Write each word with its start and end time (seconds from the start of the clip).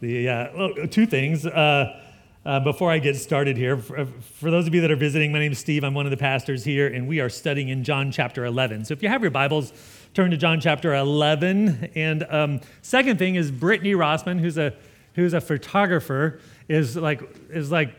The 0.00 0.28
uh, 0.28 0.48
well, 0.54 0.74
two 0.88 1.06
things. 1.06 1.46
Uh, 1.46 2.00
uh, 2.44 2.60
before 2.60 2.92
I 2.92 2.98
get 2.98 3.16
started 3.16 3.56
here, 3.56 3.76
for, 3.76 4.06
for, 4.06 4.52
those 4.52 4.68
of 4.68 4.74
you 4.74 4.80
that 4.82 4.90
are 4.90 4.96
visiting, 4.96 5.32
my 5.32 5.40
name 5.40 5.50
is 5.50 5.58
Steve. 5.58 5.82
I'm 5.82 5.94
one 5.94 6.06
of 6.06 6.10
the 6.10 6.16
pastors 6.16 6.62
here, 6.62 6.86
and 6.86 7.08
we 7.08 7.18
are 7.18 7.28
studying 7.28 7.70
in 7.70 7.82
John 7.82 8.12
chapter 8.12 8.44
11. 8.44 8.84
So 8.84 8.92
if 8.92 9.02
you 9.02 9.08
have 9.08 9.22
your 9.22 9.32
Bibles, 9.32 9.72
turn 10.14 10.30
to 10.30 10.36
John 10.36 10.60
chapter 10.60 10.94
11. 10.94 11.90
And 11.96 12.24
um, 12.30 12.60
second 12.82 13.18
thing 13.18 13.34
is 13.34 13.50
Brittany 13.50 13.94
Rossman, 13.94 14.38
who's 14.38 14.58
a 14.58 14.74
who's 15.14 15.32
a 15.32 15.40
photographer, 15.40 16.38
is 16.68 16.94
like 16.94 17.22
is 17.50 17.72
like 17.72 17.94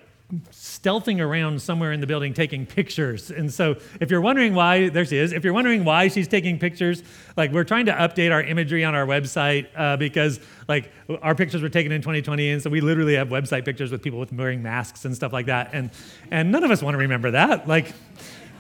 stealthing 0.52 1.22
around 1.22 1.62
somewhere 1.62 1.94
in 1.94 2.02
the 2.02 2.08
building 2.08 2.34
taking 2.34 2.66
pictures. 2.66 3.32
And 3.32 3.52
so, 3.54 3.78
if 4.02 4.12
you're 4.12 4.22
wondering 4.22 4.54
why, 4.54 4.90
there 4.90 5.06
she 5.06 5.18
is. 5.18 5.32
If 5.32 5.44
you're 5.44 5.54
wondering 5.54 5.86
why 5.86 6.10
she's 6.10 6.28
taking 6.28 6.60
pictures, 6.60 7.02
like 7.38 7.52
we're 7.52 7.64
trying 7.64 7.86
to 7.86 7.94
update 7.94 8.34
our 8.34 8.42
imagery 8.42 8.84
on 8.84 8.94
our 8.94 9.06
website 9.06 9.68
uh, 9.76 9.96
because 9.96 10.40
like 10.68 10.92
our 11.22 11.34
pictures 11.34 11.62
were 11.62 11.70
taken 11.70 11.92
in 11.92 12.02
2020, 12.02 12.52
and 12.52 12.62
so 12.62 12.70
we 12.70 12.82
literally 12.82 13.16
have 13.16 13.30
website 13.30 13.64
pictures 13.64 13.92
with 13.92 14.02
people 14.02 14.20
with 14.20 14.34
wearing 14.34 14.62
masks 14.62 15.06
and 15.06 15.16
stuff 15.16 15.32
like 15.32 15.46
that. 15.46 15.70
And 15.74 15.92
and 16.30 16.52
none 16.52 16.64
of 16.64 16.72
us 16.72 16.82
want 16.82 16.96
to 16.96 17.00
remember 17.00 17.32
that. 17.32 17.68
Like, 17.68 17.94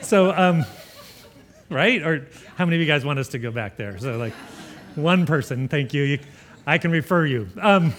so 0.01 0.31
um, 0.31 0.65
right? 1.69 2.01
Or 2.01 2.27
how 2.55 2.65
many 2.65 2.77
of 2.77 2.81
you 2.81 2.87
guys 2.87 3.03
want 3.03 3.19
us 3.19 3.27
to 3.29 3.39
go 3.39 3.51
back 3.51 3.75
there? 3.75 3.97
So 3.97 4.17
like, 4.17 4.33
one 4.95 5.25
person, 5.25 5.67
thank 5.67 5.93
you. 5.93 6.03
you 6.03 6.19
I 6.65 6.77
can 6.77 6.91
refer 6.91 7.25
you. 7.25 7.47
Um, 7.61 7.93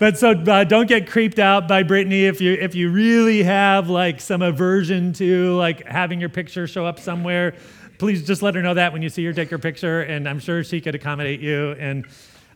but 0.00 0.16
so 0.16 0.30
uh, 0.30 0.64
don't 0.64 0.88
get 0.88 1.08
creeped 1.08 1.38
out 1.38 1.68
by 1.68 1.82
Brittany 1.82 2.24
if 2.24 2.40
you 2.40 2.54
if 2.54 2.74
you 2.74 2.90
really 2.90 3.42
have 3.42 3.90
like 3.90 4.18
some 4.18 4.40
aversion 4.40 5.12
to 5.12 5.54
like 5.56 5.86
having 5.86 6.18
your 6.18 6.30
picture 6.30 6.66
show 6.66 6.86
up 6.86 6.98
somewhere. 6.98 7.54
Please 7.98 8.26
just 8.26 8.40
let 8.40 8.54
her 8.54 8.62
know 8.62 8.72
that 8.72 8.94
when 8.94 9.02
you 9.02 9.10
see 9.10 9.22
her 9.26 9.34
take 9.34 9.50
her 9.50 9.58
picture, 9.58 10.00
and 10.00 10.26
I'm 10.26 10.40
sure 10.40 10.64
she 10.64 10.80
could 10.80 10.94
accommodate 10.94 11.40
you. 11.40 11.72
And 11.72 12.06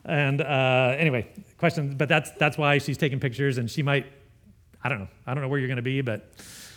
and 0.06 0.40
uh, 0.40 0.96
anyway, 0.98 1.28
question. 1.58 1.94
But 1.98 2.08
that's 2.08 2.30
that's 2.32 2.56
why 2.56 2.78
she's 2.78 2.96
taking 2.96 3.20
pictures, 3.20 3.58
and 3.58 3.70
she 3.70 3.82
might. 3.82 4.06
I 4.82 4.88
don't 4.88 5.00
know. 5.00 5.08
I 5.26 5.34
don't 5.34 5.42
know 5.42 5.48
where 5.48 5.58
you're 5.58 5.68
going 5.68 5.76
to 5.76 5.82
be, 5.82 6.00
but 6.00 6.26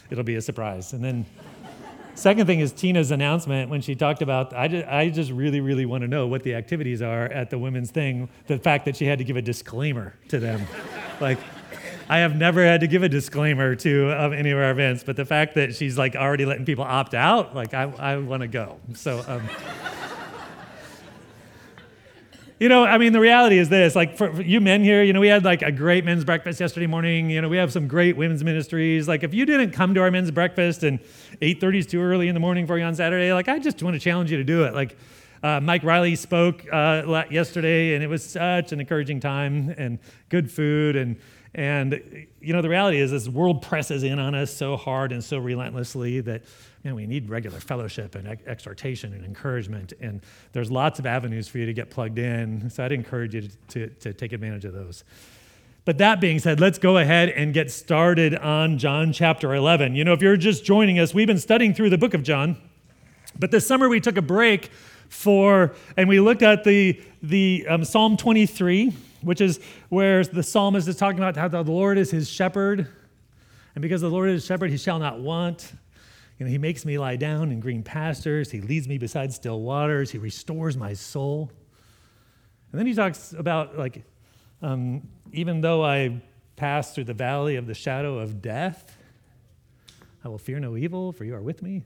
it'll 0.09 0.25
be 0.25 0.35
a 0.35 0.41
surprise. 0.41 0.91
And 0.91 1.01
then. 1.01 1.25
Second 2.17 2.47
thing 2.47 2.61
is 2.61 2.71
Tina's 2.71 3.11
announcement 3.11 3.69
when 3.69 3.79
she 3.79 3.93
talked 3.93 4.23
about, 4.23 4.51
I 4.51 4.67
just, 4.67 4.87
I 4.87 5.09
just 5.09 5.29
really, 5.29 5.61
really 5.61 5.85
want 5.85 6.01
to 6.01 6.07
know 6.07 6.25
what 6.25 6.41
the 6.41 6.55
activities 6.55 6.99
are 6.99 7.25
at 7.25 7.51
the 7.51 7.59
women's 7.59 7.91
thing. 7.91 8.27
The 8.47 8.57
fact 8.57 8.85
that 8.85 8.95
she 8.95 9.05
had 9.05 9.19
to 9.19 9.23
give 9.23 9.37
a 9.37 9.41
disclaimer 9.41 10.15
to 10.29 10.39
them. 10.39 10.65
like, 11.21 11.37
I 12.09 12.17
have 12.17 12.35
never 12.35 12.65
had 12.65 12.81
to 12.81 12.87
give 12.87 13.03
a 13.03 13.09
disclaimer 13.09 13.75
to 13.75 14.09
um, 14.19 14.33
any 14.33 14.49
of 14.49 14.57
our 14.57 14.71
events, 14.71 15.03
but 15.03 15.15
the 15.15 15.25
fact 15.25 15.53
that 15.55 15.75
she's 15.75 15.95
like 15.95 16.15
already 16.15 16.45
letting 16.45 16.65
people 16.65 16.85
opt 16.85 17.13
out, 17.13 17.55
like, 17.55 17.75
I, 17.75 17.83
I 17.83 18.17
want 18.17 18.41
to 18.41 18.47
go. 18.47 18.79
So, 18.95 19.23
um, 19.27 19.47
you 22.59 22.69
know, 22.69 22.85
I 22.85 22.97
mean, 22.97 23.13
the 23.13 23.19
reality 23.19 23.57
is 23.57 23.69
this: 23.69 23.95
like 23.95 24.17
for, 24.17 24.33
for, 24.33 24.41
you 24.41 24.59
men 24.59 24.83
here, 24.83 25.03
you 25.03 25.13
know, 25.13 25.19
we 25.19 25.27
had 25.27 25.45
like 25.45 25.61
a 25.61 25.71
great 25.71 26.05
men's 26.05 26.25
breakfast 26.25 26.59
yesterday 26.59 26.87
morning. 26.87 27.29
You 27.29 27.41
know, 27.41 27.49
we 27.49 27.57
have 27.57 27.71
some 27.71 27.87
great 27.87 28.17
women's 28.17 28.43
ministries. 28.43 29.07
Like, 29.07 29.23
if 29.23 29.33
you 29.33 29.45
didn't 29.45 29.71
come 29.71 29.93
to 29.93 30.01
our 30.01 30.09
men's 30.09 30.31
breakfast 30.31 30.83
and 30.83 30.99
8:30 31.41 31.79
is 31.79 31.85
too 31.85 32.01
early 32.01 32.27
in 32.27 32.33
the 32.33 32.39
morning 32.39 32.65
for 32.65 32.77
you 32.77 32.83
on 32.83 32.95
Saturday, 32.95 33.31
like, 33.33 33.47
I 33.47 33.59
just 33.59 33.81
want 33.83 33.93
to 33.93 33.99
challenge 33.99 34.31
you 34.31 34.37
to 34.37 34.43
do 34.43 34.63
it. 34.63 34.73
Like, 34.73 34.97
uh, 35.43 35.59
Mike 35.59 35.83
Riley 35.83 36.15
spoke 36.15 36.65
uh, 36.71 37.23
yesterday, 37.29 37.93
and 37.93 38.03
it 38.03 38.07
was 38.07 38.23
such 38.23 38.71
an 38.71 38.79
encouraging 38.79 39.19
time 39.19 39.73
and 39.77 39.99
good 40.29 40.51
food 40.51 40.95
and 40.95 41.17
and 41.57 42.27
you 42.39 42.53
know, 42.53 42.61
the 42.61 42.69
reality 42.69 42.99
is 42.99 43.09
this 43.09 43.27
world 43.27 43.63
presses 43.63 44.03
in 44.03 44.19
on 44.19 44.35
us 44.35 44.53
so 44.53 44.77
hard 44.77 45.11
and 45.11 45.23
so 45.23 45.39
relentlessly 45.39 46.21
that 46.21 46.43
you 46.87 46.93
know, 46.93 46.95
we 46.95 47.05
need 47.05 47.29
regular 47.29 47.59
fellowship 47.59 48.15
and 48.15 48.39
exhortation 48.47 49.11
and 49.11 49.25
encouragement. 49.25 49.91
And 49.99 50.21
there's 50.53 50.71
lots 50.71 50.99
of 50.99 51.05
avenues 51.05 51.45
for 51.49 51.57
you 51.57 51.65
to 51.65 51.73
get 51.73 51.89
plugged 51.89 52.17
in. 52.17 52.69
So 52.69 52.85
I'd 52.85 52.93
encourage 52.93 53.35
you 53.35 53.41
to, 53.41 53.49
to, 53.67 53.87
to 53.87 54.13
take 54.13 54.31
advantage 54.31 54.63
of 54.63 54.71
those. 54.71 55.03
But 55.83 55.97
that 55.97 56.21
being 56.21 56.39
said, 56.39 56.61
let's 56.61 56.79
go 56.79 56.97
ahead 56.97 57.27
and 57.27 57.53
get 57.53 57.71
started 57.71 58.35
on 58.35 58.77
John 58.77 59.11
chapter 59.11 59.53
11. 59.53 59.97
You 59.97 60.05
know, 60.05 60.13
if 60.13 60.21
you're 60.21 60.37
just 60.37 60.63
joining 60.63 60.97
us, 60.97 61.13
we've 61.13 61.27
been 61.27 61.39
studying 61.39 61.73
through 61.73 61.89
the 61.89 61.97
book 61.97 62.13
of 62.13 62.23
John. 62.23 62.55
But 63.37 63.51
this 63.51 63.67
summer 63.67 63.89
we 63.89 63.99
took 63.99 64.15
a 64.15 64.21
break 64.21 64.71
for, 65.09 65.75
and 65.97 66.07
we 66.07 66.21
looked 66.21 66.41
at 66.41 66.63
the, 66.63 67.01
the 67.21 67.65
um, 67.67 67.83
Psalm 67.83 68.15
23 68.15 68.93
which 69.23 69.41
is 69.41 69.59
where 69.89 70.23
the 70.23 70.43
psalmist 70.43 70.87
is 70.87 70.95
talking 70.95 71.17
about 71.19 71.35
how 71.35 71.47
the 71.49 71.69
Lord 71.69 71.97
is 71.97 72.11
his 72.11 72.29
shepherd. 72.29 72.87
And 73.75 73.81
because 73.81 73.99
the 74.01 74.09
Lord 74.09 74.29
is 74.29 74.43
his 74.43 74.45
shepherd, 74.45 74.69
he 74.69 74.77
shall 74.77 74.99
not 74.99 75.19
want. 75.19 75.73
You 76.37 76.45
know, 76.45 76.51
he 76.51 76.57
makes 76.57 76.85
me 76.85 76.97
lie 76.99 77.15
down 77.15 77.51
in 77.51 77.59
green 77.59 77.83
pastures. 77.83 78.51
He 78.51 78.61
leads 78.61 78.87
me 78.87 78.97
beside 78.97 79.33
still 79.33 79.61
waters. 79.61 80.11
He 80.11 80.17
restores 80.17 80.77
my 80.77 80.93
soul. 80.93 81.49
And 82.71 82.79
then 82.79 82.85
he 82.85 82.93
talks 82.93 83.33
about, 83.33 83.77
like, 83.77 84.03
um, 84.61 85.07
even 85.31 85.61
though 85.61 85.83
I 85.83 86.21
pass 86.55 86.93
through 86.93 87.05
the 87.05 87.13
valley 87.13 87.55
of 87.55 87.65
the 87.65 87.73
shadow 87.73 88.19
of 88.19 88.41
death, 88.41 88.97
I 90.23 90.27
will 90.27 90.37
fear 90.37 90.59
no 90.59 90.75
evil, 90.75 91.11
for 91.11 91.23
you 91.23 91.35
are 91.35 91.41
with 91.41 91.61
me. 91.61 91.83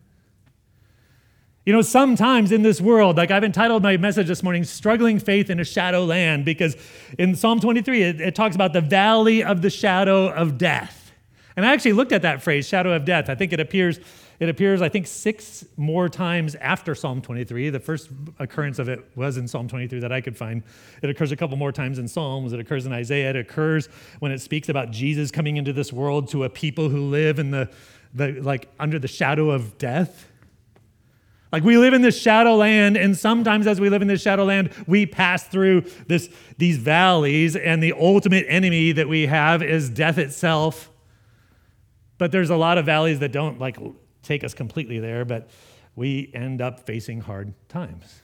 You 1.65 1.73
know, 1.73 1.83
sometimes 1.83 2.51
in 2.51 2.63
this 2.63 2.81
world, 2.81 3.17
like 3.17 3.29
I've 3.29 3.43
entitled 3.43 3.83
my 3.83 3.95
message 3.95 4.27
this 4.27 4.41
morning, 4.41 4.63
Struggling 4.63 5.19
Faith 5.19 5.49
in 5.51 5.59
a 5.59 5.63
Shadow 5.63 6.05
Land, 6.05 6.43
because 6.43 6.75
in 7.19 7.35
Psalm 7.35 7.59
23, 7.59 8.01
it, 8.01 8.21
it, 8.21 8.35
talks 8.35 8.55
about 8.55 8.73
the 8.73 8.81
valley 8.81 9.43
of 9.43 9.61
the 9.61 9.69
shadow 9.69 10.29
of 10.29 10.57
death. 10.57 11.11
And 11.55 11.63
I 11.63 11.71
actually 11.71 11.93
looked 11.93 12.13
at 12.13 12.23
that 12.23 12.41
phrase, 12.41 12.67
shadow 12.67 12.93
of 12.93 13.05
death. 13.05 13.29
I 13.29 13.35
think 13.35 13.53
it 13.53 13.59
appears, 13.59 13.99
it 14.41 14.49
appears, 14.49 14.81
I 14.81 14.89
think, 14.89 15.05
six 15.05 15.63
more 15.77 16.09
times 16.09 16.55
after 16.55 16.95
Psalm 16.95 17.21
23. 17.21 17.69
The 17.69 17.79
first 17.79 18.09
occurrence 18.39 18.79
of 18.79 18.89
it 18.89 19.05
was 19.15 19.37
in 19.37 19.47
Psalm 19.47 19.67
23 19.67 19.99
that 19.99 20.11
I 20.11 20.19
could 20.19 20.35
find. 20.35 20.63
It 21.03 21.11
occurs 21.11 21.31
a 21.31 21.35
couple 21.35 21.57
more 21.57 21.71
times 21.71 21.99
in 21.99 22.07
Psalms. 22.07 22.51
It 22.51 22.59
occurs 22.59 22.87
in 22.87 22.91
Isaiah. 22.91 23.29
It 23.29 23.35
occurs 23.35 23.87
when 24.17 24.31
it 24.31 24.41
speaks 24.41 24.67
about 24.67 24.89
Jesus 24.89 25.29
coming 25.29 25.57
into 25.57 25.73
this 25.73 25.93
world 25.93 26.27
to 26.29 26.43
a 26.43 26.49
people 26.49 26.89
who 26.89 27.01
live 27.01 27.37
in 27.37 27.51
the, 27.51 27.69
the 28.15 28.31
like 28.41 28.67
under 28.79 28.97
the 28.97 29.07
shadow 29.07 29.51
of 29.51 29.77
death. 29.77 30.27
Like 31.51 31.63
we 31.63 31.77
live 31.77 31.93
in 31.93 32.01
this 32.01 32.19
shadow 32.19 32.55
land, 32.55 32.97
and 32.97 33.15
sometimes 33.15 33.67
as 33.67 33.79
we 33.79 33.89
live 33.89 34.01
in 34.01 34.07
this 34.07 34.23
shadow 34.23 34.45
land, 34.45 34.71
we 34.87 35.05
pass 35.05 35.43
through 35.43 35.81
this, 36.07 36.29
these 36.57 36.77
valleys, 36.77 37.55
and 37.55 37.83
the 37.83 37.93
ultimate 37.93 38.47
enemy 38.47 38.91
that 38.93 39.07
we 39.07 39.27
have 39.27 39.61
is 39.61 39.87
death 39.87 40.17
itself. 40.17 40.89
But 42.17 42.31
there's 42.31 42.49
a 42.49 42.55
lot 42.55 42.79
of 42.79 42.87
valleys 42.87 43.19
that 43.19 43.31
don't 43.31 43.59
like 43.59 43.77
take 44.23 44.43
us 44.43 44.53
completely 44.53 44.99
there, 44.99 45.25
but 45.25 45.49
we 45.95 46.31
end 46.33 46.61
up 46.61 46.79
facing 46.81 47.21
hard 47.21 47.53
times. 47.69 48.21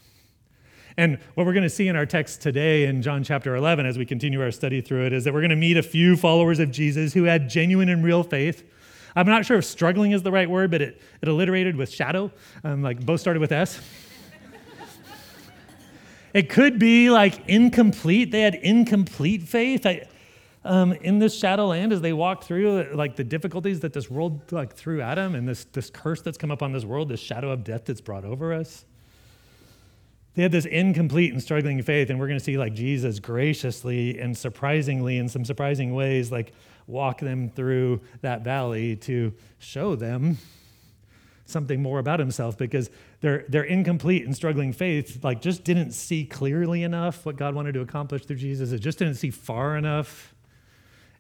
And 0.95 1.19
what 1.35 1.45
we're 1.45 1.53
going 1.53 1.63
to 1.63 1.69
see 1.69 1.87
in 1.87 1.95
our 1.95 2.05
text 2.07 2.41
today 2.41 2.85
in 2.85 3.01
John 3.01 3.23
chapter 3.23 3.55
11, 3.55 3.85
as 3.85 3.97
we 3.97 4.05
continue 4.05 4.41
our 4.41 4.51
study 4.51 4.81
through 4.81 5.05
it, 5.05 5.13
is 5.13 5.25
that 5.25 5.33
we're 5.33 5.41
going 5.41 5.51
to 5.51 5.55
meet 5.55 5.77
a 5.77 5.83
few 5.83 6.17
followers 6.17 6.59
of 6.59 6.71
Jesus 6.71 7.13
who 7.13 7.25
had 7.25 7.49
genuine 7.49 7.89
and 7.89 8.03
real 8.03 8.23
faith 8.23 8.63
I'm 9.17 9.25
not 9.25 9.47
sure 9.47 9.57
if 9.57 9.65
struggling 9.65 10.11
is 10.11 10.21
the 10.21 10.31
right 10.31 10.47
word, 10.47 10.69
but 10.69 10.79
it, 10.79 11.01
it 11.23 11.27
alliterated 11.27 11.75
with 11.75 11.91
shadow. 11.91 12.31
Um, 12.63 12.83
like 12.83 13.03
both 13.03 13.19
started 13.19 13.39
with 13.39 13.51
S. 13.51 13.81
it 16.35 16.51
could 16.51 16.77
be 16.77 17.09
like 17.09 17.49
incomplete. 17.49 18.29
They 18.29 18.41
had 18.41 18.53
incomplete 18.53 19.41
faith. 19.41 19.87
I, 19.87 20.07
um, 20.63 20.93
in 20.93 21.19
this 21.19 21.37
shadow 21.37 21.67
land 21.67 21.93
as 21.93 22.01
they 22.01 22.13
walk 22.13 22.43
through 22.43 22.89
like 22.93 23.15
the 23.15 23.23
difficulties 23.23 23.79
that 23.81 23.93
this 23.93 24.09
world 24.09 24.51
like 24.51 24.73
threw 24.73 25.01
at 25.01 25.15
them 25.15 25.35
and 25.35 25.47
this, 25.47 25.65
this 25.65 25.89
curse 25.89 26.21
that's 26.21 26.37
come 26.37 26.51
upon 26.51 26.73
this 26.73 26.85
world 26.85 27.09
this 27.09 27.19
shadow 27.19 27.51
of 27.51 27.63
death 27.63 27.85
that's 27.85 28.01
brought 28.01 28.25
over 28.25 28.53
us. 28.53 28.85
They 30.35 30.43
had 30.43 30.51
this 30.51 30.65
incomplete 30.65 31.33
and 31.33 31.41
struggling 31.41 31.81
faith 31.81 32.09
and 32.09 32.19
we're 32.19 32.27
going 32.27 32.39
to 32.39 32.43
see 32.43 32.57
like 32.57 32.73
jesus 32.73 33.19
graciously 33.19 34.19
and 34.19 34.37
surprisingly 34.37 35.17
in 35.17 35.29
some 35.29 35.45
surprising 35.45 35.93
ways 35.95 36.31
like 36.31 36.53
walk 36.85 37.19
them 37.19 37.49
through 37.49 38.01
that 38.21 38.43
valley 38.43 38.95
to 38.97 39.33
show 39.57 39.95
them 39.95 40.37
something 41.45 41.81
more 41.81 41.97
about 41.97 42.19
himself 42.19 42.57
because 42.57 42.89
their, 43.21 43.45
their 43.47 43.63
incomplete 43.63 44.25
and 44.25 44.35
struggling 44.35 44.73
faith 44.73 45.23
like 45.23 45.41
just 45.41 45.63
didn't 45.63 45.91
see 45.91 46.25
clearly 46.25 46.83
enough 46.83 47.25
what 47.25 47.35
god 47.35 47.55
wanted 47.55 47.73
to 47.73 47.81
accomplish 47.81 48.25
through 48.25 48.35
jesus. 48.35 48.71
It 48.71 48.79
just 48.79 48.99
didn't 48.99 49.15
see 49.15 49.31
far 49.31 49.77
enough 49.77 50.35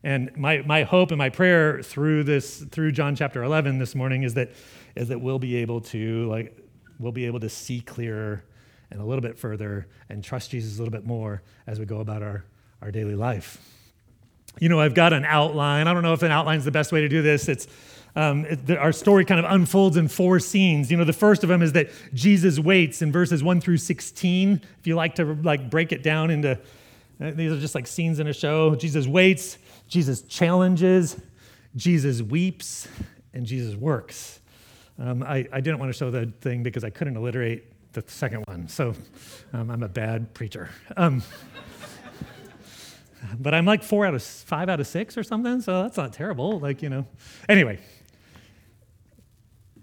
and 0.03 0.35
my, 0.37 0.59
my 0.59 0.83
hope 0.83 1.11
and 1.11 1.17
my 1.17 1.29
prayer 1.29 1.81
through 1.81 2.23
this 2.23 2.63
through 2.71 2.91
john 2.91 3.15
chapter 3.15 3.43
11 3.43 3.79
this 3.79 3.95
morning 3.95 4.23
is 4.23 4.33
that 4.35 4.51
is 4.95 5.07
that 5.09 5.19
we'll 5.19 5.39
be 5.39 5.55
able 5.55 5.81
to 5.81 6.27
like 6.29 6.57
we'll 6.99 7.11
be 7.11 7.25
able 7.25 7.39
to 7.39 7.49
see 7.49 7.81
clearer 7.81 8.43
and 8.91 9.01
a 9.01 9.03
little 9.05 9.21
bit 9.21 9.37
further 9.37 9.87
and 10.09 10.23
trust 10.23 10.51
jesus 10.51 10.77
a 10.77 10.79
little 10.79 10.91
bit 10.91 11.05
more 11.05 11.41
as 11.65 11.79
we 11.79 11.85
go 11.85 11.99
about 11.99 12.21
our, 12.21 12.45
our 12.81 12.91
daily 12.91 13.15
life 13.15 13.59
you 14.59 14.69
know, 14.69 14.79
I've 14.79 14.95
got 14.95 15.13
an 15.13 15.25
outline. 15.25 15.87
I 15.87 15.93
don't 15.93 16.03
know 16.03 16.13
if 16.13 16.23
an 16.23 16.31
outline 16.31 16.57
is 16.57 16.65
the 16.65 16.71
best 16.71 16.91
way 16.91 17.01
to 17.01 17.09
do 17.09 17.21
this. 17.21 17.47
It's 17.47 17.67
um, 18.15 18.45
it, 18.45 18.71
our 18.71 18.91
story 18.91 19.25
kind 19.25 19.39
of 19.39 19.51
unfolds 19.51 19.95
in 19.95 20.07
four 20.07 20.39
scenes. 20.39 20.89
You 20.89 20.97
know, 20.97 21.03
the 21.03 21.13
first 21.13 21.43
of 21.43 21.49
them 21.49 21.61
is 21.61 21.73
that 21.73 21.89
Jesus 22.13 22.57
waits 22.57 23.03
in 23.03 23.11
verses 23.11 23.43
one 23.43 23.61
through 23.61 23.77
sixteen. 23.77 24.61
If 24.79 24.87
you 24.87 24.95
like 24.95 25.15
to 25.15 25.35
like 25.43 25.69
break 25.69 25.91
it 25.91 26.01
down 26.01 26.31
into, 26.31 26.59
uh, 27.21 27.31
these 27.31 27.51
are 27.51 27.59
just 27.59 27.75
like 27.75 27.85
scenes 27.85 28.19
in 28.19 28.27
a 28.27 28.33
show. 28.33 28.73
Jesus 28.75 29.05
waits. 29.05 29.57
Jesus 29.87 30.21
challenges. 30.23 31.19
Jesus 31.75 32.21
weeps, 32.21 32.87
and 33.33 33.45
Jesus 33.45 33.75
works. 33.75 34.39
Um, 34.99 35.21
I, 35.21 35.47
I 35.51 35.61
didn't 35.61 35.79
want 35.79 35.91
to 35.91 35.97
show 35.97 36.09
the 36.09 36.31
thing 36.41 36.63
because 36.63 36.83
I 36.83 36.89
couldn't 36.89 37.15
alliterate 37.17 37.65
the 37.93 38.03
second 38.07 38.43
one. 38.47 38.67
So 38.67 38.95
um, 39.53 39.69
I'm 39.69 39.83
a 39.83 39.89
bad 39.89 40.33
preacher. 40.33 40.69
Um, 40.95 41.21
But 43.39 43.53
I'm 43.53 43.65
like 43.65 43.83
four 43.83 44.05
out 44.05 44.13
of 44.13 44.23
five 44.23 44.69
out 44.69 44.79
of 44.79 44.87
six 44.87 45.17
or 45.17 45.23
something, 45.23 45.61
so 45.61 45.83
that's 45.83 45.97
not 45.97 46.13
terrible. 46.13 46.59
Like, 46.59 46.81
you 46.81 46.89
know. 46.89 47.05
Anyway, 47.49 47.79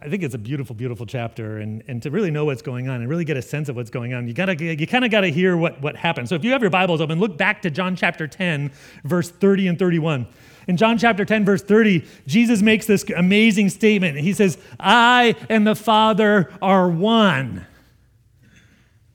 I 0.05 0.11
think 0.11 0.23
it's 0.23 0.35
a 0.35 0.39
beautiful, 0.39 0.77
beautiful 0.77 1.07
chapter. 1.07 1.59
And, 1.59 1.83
and 1.89 2.03
to 2.03 2.11
really 2.11 2.31
know 2.31 2.45
what's 2.45 2.61
going 2.61 2.91
on 2.91 3.01
and 3.01 3.09
really 3.09 3.25
get 3.25 3.39
a 3.39 3.43
sense 3.43 3.71
of 3.71 3.77
what's 3.77 3.89
going 3.89 4.13
on, 4.13 4.29
you, 4.29 4.35
gotta, 4.35 4.63
you 4.63 4.87
kind 4.87 5.03
of 5.03 5.11
got 5.11 5.23
to 5.23 5.31
hear 5.31 5.57
what, 5.57 5.81
what 5.81 5.97
happened. 5.97 6.29
So 6.29 6.35
if 6.35 6.45
you 6.45 6.53
have 6.53 6.61
your 6.61 6.71
Bibles 6.71 7.01
open, 7.01 7.19
look 7.19 7.39
back 7.39 7.63
to 7.63 7.71
John 7.71 7.97
chapter 7.97 8.29
10, 8.29 8.71
verse 9.05 9.31
30 9.31 9.69
and 9.69 9.79
31. 9.79 10.27
In 10.69 10.77
John 10.77 10.99
chapter 10.99 11.25
10, 11.25 11.47
verse 11.47 11.63
30, 11.63 12.07
Jesus 12.27 12.61
makes 12.61 12.85
this 12.85 13.05
amazing 13.17 13.71
statement. 13.71 14.19
He 14.19 14.35
says, 14.35 14.59
I 14.79 15.37
and 15.49 15.67
the 15.67 15.75
Father 15.75 16.53
are 16.61 16.91
one. 16.91 17.67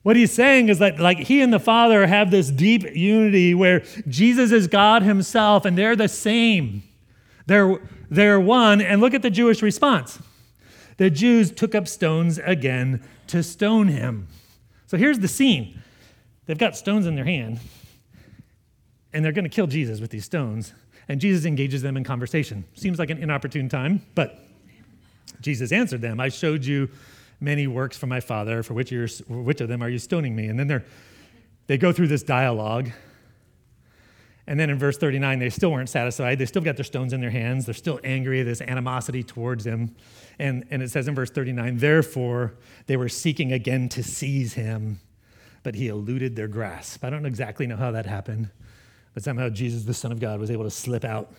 What 0.02 0.16
he's 0.16 0.32
saying 0.32 0.70
is 0.70 0.80
that 0.80 1.00
like 1.00 1.20
he 1.20 1.42
and 1.42 1.54
the 1.54 1.60
Father 1.60 2.08
have 2.08 2.32
this 2.32 2.50
deep 2.50 2.84
unity 2.96 3.54
where 3.54 3.82
Jesus 4.08 4.52
is 4.52 4.66
God 4.66 5.04
himself 5.04 5.66
and 5.66 5.78
they're 5.78 5.96
the 5.96 6.08
same. 6.08 6.82
They're, 7.46 7.78
they're 8.10 8.40
one. 8.40 8.82
And 8.82 9.02
look 9.02 9.14
at 9.14 9.22
the 9.22 9.30
Jewish 9.30 9.62
response. 9.62 10.20
The 11.00 11.10
Jews 11.10 11.50
took 11.52 11.76
up 11.76 11.88
stones 11.88 12.40
again 12.40 13.02
to 13.28 13.42
stone 13.42 13.88
him. 13.88 14.28
So 14.86 14.98
here's 14.98 15.20
the 15.20 15.30
scene. 15.30 15.82
They've 16.46 16.58
got 16.58 16.76
stones 16.76 17.06
in 17.06 17.16
their 17.16 17.24
hand, 17.24 17.62
and 19.14 19.24
they're 19.24 19.32
going 19.32 19.46
to 19.46 19.50
kill 19.50 19.68
Jesus 19.68 20.02
with 20.02 20.12
these 20.12 20.26
stones. 20.26 20.74
And 21.08 21.22
Jesus 21.22 21.46
engages 21.46 21.82
them 21.82 21.96
in 21.96 22.04
conversation. 22.04 22.66
Seems 22.74 23.00
like 23.00 23.10
an 23.12 23.18
inopportune 23.18 23.70
time, 23.70 24.06
but 24.14 24.44
Jesus 25.40 25.72
answered 25.72 26.02
them 26.02 26.20
I 26.20 26.28
showed 26.28 26.66
you 26.66 26.90
many 27.40 27.66
works 27.66 27.98
from 27.98 28.10
my 28.10 28.20
Father, 28.20 28.62
for 28.62 28.74
which, 28.74 28.92
which 29.30 29.62
of 29.62 29.70
them 29.70 29.82
are 29.82 29.90
you 29.90 30.00
stoning 30.00 30.36
me? 30.36 30.48
And 30.48 30.60
then 30.60 30.68
they're, 30.68 30.84
they 31.68 31.78
go 31.78 31.94
through 31.94 32.08
this 32.08 32.24
dialogue. 32.24 32.92
And 34.48 34.60
then 34.60 34.70
in 34.70 34.78
verse 34.78 34.98
39, 34.98 35.40
they 35.40 35.50
still 35.50 35.72
weren't 35.72 35.88
satisfied. 35.88 36.40
They 36.40 36.46
still 36.46 36.64
got 36.64 36.76
their 36.76 36.84
stones 36.84 37.14
in 37.14 37.22
their 37.22 37.30
hands. 37.30 37.66
They're 37.66 37.74
still 37.74 38.02
angry, 38.04 38.44
this 38.44 38.60
animosity 38.60 39.24
towards 39.24 39.66
him. 39.66 39.96
And, 40.40 40.66
and 40.72 40.82
it 40.82 40.90
says 40.90 41.08
in 41.08 41.16
verse 41.16 41.30
39, 41.30 41.78
therefore 41.78 42.54
they 42.88 42.96
were 42.98 43.10
seeking 43.10 43.52
again 43.52 43.90
to 43.90 44.04
seize 44.04 44.54
him, 44.54 45.00
but 45.64 45.76
he 45.76 45.90
eluded 45.90 46.36
their 46.36 46.48
grasp. 46.48 47.04
I 47.04 47.10
don't 47.10 47.26
exactly 47.26 47.68
know 47.68 47.76
how 47.76 47.92
that 47.92 48.06
happened. 48.06 48.50
But 49.14 49.24
somehow 49.24 49.50
Jesus, 49.50 49.84
the 49.84 49.94
Son 49.94 50.12
of 50.12 50.20
God, 50.20 50.40
was 50.40 50.50
able 50.50 50.64
to 50.64 50.72
slip 50.72 51.04
out 51.04 51.34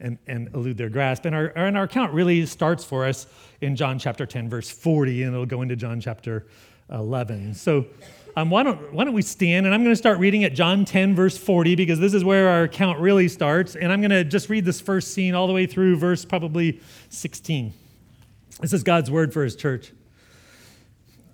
and, 0.00 0.18
and 0.26 0.48
elude 0.54 0.78
their 0.78 0.88
grasp. 0.88 1.26
And 1.26 1.34
our, 1.34 1.46
and 1.54 1.76
our 1.76 1.84
account 1.84 2.12
really 2.14 2.46
starts 2.46 2.82
for 2.84 3.04
us 3.04 3.26
in 3.60 3.76
John 3.76 3.98
chapter 3.98 4.24
10, 4.24 4.48
verse 4.48 4.70
40, 4.70 5.24
and 5.24 5.34
it'll 5.34 5.44
go 5.44 5.60
into 5.60 5.76
John 5.76 6.00
chapter 6.00 6.46
11. 6.90 7.54
So 7.54 7.86
um, 8.36 8.48
why, 8.48 8.62
don't, 8.62 8.92
why 8.92 9.04
don't 9.04 9.12
we 9.12 9.22
stand? 9.22 9.66
And 9.66 9.74
I'm 9.74 9.82
going 9.82 9.92
to 9.92 9.98
start 9.98 10.18
reading 10.18 10.44
at 10.44 10.54
John 10.54 10.84
10, 10.84 11.14
verse 11.14 11.36
40, 11.36 11.74
because 11.74 11.98
this 11.98 12.14
is 12.14 12.24
where 12.24 12.48
our 12.48 12.62
account 12.62 12.98
really 13.00 13.28
starts. 13.28 13.76
And 13.76 13.92
I'm 13.92 14.00
going 14.00 14.10
to 14.10 14.24
just 14.24 14.48
read 14.48 14.64
this 14.64 14.80
first 14.80 15.12
scene 15.12 15.34
all 15.34 15.46
the 15.46 15.52
way 15.52 15.66
through 15.66 15.96
verse 15.96 16.24
probably 16.24 16.80
16. 17.10 17.74
This 18.60 18.72
is 18.72 18.82
God's 18.82 19.10
word 19.10 19.32
for 19.32 19.42
his 19.42 19.56
church. 19.56 19.92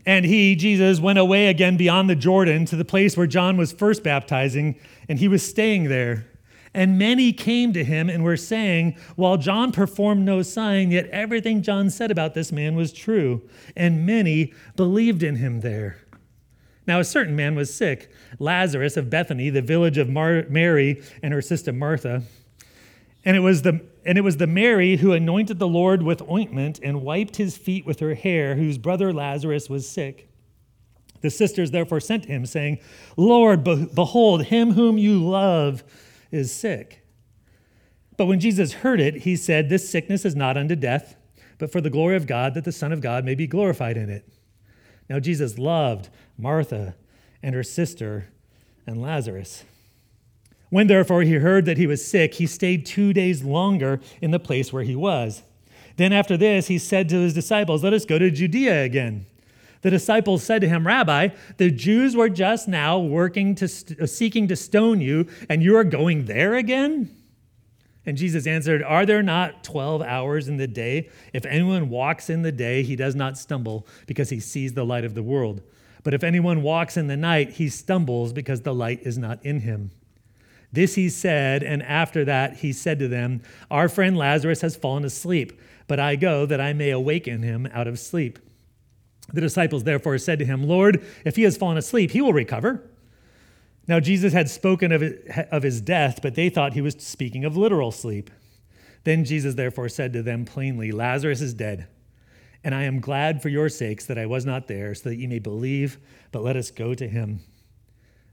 And 0.05 0.25
he, 0.25 0.55
Jesus, 0.55 1.01
went 1.01 1.19
away 1.19 1.49
again 1.49 1.77
beyond 1.77 2.09
the 2.09 2.15
Jordan 2.15 2.65
to 2.67 2.77
the 2.77 2.85
place 2.85 3.17
where 3.17 3.27
John 3.27 3.57
was 3.57 3.73
first 3.73 4.05
baptizing, 4.05 4.79
and 5.09 5.19
he 5.19 5.27
was 5.27 5.45
staying 5.45 5.89
there. 5.89 6.29
And 6.73 6.99
many 6.99 7.33
came 7.33 7.73
to 7.73 7.83
him 7.83 8.09
and 8.09 8.23
were 8.23 8.37
saying, 8.37 8.97
While 9.17 9.39
John 9.39 9.73
performed 9.73 10.25
no 10.25 10.43
sign, 10.43 10.91
yet 10.91 11.09
everything 11.09 11.63
John 11.63 11.91
said 11.91 12.11
about 12.11 12.35
this 12.35 12.53
man 12.53 12.77
was 12.77 12.93
true. 12.93 13.49
And 13.75 14.07
many 14.07 14.53
believed 14.77 15.23
in 15.23 15.37
him 15.37 15.63
there. 15.63 15.97
Now, 16.87 17.01
a 17.01 17.05
certain 17.05 17.35
man 17.35 17.57
was 17.57 17.75
sick, 17.75 18.13
Lazarus 18.39 18.97
of 18.97 19.11
Bethany, 19.11 19.51
the 19.51 19.63
village 19.63 19.99
of 19.99 20.09
Mar- 20.09 20.45
Mary 20.49 21.03
and 21.23 21.35
her 21.35 21.43
sister 21.43 21.73
Martha. 21.73 22.23
And 23.25 23.37
it 23.37 23.41
was 23.41 23.63
the 23.63 23.81
and 24.07 24.17
it 24.17 24.23
was 24.23 24.37
the 24.37 24.47
Mary 24.47 24.97
who 24.97 25.13
anointed 25.13 25.59
the 25.59 25.67
Lord 25.67 26.01
with 26.01 26.23
ointment 26.31 26.79
and 26.83 27.03
wiped 27.03 27.37
his 27.37 27.57
feet 27.57 27.85
with 27.85 27.99
her 27.99 28.15
hair, 28.15 28.55
whose 28.55 28.79
brother 28.79 29.13
Lazarus 29.13 29.69
was 29.69 29.89
sick. 29.89 30.31
The 31.23 31.31
sisters 31.31 31.73
therefore 31.73 31.99
sent 31.99 32.27
him, 32.27 32.47
saying, 32.47 32.79
Lord, 33.17 33.65
behold, 33.65 34.45
him 34.45 34.73
whom 34.73 34.97
you 34.97 35.19
love 35.19 35.83
is 36.31 36.55
sick. 36.55 37.05
But 38.17 38.27
when 38.27 38.39
Jesus 38.39 38.75
heard 38.75 39.01
it, 39.01 39.23
he 39.23 39.35
said, 39.35 39.69
This 39.69 39.91
sickness 39.91 40.25
is 40.25 40.37
not 40.37 40.57
unto 40.57 40.77
death, 40.77 41.17
but 41.59 41.73
for 41.73 41.81
the 41.81 41.91
glory 41.91 42.15
of 42.15 42.29
God, 42.29 42.55
that 42.55 42.65
the 42.65 42.73
Son 42.73 42.93
of 42.93 43.01
God 43.01 43.25
may 43.25 43.35
be 43.35 43.49
glorified 43.49 43.97
in 43.97 44.09
it. 44.09 44.29
Now 45.11 45.19
Jesus 45.19 45.59
loved 45.59 46.11
Martha 46.39 46.95
and 47.43 47.57
her 47.57 47.65
sister 47.65 48.29
and 48.87 49.03
Lazarus. 49.03 49.65
When 50.71 50.89
therefore 50.89 51.23
he 51.23 51.35
heard 51.35 51.65
that 51.67 51.79
he 51.79 51.87
was 51.87 52.05
sick, 52.05 52.35
he 52.35 52.47
stayed 52.47 52.87
two 52.87 53.13
days 53.13 53.45
longer 53.45 54.01
in 54.21 54.31
the 54.31 54.39
place 54.39 54.73
where 54.73 54.83
he 54.83 54.97
was. 54.97 55.43
Then 55.97 56.13
after 56.13 56.37
this, 56.37 56.67
he 56.67 56.79
said 56.79 57.09
to 57.09 57.21
his 57.21 57.35
disciples, 57.35 57.85
Let 57.85 57.93
us 57.93 58.05
go 58.05 58.19
to 58.19 58.31
Judea 58.31 58.83
again. 58.83 59.27
The 59.83 59.91
disciples 59.91 60.43
said 60.43 60.63
to 60.63 60.69
him, 60.69 60.87
Rabbi, 60.87 61.29
the 61.59 61.71
Jews 61.71 62.17
were 62.17 62.29
just 62.29 62.67
now 62.67 62.99
working 62.99 63.55
to 63.57 63.69
st- 63.69 64.01
uh, 64.01 64.07
seeking 64.07 64.49
to 64.49 64.57
stone 64.57 65.01
you, 65.01 65.29
and 65.49 65.63
you 65.63 65.77
are 65.77 65.85
going 65.85 66.25
there 66.25 66.55
again? 66.55 67.15
And 68.05 68.17
Jesus 68.17 68.47
answered, 68.47 68.83
Are 68.83 69.07
there 69.07 69.23
not 69.23 69.63
12 69.65 70.03
hours 70.03 70.49
in 70.49 70.57
the 70.57 70.67
day? 70.67 71.11
If 71.33 71.47
anyone 71.47 71.89
walks 71.89 72.31
in 72.31 72.43
the 72.43 72.53
day, 72.53 72.83
he 72.83 72.97
does 72.97 73.15
not 73.15 73.39
stumble 73.39 73.87
because 74.07 74.31
he 74.31 74.41
sees 74.41 74.73
the 74.73 74.85
light 74.85 75.05
of 75.05 75.15
the 75.15 75.23
world. 75.23 75.63
But 76.03 76.15
if 76.15 76.23
anyone 76.25 76.63
walks 76.63 76.97
in 76.97 77.09
the 77.09 77.17
night, 77.17 77.51
he 77.55 77.69
stumbles 77.69 78.33
because 78.33 78.63
the 78.63 78.75
light 78.75 79.01
is 79.03 79.19
not 79.19 79.45
in 79.45 79.61
him. 79.61 79.91
This 80.73 80.95
he 80.95 81.09
said, 81.09 81.63
and 81.63 81.83
after 81.83 82.25
that 82.25 82.59
he 82.59 82.73
said 82.73 82.99
to 82.99 83.09
them, 83.09 83.43
Our 83.71 83.89
friend 83.89 84.17
Lazarus 84.17 84.61
has 84.61 84.77
fallen 84.77 85.05
asleep, 85.05 85.61
but 85.87 86.01
I 86.01 86.17
go 86.17 86.47
that 86.47 86.61
I 86.61 86.73
may 86.73 86.91
awaken 86.91 87.43
him 87.43 87.69
out 87.73 87.87
of 87.87 87.99
sleep. 87.99 88.39
The 89.33 89.41
disciples 89.41 89.85
therefore 89.85 90.19
said 90.19 90.39
to 90.39 90.45
him, 90.45 90.65
Lord, 90.65 91.05
if 91.25 91.37
he 91.37 91.43
has 91.43 91.57
fallen 91.57 91.79
asleep, 91.79 92.11
he 92.11 92.21
will 92.21 92.33
recover. 92.33 92.89
Now 93.89 94.01
Jesus 94.01 94.33
had 94.33 94.51
spoken 94.51 94.93
of, 94.93 95.03
of 95.53 95.63
his 95.63 95.81
death, 95.81 96.21
but 96.23 96.35
they 96.35 96.49
thought 96.49 96.73
he 96.73 96.81
was 96.81 96.97
speaking 96.99 97.45
of 97.45 97.57
literal 97.57 97.93
sleep. 97.93 98.31
Then 99.05 99.25
Jesus 99.25 99.55
therefore 99.55 99.89
said 99.89 100.13
to 100.13 100.23
them 100.23 100.45
plainly, 100.45 100.91
Lazarus 100.91 101.41
is 101.41 101.55
dead, 101.55 101.87
and 102.65 102.75
I 102.75 102.83
am 102.83 103.01
glad 103.01 103.41
for 103.41 103.49
your 103.49 103.69
sakes 103.69 104.07
that 104.07 104.19
I 104.19 104.27
was 104.27 104.45
not 104.45 104.67
there, 104.67 104.95
so 104.95 105.09
that 105.09 105.17
you 105.17 105.29
may 105.29 105.39
believe, 105.39 105.99
but 106.33 106.43
let 106.43 106.57
us 106.57 106.73
go 106.73 106.95
to 106.95 107.07
him. 107.07 107.41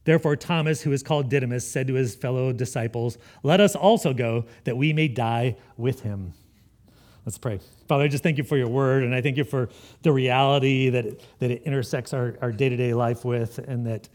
Therefore, 0.05 0.35
Thomas, 0.35 0.81
who 0.81 0.91
is 0.91 1.03
called 1.03 1.29
Didymus, 1.29 1.69
said 1.69 1.87
to 1.87 1.93
his 1.93 2.15
fellow 2.15 2.51
disciples, 2.51 3.17
Let 3.41 3.61
us 3.61 3.75
also 3.75 4.13
go, 4.13 4.45
that 4.65 4.75
we 4.75 4.93
may 4.93 5.07
die 5.07 5.55
with 5.77 6.01
him. 6.01 6.33
Let's 7.25 7.37
pray. 7.37 7.59
Father, 7.87 8.03
I 8.03 8.07
just 8.09 8.23
thank 8.23 8.37
you 8.37 8.43
for 8.43 8.57
your 8.57 8.67
word, 8.67 9.03
and 9.03 9.15
I 9.15 9.21
thank 9.21 9.37
you 9.37 9.45
for 9.45 9.69
the 10.01 10.11
reality 10.11 10.89
that 10.89 11.05
it, 11.05 11.25
that 11.39 11.51
it 11.51 11.63
intersects 11.63 12.13
our 12.13 12.51
day 12.51 12.67
to 12.67 12.75
day 12.75 12.93
life 12.93 13.23
with, 13.23 13.59
and 13.59 13.85
that 13.87 14.09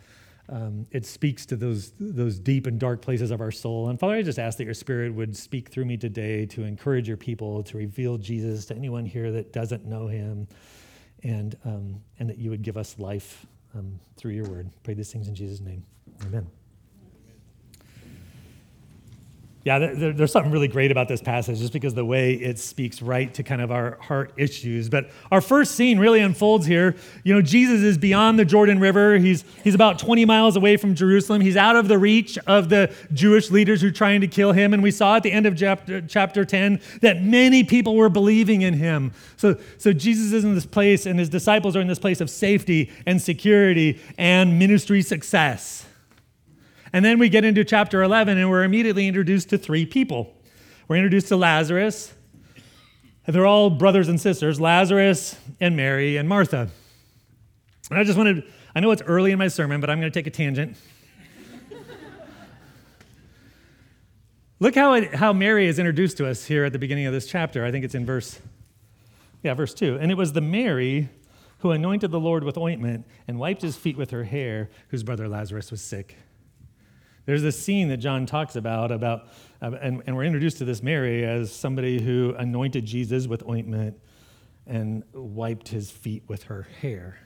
um, 0.50 0.86
it 0.90 1.04
speaks 1.04 1.46
to 1.46 1.56
those, 1.56 1.92
those 1.98 2.38
deep 2.38 2.66
and 2.66 2.78
dark 2.78 3.02
places 3.02 3.30
of 3.30 3.40
our 3.40 3.50
soul. 3.50 3.88
And 3.88 3.98
Father, 3.98 4.14
I 4.14 4.22
just 4.22 4.38
ask 4.38 4.58
that 4.58 4.64
your 4.64 4.74
spirit 4.74 5.14
would 5.14 5.36
speak 5.36 5.68
through 5.68 5.84
me 5.84 5.96
today 5.96 6.46
to 6.46 6.64
encourage 6.64 7.06
your 7.06 7.18
people, 7.18 7.62
to 7.64 7.76
reveal 7.76 8.16
Jesus 8.16 8.66
to 8.66 8.74
anyone 8.74 9.04
here 9.04 9.30
that 9.32 9.52
doesn't 9.52 9.84
know 9.84 10.06
him, 10.06 10.48
and, 11.22 11.56
um, 11.64 12.00
and 12.18 12.28
that 12.30 12.38
you 12.38 12.50
would 12.50 12.62
give 12.62 12.76
us 12.76 12.98
life 12.98 13.46
um, 13.74 13.98
through 14.16 14.32
your 14.32 14.46
word. 14.46 14.70
Pray 14.82 14.94
these 14.94 15.12
things 15.12 15.28
in 15.28 15.34
Jesus' 15.34 15.60
name. 15.60 15.84
Amen. 16.26 16.46
Yeah, 19.68 19.78
there, 19.80 20.14
there's 20.14 20.32
something 20.32 20.50
really 20.50 20.66
great 20.66 20.90
about 20.90 21.08
this 21.08 21.20
passage 21.20 21.58
just 21.58 21.74
because 21.74 21.92
the 21.92 22.02
way 22.02 22.32
it 22.32 22.58
speaks 22.58 23.02
right 23.02 23.34
to 23.34 23.42
kind 23.42 23.60
of 23.60 23.70
our 23.70 23.98
heart 24.00 24.32
issues. 24.38 24.88
But 24.88 25.10
our 25.30 25.42
first 25.42 25.74
scene 25.74 25.98
really 25.98 26.20
unfolds 26.20 26.64
here. 26.64 26.96
You 27.22 27.34
know, 27.34 27.42
Jesus 27.42 27.82
is 27.82 27.98
beyond 27.98 28.38
the 28.38 28.46
Jordan 28.46 28.80
River. 28.80 29.18
He's, 29.18 29.44
he's 29.62 29.74
about 29.74 29.98
20 29.98 30.24
miles 30.24 30.56
away 30.56 30.78
from 30.78 30.94
Jerusalem. 30.94 31.42
He's 31.42 31.58
out 31.58 31.76
of 31.76 31.86
the 31.86 31.98
reach 31.98 32.38
of 32.46 32.70
the 32.70 32.94
Jewish 33.12 33.50
leaders 33.50 33.82
who 33.82 33.88
are 33.88 33.90
trying 33.90 34.22
to 34.22 34.26
kill 34.26 34.52
him. 34.52 34.72
And 34.72 34.82
we 34.82 34.90
saw 34.90 35.16
at 35.16 35.22
the 35.22 35.32
end 35.32 35.44
of 35.44 35.54
chapter, 35.54 36.00
chapter 36.00 36.46
10 36.46 36.80
that 37.02 37.22
many 37.22 37.62
people 37.62 37.94
were 37.94 38.08
believing 38.08 38.62
in 38.62 38.72
him. 38.72 39.12
So, 39.36 39.58
so 39.76 39.92
Jesus 39.92 40.32
is 40.32 40.44
in 40.44 40.54
this 40.54 40.64
place, 40.64 41.04
and 41.04 41.18
his 41.18 41.28
disciples 41.28 41.76
are 41.76 41.82
in 41.82 41.88
this 41.88 41.98
place 41.98 42.22
of 42.22 42.30
safety 42.30 42.90
and 43.04 43.20
security 43.20 44.00
and 44.16 44.58
ministry 44.58 45.02
success. 45.02 45.84
And 46.98 47.04
then 47.04 47.20
we 47.20 47.28
get 47.28 47.44
into 47.44 47.62
chapter 47.62 48.02
11 48.02 48.38
and 48.38 48.50
we're 48.50 48.64
immediately 48.64 49.06
introduced 49.06 49.50
to 49.50 49.56
three 49.56 49.86
people. 49.86 50.34
We're 50.88 50.96
introduced 50.96 51.28
to 51.28 51.36
Lazarus, 51.36 52.12
and 53.24 53.36
they're 53.36 53.46
all 53.46 53.70
brothers 53.70 54.08
and 54.08 54.20
sisters 54.20 54.60
Lazarus 54.60 55.36
and 55.60 55.76
Mary 55.76 56.16
and 56.16 56.28
Martha. 56.28 56.68
And 57.88 58.00
I 58.00 58.02
just 58.02 58.18
wanted, 58.18 58.42
I 58.74 58.80
know 58.80 58.90
it's 58.90 59.02
early 59.02 59.30
in 59.30 59.38
my 59.38 59.46
sermon, 59.46 59.80
but 59.80 59.90
I'm 59.90 60.00
going 60.00 60.10
to 60.10 60.18
take 60.18 60.26
a 60.26 60.30
tangent. 60.30 60.76
Look 64.58 64.74
how, 64.74 64.94
it, 64.94 65.14
how 65.14 65.32
Mary 65.32 65.68
is 65.68 65.78
introduced 65.78 66.16
to 66.16 66.26
us 66.26 66.46
here 66.46 66.64
at 66.64 66.72
the 66.72 66.80
beginning 66.80 67.06
of 67.06 67.12
this 67.12 67.28
chapter. 67.28 67.64
I 67.64 67.70
think 67.70 67.84
it's 67.84 67.94
in 67.94 68.06
verse, 68.06 68.40
yeah, 69.44 69.54
verse 69.54 69.72
2. 69.72 69.98
And 70.00 70.10
it 70.10 70.16
was 70.16 70.32
the 70.32 70.40
Mary 70.40 71.10
who 71.58 71.70
anointed 71.70 72.10
the 72.10 72.18
Lord 72.18 72.42
with 72.42 72.58
ointment 72.58 73.06
and 73.28 73.38
wiped 73.38 73.62
his 73.62 73.76
feet 73.76 73.96
with 73.96 74.10
her 74.10 74.24
hair, 74.24 74.68
whose 74.88 75.04
brother 75.04 75.28
Lazarus 75.28 75.70
was 75.70 75.80
sick. 75.80 76.16
There's 77.28 77.42
this 77.42 77.62
scene 77.62 77.88
that 77.88 77.98
John 77.98 78.24
talks 78.24 78.56
about, 78.56 78.90
about 78.90 79.26
uh, 79.60 79.72
and, 79.82 80.02
and 80.06 80.16
we're 80.16 80.24
introduced 80.24 80.56
to 80.58 80.64
this 80.64 80.82
Mary 80.82 81.26
as 81.26 81.52
somebody 81.52 82.00
who 82.00 82.34
anointed 82.38 82.86
Jesus 82.86 83.26
with 83.26 83.46
ointment 83.46 84.00
and 84.66 85.02
wiped 85.12 85.68
his 85.68 85.90
feet 85.90 86.22
with 86.26 86.44
her 86.44 86.66
hair. 86.80 87.18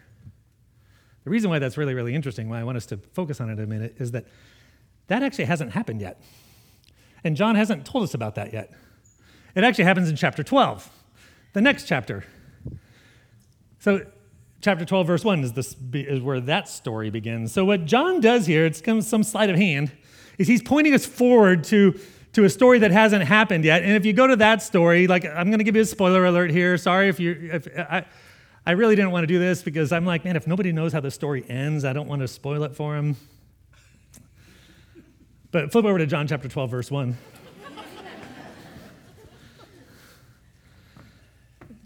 The 1.23 1.31
reason 1.31 1.51
why 1.51 1.61
that's 1.61 1.77
really, 1.77 1.95
really 1.95 2.17
interesting, 2.17 2.49
why 2.49 2.59
I 2.59 2.65
want 2.65 2.79
us 2.79 2.87
to 2.87 2.97
focus 2.97 3.41
on 3.41 3.49
it 3.49 3.61
a 3.61 3.67
minute, 3.69 3.95
is 4.01 4.11
that 4.11 4.27
that 5.07 5.23
actually 5.23 5.45
hasn't 5.45 5.71
happened 5.71 6.01
yet. 6.01 6.21
And 7.23 7.37
John 7.37 7.55
hasn't 7.55 7.87
told 7.87 8.03
us 8.03 8.13
about 8.13 8.35
that 8.35 8.53
yet. 8.53 8.73
It 9.55 9.63
actually 9.63 9.85
happens 9.85 10.09
in 10.09 10.17
chapter 10.17 10.43
12, 10.43 10.91
the 11.53 11.61
next 11.61 11.87
chapter. 11.87 12.25
So, 13.79 14.05
chapter 14.62 14.85
12, 14.85 15.07
verse 15.07 15.25
1 15.25 15.45
is, 15.45 15.52
this, 15.52 15.76
is 15.92 16.21
where 16.21 16.40
that 16.40 16.69
story 16.69 17.11
begins. 17.11 17.52
So, 17.52 17.64
what 17.64 17.85
John 17.85 18.21
does 18.21 18.47
here, 18.47 18.64
it's 18.64 18.81
kind 18.81 18.99
of 18.99 19.04
some 19.04 19.23
sleight 19.23 19.50
of 19.50 19.57
hand, 19.57 19.92
is 20.38 20.49
he's 20.49 20.62
pointing 20.62 20.95
us 20.95 21.04
forward 21.04 21.64
to, 21.64 21.99
to 22.33 22.45
a 22.45 22.49
story 22.49 22.78
that 22.78 22.92
hasn't 22.92 23.25
happened 23.25 23.64
yet. 23.64 23.83
And 23.83 23.92
if 23.92 24.07
you 24.07 24.12
go 24.12 24.26
to 24.26 24.37
that 24.37 24.62
story, 24.62 25.07
like 25.07 25.26
I'm 25.26 25.49
going 25.49 25.59
to 25.59 25.64
give 25.64 25.76
you 25.76 25.83
a 25.83 25.87
spoiler 25.87 26.25
alert 26.25 26.50
here. 26.50 26.78
Sorry 26.78 27.09
if 27.09 27.21
you, 27.21 27.50
if 27.52 27.69
I, 27.76 28.07
I 28.64 28.71
really 28.73 28.95
didn't 28.95 29.11
want 29.11 29.25
to 29.25 29.26
do 29.26 29.38
this 29.38 29.62
because 29.62 29.92
I'm 29.92 30.07
like, 30.07 30.25
man, 30.25 30.37
if 30.37 30.47
nobody 30.47 30.73
knows 30.73 30.92
how 30.92 31.00
the 31.00 31.11
story 31.11 31.45
ends, 31.49 31.85
I 31.85 31.92
don't 31.92 32.09
want 32.09 32.23
to 32.23 32.28
spoil 32.28 32.62
it 32.62 32.75
for 32.75 32.95
them. 32.95 33.16
But 35.50 35.71
flip 35.73 35.85
over 35.85 35.99
to 35.99 36.07
John 36.07 36.26
chapter 36.26 36.49
12, 36.49 36.71
verse 36.71 36.90
1. 36.90 37.16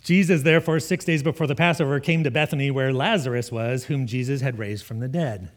Jesus, 0.06 0.42
therefore, 0.42 0.78
six 0.78 1.04
days 1.04 1.24
before 1.24 1.48
the 1.48 1.56
Passover, 1.56 1.98
came 1.98 2.22
to 2.22 2.30
Bethany 2.30 2.70
where 2.70 2.92
Lazarus 2.92 3.50
was, 3.50 3.86
whom 3.86 4.06
Jesus 4.06 4.40
had 4.40 4.56
raised 4.56 4.84
from 4.86 5.00
the 5.00 5.08
dead. 5.08 5.50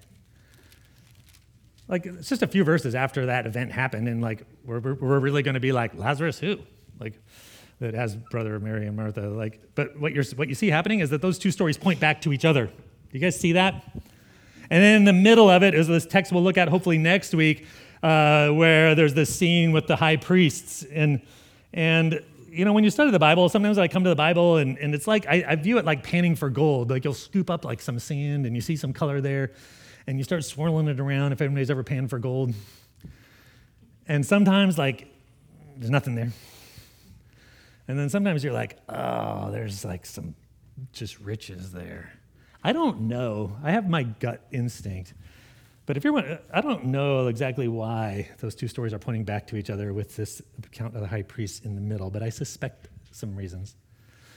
Like, 1.87 2.07
it's 2.07 2.29
just 2.29 2.41
a 2.41 2.47
few 2.47 2.63
verses 2.63 2.95
after 2.95 3.27
that 3.27 3.45
event 3.45 3.71
happened, 3.71 4.07
and 4.07 4.23
like, 4.23 4.47
we're, 4.65 4.79
we're 4.79 5.19
really 5.19 5.43
going 5.43 5.53
to 5.53 5.59
be 5.59 5.71
like, 5.71 5.93
Lazarus 5.93 6.39
who? 6.39 6.57
Like, 6.99 7.13
that 7.79 7.93
has 7.93 8.15
brother 8.15 8.59
Mary 8.59 8.87
and 8.87 8.97
Martha. 8.97 9.29
Like, 9.29 9.61
but 9.75 9.99
what, 9.99 10.13
you're, 10.13 10.23
what 10.35 10.49
you 10.49 10.55
see 10.55 10.71
happening 10.71 11.01
is 11.01 11.11
that 11.11 11.21
those 11.21 11.37
two 11.37 11.51
stories 11.51 11.77
point 11.77 11.99
back 11.99 12.19
to 12.23 12.33
each 12.33 12.43
other. 12.43 12.65
Do 12.65 12.73
you 13.11 13.19
guys 13.19 13.39
see 13.39 13.51
that? 13.51 13.83
And 14.71 14.83
then 14.83 14.95
in 14.95 15.03
the 15.03 15.13
middle 15.13 15.47
of 15.47 15.61
it 15.61 15.75
is 15.75 15.87
this 15.87 16.07
text 16.07 16.31
we'll 16.31 16.41
look 16.41 16.57
at 16.57 16.69
hopefully 16.69 16.97
next 16.97 17.35
week, 17.35 17.67
uh, 18.01 18.49
where 18.49 18.95
there's 18.95 19.13
this 19.13 19.33
scene 19.33 19.73
with 19.73 19.85
the 19.85 19.95
high 19.95 20.17
priests. 20.17 20.83
And, 20.91 21.21
and 21.71 22.23
you 22.51 22.65
know, 22.65 22.73
when 22.73 22.83
you 22.83 22.89
study 22.89 23.11
the 23.11 23.19
Bible, 23.19 23.49
sometimes 23.49 23.77
I 23.77 23.87
come 23.87 24.03
to 24.03 24.09
the 24.09 24.15
Bible 24.15 24.57
and, 24.57 24.77
and 24.77 24.93
it's 24.93 25.07
like, 25.07 25.25
I, 25.27 25.43
I 25.47 25.55
view 25.55 25.77
it 25.77 25.85
like 25.85 26.03
panning 26.03 26.35
for 26.35 26.49
gold. 26.49 26.89
Like 26.89 27.03
you'll 27.03 27.13
scoop 27.13 27.49
up 27.49 27.65
like 27.65 27.81
some 27.81 27.99
sand 27.99 28.45
and 28.45 28.55
you 28.55 28.61
see 28.61 28.75
some 28.75 28.93
color 28.93 29.21
there 29.21 29.51
and 30.07 30.17
you 30.17 30.23
start 30.23 30.43
swirling 30.43 30.87
it 30.87 30.99
around 30.99 31.31
if 31.31 31.41
anybody's 31.41 31.69
ever 31.69 31.83
panned 31.83 32.09
for 32.09 32.19
gold. 32.19 32.53
And 34.07 34.25
sometimes, 34.25 34.77
like, 34.77 35.07
there's 35.77 35.91
nothing 35.91 36.15
there. 36.15 36.31
And 37.87 37.97
then 37.97 38.09
sometimes 38.09 38.43
you're 38.43 38.53
like, 38.53 38.77
oh, 38.89 39.51
there's 39.51 39.85
like 39.85 40.05
some 40.05 40.35
just 40.93 41.19
riches 41.19 41.71
there. 41.71 42.11
I 42.63 42.73
don't 42.73 43.01
know. 43.01 43.55
I 43.63 43.71
have 43.71 43.87
my 43.89 44.03
gut 44.03 44.45
instinct. 44.51 45.13
But 45.89 45.97
if 45.97 46.03
you're, 46.03 46.13
one 46.13 46.25
uh, 46.25 46.37
I 46.53 46.61
don't 46.61 46.85
know 46.85 47.29
exactly 47.29 47.67
why 47.67 48.29
those 48.41 48.53
two 48.53 48.67
stories 48.67 48.93
are 48.93 48.99
pointing 48.99 49.23
back 49.23 49.47
to 49.47 49.55
each 49.55 49.71
other 49.71 49.91
with 49.91 50.15
this 50.15 50.39
account 50.63 50.93
of 50.93 51.01
the 51.01 51.07
high 51.07 51.23
priest 51.23 51.65
in 51.65 51.73
the 51.73 51.81
middle, 51.81 52.11
but 52.11 52.21
I 52.21 52.29
suspect 52.29 52.89
some 53.09 53.35
reasons. 53.35 53.75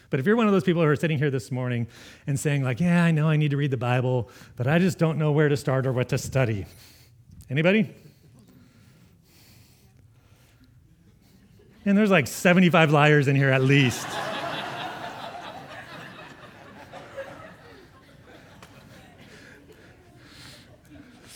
But 0.08 0.18
if 0.18 0.24
you're 0.24 0.34
one 0.34 0.46
of 0.46 0.54
those 0.54 0.64
people 0.64 0.80
who 0.80 0.88
are 0.88 0.96
sitting 0.96 1.18
here 1.18 1.30
this 1.30 1.50
morning 1.50 1.88
and 2.26 2.40
saying, 2.40 2.64
like, 2.64 2.80
yeah, 2.80 3.04
I 3.04 3.10
know 3.10 3.28
I 3.28 3.36
need 3.36 3.50
to 3.50 3.58
read 3.58 3.70
the 3.70 3.76
Bible, 3.76 4.30
but 4.56 4.66
I 4.66 4.78
just 4.78 4.96
don't 4.96 5.18
know 5.18 5.30
where 5.30 5.50
to 5.50 5.56
start 5.58 5.86
or 5.86 5.92
what 5.92 6.08
to 6.08 6.16
study. 6.16 6.64
Anybody? 7.50 7.94
And 11.84 11.98
there's 11.98 12.10
like 12.10 12.28
75 12.28 12.92
liars 12.92 13.28
in 13.28 13.36
here 13.36 13.50
at 13.50 13.62
least. 13.62 14.06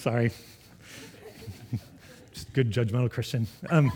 Sorry. 0.06 0.30
Just 2.32 2.52
good 2.52 2.70
judgmental 2.70 3.10
Christian. 3.10 3.48
Um, 3.68 3.90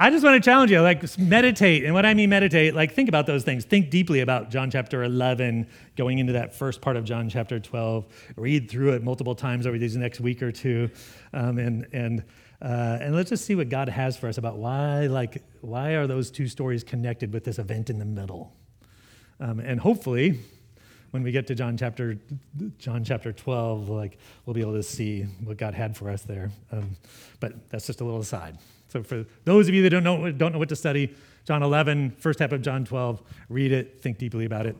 I 0.00 0.08
just 0.08 0.24
want 0.24 0.42
to 0.42 0.50
challenge 0.50 0.70
you, 0.70 0.80
like 0.80 1.18
meditate. 1.18 1.84
And 1.84 1.92
what 1.92 2.06
I 2.06 2.14
mean 2.14 2.30
meditate, 2.30 2.74
like 2.74 2.94
think 2.94 3.10
about 3.10 3.26
those 3.26 3.44
things. 3.44 3.66
Think 3.66 3.90
deeply 3.90 4.20
about 4.20 4.48
John 4.48 4.70
chapter 4.70 5.04
11, 5.04 5.66
going 5.98 6.18
into 6.18 6.32
that 6.32 6.54
first 6.54 6.80
part 6.80 6.96
of 6.96 7.04
John 7.04 7.28
chapter 7.28 7.60
12. 7.60 8.06
Read 8.36 8.70
through 8.70 8.94
it 8.94 9.02
multiple 9.02 9.34
times 9.34 9.66
over 9.66 9.76
these 9.76 9.98
next 9.98 10.18
week 10.18 10.42
or 10.42 10.50
two. 10.50 10.88
Um, 11.34 11.58
and, 11.58 11.86
and, 11.92 12.24
uh, 12.62 13.00
and 13.02 13.14
let's 13.14 13.28
just 13.28 13.44
see 13.44 13.54
what 13.54 13.68
God 13.68 13.90
has 13.90 14.16
for 14.16 14.28
us 14.28 14.38
about 14.38 14.56
why, 14.56 15.08
like, 15.08 15.42
why 15.60 15.90
are 15.90 16.06
those 16.06 16.30
two 16.30 16.48
stories 16.48 16.82
connected 16.82 17.34
with 17.34 17.44
this 17.44 17.58
event 17.58 17.90
in 17.90 17.98
the 17.98 18.06
middle? 18.06 18.54
Um, 19.40 19.60
and 19.60 19.78
hopefully, 19.78 20.40
when 21.12 21.22
we 21.22 21.30
get 21.30 21.46
to 21.46 21.54
John 21.54 21.76
chapter 21.76 22.18
John 22.78 23.04
chapter 23.04 23.32
12, 23.32 23.88
like 23.88 24.18
we'll 24.44 24.54
be 24.54 24.60
able 24.60 24.74
to 24.74 24.82
see 24.82 25.22
what 25.44 25.56
God 25.56 25.74
had 25.74 25.96
for 25.96 26.10
us 26.10 26.22
there. 26.22 26.50
Um, 26.72 26.96
but 27.38 27.70
that's 27.70 27.86
just 27.86 28.00
a 28.00 28.04
little 28.04 28.20
aside. 28.20 28.58
So 28.88 29.02
for 29.02 29.24
those 29.44 29.68
of 29.68 29.74
you 29.74 29.82
that 29.84 29.90
don't 29.90 30.04
know 30.04 30.32
don't 30.32 30.52
know 30.52 30.58
what 30.58 30.68
to 30.70 30.76
study, 30.76 31.14
John 31.44 31.62
11, 31.62 32.16
first 32.18 32.38
half 32.40 32.52
of 32.52 32.62
John 32.62 32.84
12, 32.84 33.22
read 33.48 33.72
it, 33.72 34.00
think 34.02 34.18
deeply 34.18 34.44
about 34.44 34.66
it. 34.66 34.76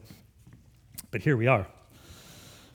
But 1.10 1.22
here 1.22 1.36
we 1.36 1.46
are 1.46 1.66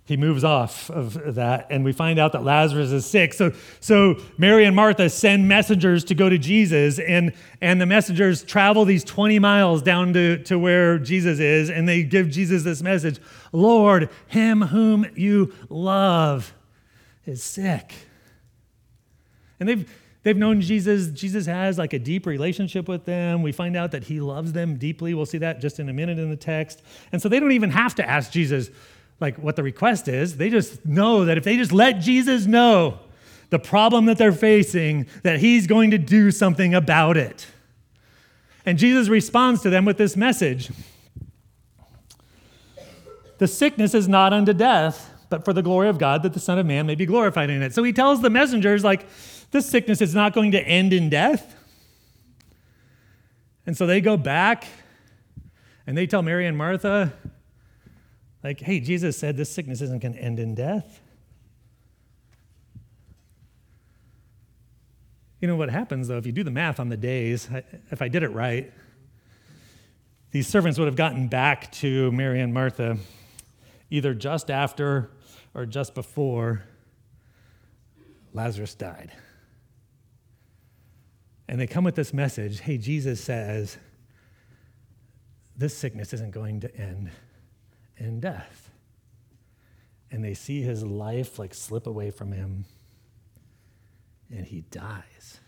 he 0.07 0.17
moves 0.17 0.43
off 0.43 0.89
of 0.89 1.35
that 1.35 1.67
and 1.69 1.83
we 1.83 1.91
find 1.91 2.17
out 2.17 2.31
that 2.31 2.43
lazarus 2.43 2.91
is 2.91 3.05
sick. 3.05 3.33
So, 3.33 3.51
so 3.79 4.15
mary 4.37 4.65
and 4.65 4.75
martha 4.75 5.09
send 5.09 5.47
messengers 5.47 6.03
to 6.05 6.15
go 6.15 6.29
to 6.29 6.37
jesus 6.37 6.99
and, 6.99 7.33
and 7.61 7.79
the 7.79 7.85
messengers 7.85 8.43
travel 8.43 8.85
these 8.85 9.03
20 9.03 9.39
miles 9.39 9.81
down 9.81 10.13
to, 10.13 10.43
to 10.43 10.57
where 10.57 10.97
jesus 10.97 11.39
is 11.39 11.69
and 11.69 11.87
they 11.87 12.03
give 12.03 12.29
jesus 12.29 12.63
this 12.63 12.81
message 12.81 13.19
lord 13.51 14.09
him 14.27 14.61
whom 14.61 15.05
you 15.15 15.53
love 15.69 16.53
is 17.27 17.43
sick. 17.43 17.93
And 19.59 19.67
they've 19.67 19.91
they've 20.23 20.37
known 20.37 20.61
jesus 20.61 21.07
jesus 21.09 21.45
has 21.45 21.77
like 21.77 21.93
a 21.93 21.99
deep 21.99 22.25
relationship 22.25 22.87
with 22.87 23.05
them. 23.05 23.43
We 23.43 23.51
find 23.51 23.75
out 23.75 23.91
that 23.91 24.05
he 24.05 24.19
loves 24.19 24.53
them 24.53 24.77
deeply. 24.77 25.13
We'll 25.13 25.25
see 25.25 25.39
that 25.39 25.59
just 25.59 25.79
in 25.79 25.89
a 25.89 25.93
minute 25.93 26.17
in 26.17 26.29
the 26.29 26.37
text. 26.37 26.81
And 27.11 27.21
so 27.21 27.29
they 27.29 27.39
don't 27.39 27.51
even 27.51 27.69
have 27.71 27.95
to 27.95 28.09
ask 28.09 28.31
jesus 28.31 28.69
like 29.19 29.37
what 29.37 29.55
the 29.55 29.63
request 29.63 30.07
is. 30.07 30.37
They 30.37 30.49
just 30.49 30.85
know 30.85 31.25
that 31.25 31.37
if 31.37 31.43
they 31.43 31.57
just 31.57 31.71
let 31.71 31.99
Jesus 31.99 32.45
know 32.45 32.99
the 33.49 33.59
problem 33.59 34.05
that 34.05 34.17
they're 34.17 34.31
facing, 34.31 35.07
that 35.23 35.39
he's 35.39 35.67
going 35.67 35.91
to 35.91 35.97
do 35.97 36.31
something 36.31 36.73
about 36.73 37.17
it. 37.17 37.47
And 38.65 38.77
Jesus 38.77 39.07
responds 39.07 39.61
to 39.61 39.69
them 39.69 39.85
with 39.85 39.97
this 39.97 40.17
message 40.17 40.69
The 43.37 43.47
sickness 43.47 43.93
is 43.93 44.07
not 44.07 44.33
unto 44.33 44.53
death, 44.53 45.11
but 45.29 45.45
for 45.45 45.53
the 45.53 45.61
glory 45.61 45.89
of 45.89 45.97
God, 45.97 46.23
that 46.23 46.33
the 46.33 46.39
Son 46.39 46.59
of 46.59 46.65
Man 46.65 46.85
may 46.85 46.95
be 46.95 47.05
glorified 47.05 47.49
in 47.49 47.61
it. 47.61 47.73
So 47.73 47.83
he 47.83 47.93
tells 47.93 48.21
the 48.21 48.29
messengers, 48.29 48.83
like, 48.83 49.07
this 49.51 49.65
sickness 49.65 50.01
is 50.01 50.13
not 50.13 50.33
going 50.33 50.51
to 50.51 50.61
end 50.61 50.91
in 50.91 51.09
death. 51.09 51.55
And 53.65 53.77
so 53.77 53.85
they 53.85 54.01
go 54.01 54.17
back 54.17 54.65
and 55.85 55.97
they 55.97 56.07
tell 56.07 56.21
Mary 56.21 56.45
and 56.47 56.57
Martha, 56.57 57.13
like, 58.47 58.61
hey, 58.61 58.79
Jesus 58.79 59.17
said 59.17 59.35
this 59.35 59.51
sickness 59.51 59.81
isn't 59.81 60.01
going 60.01 60.13
to 60.13 60.21
end 60.21 60.39
in 60.39 60.55
death. 60.55 61.01
You 65.41 65.49
know 65.49 65.57
what 65.57 65.69
happens, 65.69 66.07
though, 66.07 66.15
if 66.15 66.25
you 66.25 66.31
do 66.31 66.45
the 66.45 66.51
math 66.51 66.79
on 66.79 66.87
the 66.87 66.95
days, 66.95 67.49
if 67.91 68.01
I 68.01 68.07
did 68.07 68.23
it 68.23 68.29
right, 68.29 68.71
these 70.31 70.47
servants 70.47 70.79
would 70.79 70.85
have 70.85 70.95
gotten 70.95 71.27
back 71.27 71.73
to 71.73 72.09
Mary 72.13 72.39
and 72.39 72.53
Martha 72.53 72.97
either 73.89 74.13
just 74.13 74.49
after 74.49 75.11
or 75.53 75.65
just 75.65 75.93
before 75.93 76.63
Lazarus 78.33 78.75
died. 78.75 79.11
And 81.49 81.59
they 81.59 81.67
come 81.67 81.83
with 81.83 81.95
this 81.95 82.13
message 82.13 82.61
hey, 82.61 82.77
Jesus 82.77 83.21
says, 83.21 83.77
this 85.57 85.75
sickness 85.75 86.13
isn't 86.13 86.31
going 86.31 86.61
to 86.61 86.73
end 86.77 87.11
in 87.97 88.19
death. 88.19 88.69
And 90.11 90.23
they 90.23 90.33
see 90.33 90.61
his 90.61 90.83
life 90.83 91.37
like 91.37 91.53
slip 91.53 91.85
away 91.85 92.11
from 92.11 92.31
him, 92.31 92.65
and 94.29 94.45
he 94.45 94.61
dies. 94.61 95.39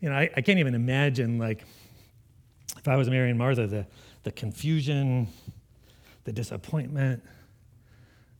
You 0.00 0.10
know, 0.10 0.16
I, 0.16 0.30
I 0.36 0.40
can't 0.40 0.58
even 0.58 0.74
imagine, 0.74 1.38
like, 1.38 1.64
if 2.78 2.88
I 2.88 2.96
was 2.96 3.10
Mary 3.10 3.30
and 3.30 3.38
Martha, 3.38 3.66
the, 3.66 3.86
the 4.22 4.32
confusion, 4.32 5.28
the 6.24 6.32
disappointment, 6.32 7.22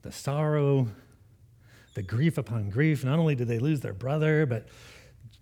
the 0.03 0.13
sorrow, 0.13 0.89
the 1.95 2.03
grief 2.03 2.39
upon 2.39 2.71
grief. 2.71 3.05
Not 3.05 3.19
only 3.19 3.35
did 3.35 3.49
they 3.49 3.59
lose 3.59 3.81
their 3.81 3.93
brother, 3.93 4.47
but 4.47 4.69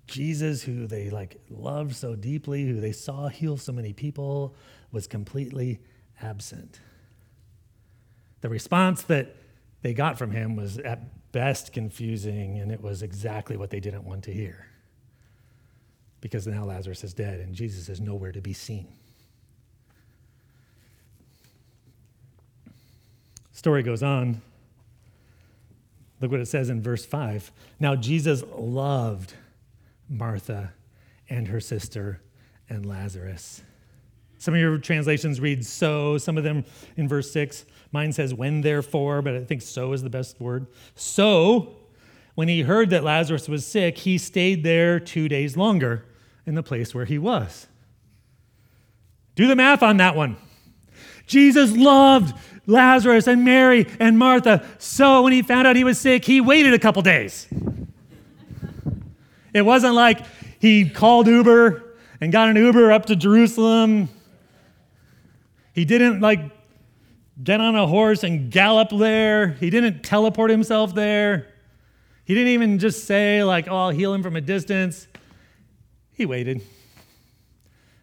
Jesus, 0.06 0.62
who 0.62 0.87
they 0.87 1.11
like 1.11 1.40
loved 1.50 1.94
so 1.94 2.16
deeply, 2.16 2.66
who 2.66 2.80
they 2.80 2.92
saw 2.92 3.28
heal 3.28 3.56
so 3.56 3.73
many 3.73 3.92
people, 3.92 4.54
was 4.90 5.06
completely 5.06 5.80
absent. 6.22 6.80
The 8.40 8.48
response 8.48 9.02
that 9.02 9.34
they 9.82 9.94
got 9.94 10.18
from 10.18 10.30
him 10.30 10.56
was 10.56 10.78
at 10.78 11.32
best 11.32 11.72
confusing, 11.72 12.58
and 12.58 12.72
it 12.72 12.80
was 12.80 13.02
exactly 13.02 13.56
what 13.56 13.70
they 13.70 13.80
didn't 13.80 14.04
want 14.04 14.25
to 14.25 14.32
hear. 14.32 14.66
Because 16.20 16.46
now 16.46 16.64
Lazarus 16.64 17.04
is 17.04 17.14
dead, 17.14 17.40
and 17.40 17.54
Jesus 17.54 17.88
is 17.88 18.00
nowhere 18.00 18.32
to 18.32 18.40
be 18.40 18.52
seen. 18.52 18.88
Story 23.52 23.82
goes 23.82 24.02
on. 24.02 24.40
Look 26.20 26.30
what 26.30 26.40
it 26.40 26.46
says 26.46 26.70
in 26.70 26.82
verse 26.82 27.04
5. 27.04 27.52
Now, 27.78 27.94
Jesus 27.94 28.42
loved 28.56 29.34
Martha 30.08 30.72
and 31.28 31.48
her 31.48 31.60
sister 31.60 32.20
and 32.68 32.87
Lazarus. 32.87 33.62
Some 34.38 34.54
of 34.54 34.61
your 34.61 34.78
translations 34.78 35.40
read 35.40 35.66
so, 35.66 36.16
some 36.16 36.38
of 36.38 36.45
them 36.45 36.64
in 36.97 37.09
verse 37.09 37.30
6. 37.33 37.66
Mine 37.90 38.12
says 38.12 38.33
when 38.33 38.61
therefore, 38.61 39.21
but 39.21 39.35
I 39.35 39.45
think 39.45 39.62
so 39.62 39.92
is 39.92 40.02
the 40.02 40.11
best 40.11 40.40
word. 40.40 40.66
So, 40.95 41.76
when 42.37 42.47
he 42.47 42.62
heard 42.62 42.90
that 42.90 43.02
Lazarus 43.02 43.49
was 43.49 43.66
sick, 43.66 43.99
he 43.99 44.16
stayed 44.16 44.62
there 44.62 45.00
two 45.00 45.28
days 45.28 45.57
longer 45.57 46.07
in 46.47 46.54
the 46.54 46.62
place 46.62 46.95
where 46.95 47.04
he 47.04 47.18
was. 47.18 47.66
Do 49.35 49.49
the 49.49 49.57
math 49.57 49.83
on 49.83 49.97
that 49.97 50.14
one. 50.14 50.37
Jesus 51.26 51.76
loved 51.76 52.35
Lazarus 52.66 53.26
and 53.26 53.45
Mary 53.45 53.87
and 53.99 54.18
Martha. 54.18 54.64
So 54.78 55.23
when 55.23 55.33
he 55.33 55.42
found 55.42 55.66
out 55.66 55.75
he 55.75 55.85
was 55.85 55.99
sick, 55.99 56.25
he 56.25 56.40
waited 56.40 56.75
a 56.75 56.78
couple 56.78 57.02
days. 57.02 57.49
It 59.52 59.62
wasn't 59.62 59.95
like 59.95 60.21
he 60.61 60.88
called 60.88 61.26
Uber 61.26 61.83
and 62.21 62.30
got 62.30 62.49
an 62.49 62.57
Uber 62.57 62.92
up 62.92 63.07
to 63.07 63.16
Jerusalem. 63.16 64.09
He 65.78 65.85
didn't 65.85 66.18
like 66.18 66.40
get 67.40 67.61
on 67.61 67.76
a 67.76 67.87
horse 67.87 68.25
and 68.25 68.50
gallop 68.50 68.88
there. 68.90 69.50
He 69.61 69.70
didn't 69.70 70.02
teleport 70.02 70.50
himself 70.50 70.92
there. 70.92 71.54
He 72.25 72.35
didn't 72.35 72.49
even 72.54 72.80
just 72.80 73.04
say, 73.04 73.44
like, 73.44 73.68
oh, 73.68 73.76
I'll 73.76 73.90
heal 73.90 74.12
him 74.12 74.25
from 74.25 74.35
a 74.35 74.40
distance. 74.40 75.06
He 76.14 76.26
waited 76.26 76.62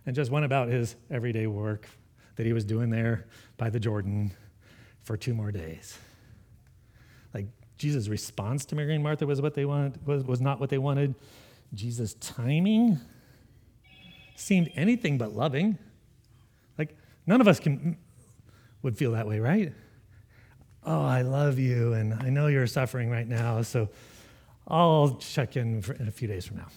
and 0.05 0.15
just 0.15 0.31
went 0.31 0.45
about 0.45 0.69
his 0.69 0.95
everyday 1.11 1.47
work 1.47 1.89
that 2.37 2.45
he 2.45 2.53
was 2.53 2.63
doing 2.63 2.91
there 2.91 3.25
by 3.57 3.69
the 3.69 3.79
Jordan 3.81 4.31
for 5.03 5.17
two 5.17 5.33
more 5.33 5.51
days. 5.51 5.99
Like 7.33 7.47
Jesus' 7.77 8.07
response 8.07 8.63
to 8.67 8.75
Mary 8.75 8.95
and 8.95 9.03
Martha 9.03 9.27
was 9.27 9.41
what 9.41 9.53
they 9.53 9.65
wanted, 9.65 10.07
was, 10.07 10.23
was 10.23 10.39
not 10.39 10.61
what 10.61 10.69
they 10.69 10.77
wanted. 10.77 11.13
Jesus' 11.73 12.13
timing 12.21 13.01
seemed 14.37 14.71
anything 14.75 15.17
but 15.17 15.35
loving. 15.35 15.77
None 17.27 17.41
of 17.41 17.47
us 17.47 17.59
can 17.59 17.77
mm, 17.77 17.95
would 18.81 18.97
feel 18.97 19.11
that 19.13 19.27
way, 19.27 19.39
right? 19.39 19.73
Oh, 20.83 21.03
I 21.03 21.23
love 21.23 21.57
you, 21.57 21.93
and 21.93 22.13
I 22.13 22.29
know 22.29 22.47
you're 22.47 22.67
suffering 22.67 23.09
right 23.09 23.27
now, 23.27 23.63
so 23.63 23.89
I'll 24.67 25.15
check 25.15 25.57
in, 25.57 25.83
in 25.99 26.07
a 26.07 26.11
few 26.11 26.27
days 26.27 26.45
from 26.45 26.57
now. 26.57 26.67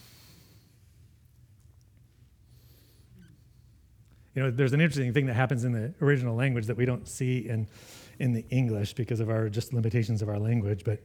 You 4.34 4.44
know, 4.44 4.50
there's 4.50 4.72
an 4.72 4.80
interesting 4.80 5.12
thing 5.12 5.26
that 5.26 5.34
happens 5.34 5.64
in 5.64 5.72
the 5.72 5.92
original 6.00 6.34
language 6.34 6.66
that 6.66 6.76
we 6.76 6.86
don't 6.86 7.08
see 7.08 7.48
in, 7.48 7.66
in 8.18 8.32
the 8.32 8.46
English 8.50 8.94
because 8.94 9.20
of 9.20 9.28
our 9.28 9.48
just 9.48 9.72
limitations 9.72 10.22
of 10.22 10.28
our 10.28 10.38
language, 10.38 10.84
but 10.84 11.02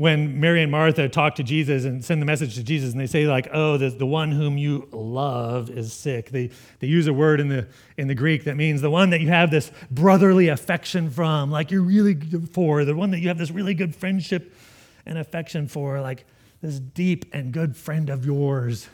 when 0.00 0.40
Mary 0.40 0.62
and 0.62 0.72
Martha 0.72 1.10
talk 1.10 1.34
to 1.34 1.42
Jesus 1.42 1.84
and 1.84 2.02
send 2.02 2.22
the 2.22 2.24
message 2.24 2.54
to 2.54 2.62
Jesus, 2.62 2.92
and 2.92 2.98
they 2.98 3.06
say, 3.06 3.26
like, 3.26 3.46
oh, 3.52 3.76
the, 3.76 3.90
the 3.90 4.06
one 4.06 4.32
whom 4.32 4.56
you 4.56 4.88
love 4.92 5.68
is 5.68 5.92
sick. 5.92 6.30
They, 6.30 6.48
they 6.78 6.86
use 6.86 7.06
a 7.06 7.12
word 7.12 7.38
in 7.38 7.48
the, 7.48 7.68
in 7.98 8.08
the 8.08 8.14
Greek 8.14 8.44
that 8.44 8.56
means 8.56 8.80
the 8.80 8.88
one 8.88 9.10
that 9.10 9.20
you 9.20 9.28
have 9.28 9.50
this 9.50 9.70
brotherly 9.90 10.48
affection 10.48 11.10
from, 11.10 11.50
like 11.50 11.70
you're 11.70 11.82
really 11.82 12.14
good 12.14 12.48
for, 12.48 12.86
the 12.86 12.96
one 12.96 13.10
that 13.10 13.18
you 13.18 13.28
have 13.28 13.36
this 13.36 13.50
really 13.50 13.74
good 13.74 13.94
friendship 13.94 14.56
and 15.04 15.18
affection 15.18 15.68
for, 15.68 16.00
like 16.00 16.24
this 16.62 16.78
deep 16.78 17.26
and 17.34 17.52
good 17.52 17.76
friend 17.76 18.08
of 18.08 18.24
yours 18.24 18.88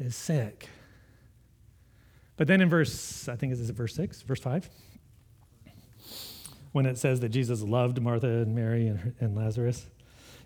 is 0.00 0.16
sick. 0.16 0.68
But 2.36 2.48
then 2.48 2.60
in 2.60 2.68
verse, 2.68 3.28
I 3.28 3.36
think 3.36 3.52
this 3.52 3.60
is 3.60 3.70
verse 3.70 3.94
six, 3.94 4.22
verse 4.22 4.40
five? 4.40 4.68
When 6.72 6.84
it 6.84 6.98
says 6.98 7.20
that 7.20 7.28
Jesus 7.28 7.62
loved 7.62 8.02
Martha 8.02 8.26
and 8.26 8.56
Mary 8.56 8.88
and, 8.88 9.14
and 9.20 9.36
Lazarus, 9.36 9.86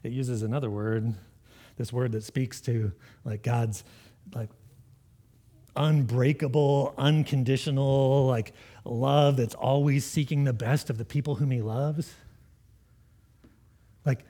it 0.04 0.12
uses 0.12 0.42
another 0.42 0.70
word, 0.70 1.14
this 1.76 1.92
word 1.92 2.12
that 2.12 2.22
speaks 2.22 2.60
to 2.62 2.92
like 3.24 3.42
God's 3.42 3.84
like 4.34 4.50
unbreakable, 5.76 6.94
unconditional, 6.96 8.26
like 8.26 8.52
love 8.84 9.36
that's 9.36 9.54
always 9.54 10.04
seeking 10.04 10.44
the 10.44 10.52
best 10.52 10.90
of 10.90 10.98
the 10.98 11.04
people 11.04 11.36
whom 11.36 11.50
he 11.50 11.62
loves. 11.62 12.14
Like 14.04 14.24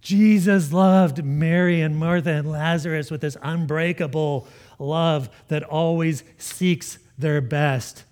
Jesus 0.00 0.72
loved 0.72 1.24
Mary 1.24 1.80
and 1.80 1.96
Martha 1.96 2.30
and 2.30 2.50
Lazarus 2.50 3.10
with 3.10 3.20
this 3.20 3.36
unbreakable 3.42 4.48
love 4.78 5.28
that 5.48 5.62
always 5.62 6.24
seeks 6.38 6.98
their 7.16 7.40
best. 7.40 8.04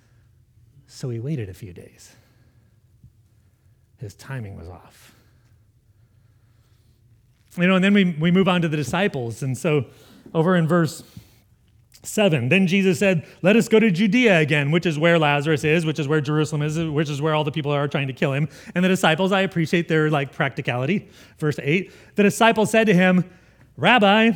So 0.86 1.10
he 1.10 1.18
waited 1.18 1.48
a 1.48 1.54
few 1.54 1.72
days. 1.72 2.14
His 3.98 4.14
timing 4.14 4.56
was 4.56 4.68
off. 4.68 5.15
You 7.56 7.66
know, 7.66 7.76
and 7.76 7.84
then 7.84 7.94
we, 7.94 8.04
we 8.04 8.30
move 8.30 8.48
on 8.48 8.62
to 8.62 8.68
the 8.68 8.76
disciples. 8.76 9.42
And 9.42 9.56
so 9.56 9.86
over 10.34 10.56
in 10.56 10.68
verse 10.68 11.02
7, 12.02 12.48
then 12.48 12.66
Jesus 12.66 12.98
said, 12.98 13.26
Let 13.42 13.56
us 13.56 13.68
go 13.68 13.80
to 13.80 13.90
Judea 13.90 14.38
again, 14.40 14.70
which 14.70 14.86
is 14.86 14.98
where 14.98 15.18
Lazarus 15.18 15.64
is, 15.64 15.86
which 15.86 15.98
is 15.98 16.06
where 16.06 16.20
Jerusalem 16.20 16.62
is, 16.62 16.78
which 16.78 17.08
is 17.08 17.20
where 17.20 17.34
all 17.34 17.44
the 17.44 17.52
people 17.52 17.72
are 17.72 17.88
trying 17.88 18.06
to 18.08 18.12
kill 18.12 18.32
him. 18.32 18.48
And 18.74 18.84
the 18.84 18.88
disciples, 18.88 19.32
I 19.32 19.40
appreciate 19.40 19.88
their 19.88 20.10
like 20.10 20.32
practicality. 20.32 21.08
Verse 21.38 21.58
8, 21.60 21.90
the 22.14 22.22
disciples 22.22 22.70
said 22.70 22.86
to 22.86 22.94
him, 22.94 23.28
Rabbi, 23.76 24.32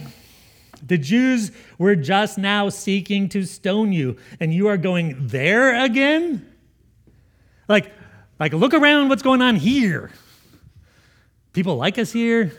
the 0.86 0.98
Jews 0.98 1.52
were 1.78 1.94
just 1.94 2.38
now 2.38 2.68
seeking 2.68 3.28
to 3.30 3.44
stone 3.44 3.92
you, 3.92 4.16
and 4.38 4.52
you 4.52 4.68
are 4.68 4.76
going 4.76 5.26
there 5.26 5.84
again? 5.84 6.46
Like, 7.68 7.92
like 8.38 8.52
look 8.52 8.74
around 8.74 9.08
what's 9.08 9.22
going 9.22 9.42
on 9.42 9.56
here. 9.56 10.10
People 11.52 11.76
like 11.76 11.98
us 11.98 12.12
here. 12.12 12.52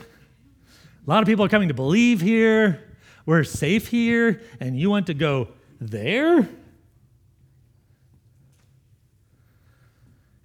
A 1.12 1.14
lot 1.14 1.24
of 1.24 1.28
people 1.28 1.44
are 1.44 1.50
coming 1.50 1.68
to 1.68 1.74
believe 1.74 2.22
here. 2.22 2.88
We're 3.26 3.44
safe 3.44 3.88
here, 3.88 4.42
and 4.62 4.80
you 4.80 4.90
want 4.90 5.08
to 5.08 5.14
go 5.14 5.50
there? 5.82 6.48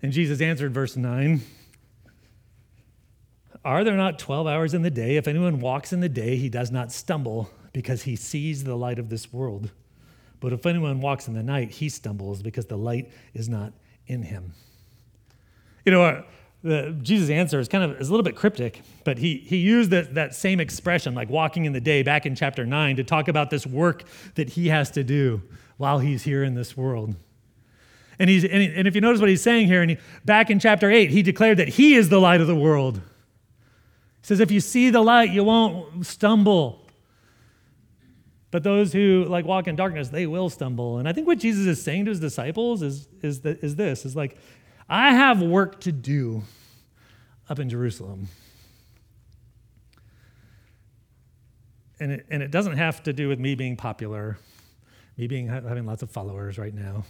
And 0.02 0.10
Jesus 0.10 0.40
answered, 0.40 0.74
verse 0.74 0.96
9 0.96 1.40
Are 3.64 3.84
there 3.84 3.96
not 3.96 4.18
12 4.18 4.48
hours 4.48 4.74
in 4.74 4.82
the 4.82 4.90
day? 4.90 5.14
If 5.14 5.28
anyone 5.28 5.60
walks 5.60 5.92
in 5.92 6.00
the 6.00 6.08
day, 6.08 6.34
he 6.34 6.48
does 6.48 6.72
not 6.72 6.90
stumble 6.90 7.48
because 7.72 8.02
he 8.02 8.16
sees 8.16 8.64
the 8.64 8.74
light 8.74 8.98
of 8.98 9.08
this 9.08 9.32
world. 9.32 9.70
But 10.40 10.52
if 10.52 10.66
anyone 10.66 11.00
walks 11.00 11.28
in 11.28 11.34
the 11.34 11.44
night, 11.44 11.70
he 11.70 11.88
stumbles 11.88 12.42
because 12.42 12.66
the 12.66 12.76
light 12.76 13.12
is 13.34 13.48
not 13.48 13.72
in 14.08 14.24
him. 14.24 14.52
You 15.84 15.92
know, 15.92 16.24
the, 16.66 16.96
Jesus' 17.02 17.30
answer 17.30 17.60
is 17.60 17.68
kind 17.68 17.84
of 17.84 18.00
is 18.00 18.08
a 18.08 18.10
little 18.10 18.24
bit 18.24 18.36
cryptic, 18.36 18.82
but 19.04 19.18
he, 19.18 19.36
he 19.38 19.56
used 19.58 19.90
that, 19.90 20.14
that 20.14 20.34
same 20.34 20.60
expression, 20.60 21.14
like 21.14 21.30
walking 21.30 21.64
in 21.64 21.72
the 21.72 21.80
day, 21.80 22.02
back 22.02 22.26
in 22.26 22.34
chapter 22.34 22.66
9, 22.66 22.96
to 22.96 23.04
talk 23.04 23.28
about 23.28 23.50
this 23.50 23.66
work 23.66 24.04
that 24.34 24.50
he 24.50 24.68
has 24.68 24.90
to 24.92 25.04
do 25.04 25.42
while 25.76 26.00
he's 26.00 26.24
here 26.24 26.42
in 26.42 26.54
this 26.54 26.76
world. 26.76 27.14
And, 28.18 28.28
he's, 28.28 28.44
and, 28.44 28.62
he, 28.62 28.74
and 28.74 28.88
if 28.88 28.94
you 28.94 29.00
notice 29.00 29.20
what 29.20 29.30
he's 29.30 29.42
saying 29.42 29.68
here, 29.68 29.82
and 29.82 29.92
he, 29.92 29.98
back 30.24 30.50
in 30.50 30.58
chapter 30.58 30.90
8, 30.90 31.10
he 31.10 31.22
declared 31.22 31.58
that 31.58 31.68
he 31.68 31.94
is 31.94 32.08
the 32.08 32.20
light 32.20 32.40
of 32.40 32.46
the 32.46 32.56
world. 32.56 32.96
He 32.96 33.02
says, 34.22 34.40
if 34.40 34.50
you 34.50 34.60
see 34.60 34.90
the 34.90 35.02
light, 35.02 35.30
you 35.30 35.44
won't 35.44 36.04
stumble. 36.04 36.88
But 38.50 38.62
those 38.62 38.92
who 38.92 39.26
like 39.28 39.44
walk 39.44 39.68
in 39.68 39.76
darkness, 39.76 40.08
they 40.08 40.26
will 40.26 40.48
stumble. 40.48 40.98
And 40.98 41.08
I 41.08 41.12
think 41.12 41.26
what 41.26 41.38
Jesus 41.38 41.66
is 41.66 41.82
saying 41.82 42.06
to 42.06 42.10
his 42.10 42.20
disciples 42.20 42.82
is, 42.82 43.06
is, 43.22 43.42
that, 43.42 43.62
is 43.62 43.76
this 43.76 44.04
is 44.04 44.16
like, 44.16 44.38
I 44.88 45.14
have 45.14 45.42
work 45.42 45.80
to 45.80 45.92
do 45.92 46.44
up 47.48 47.58
in 47.58 47.68
Jerusalem. 47.68 48.28
And 51.98 52.12
it, 52.12 52.26
and 52.30 52.42
it 52.42 52.50
doesn't 52.50 52.76
have 52.76 53.02
to 53.04 53.12
do 53.12 53.28
with 53.28 53.38
me 53.38 53.54
being 53.54 53.76
popular, 53.76 54.38
me 55.16 55.26
being 55.26 55.48
having 55.48 55.86
lots 55.86 56.02
of 56.02 56.10
followers 56.10 56.58
right 56.58 56.74
now. 56.74 57.04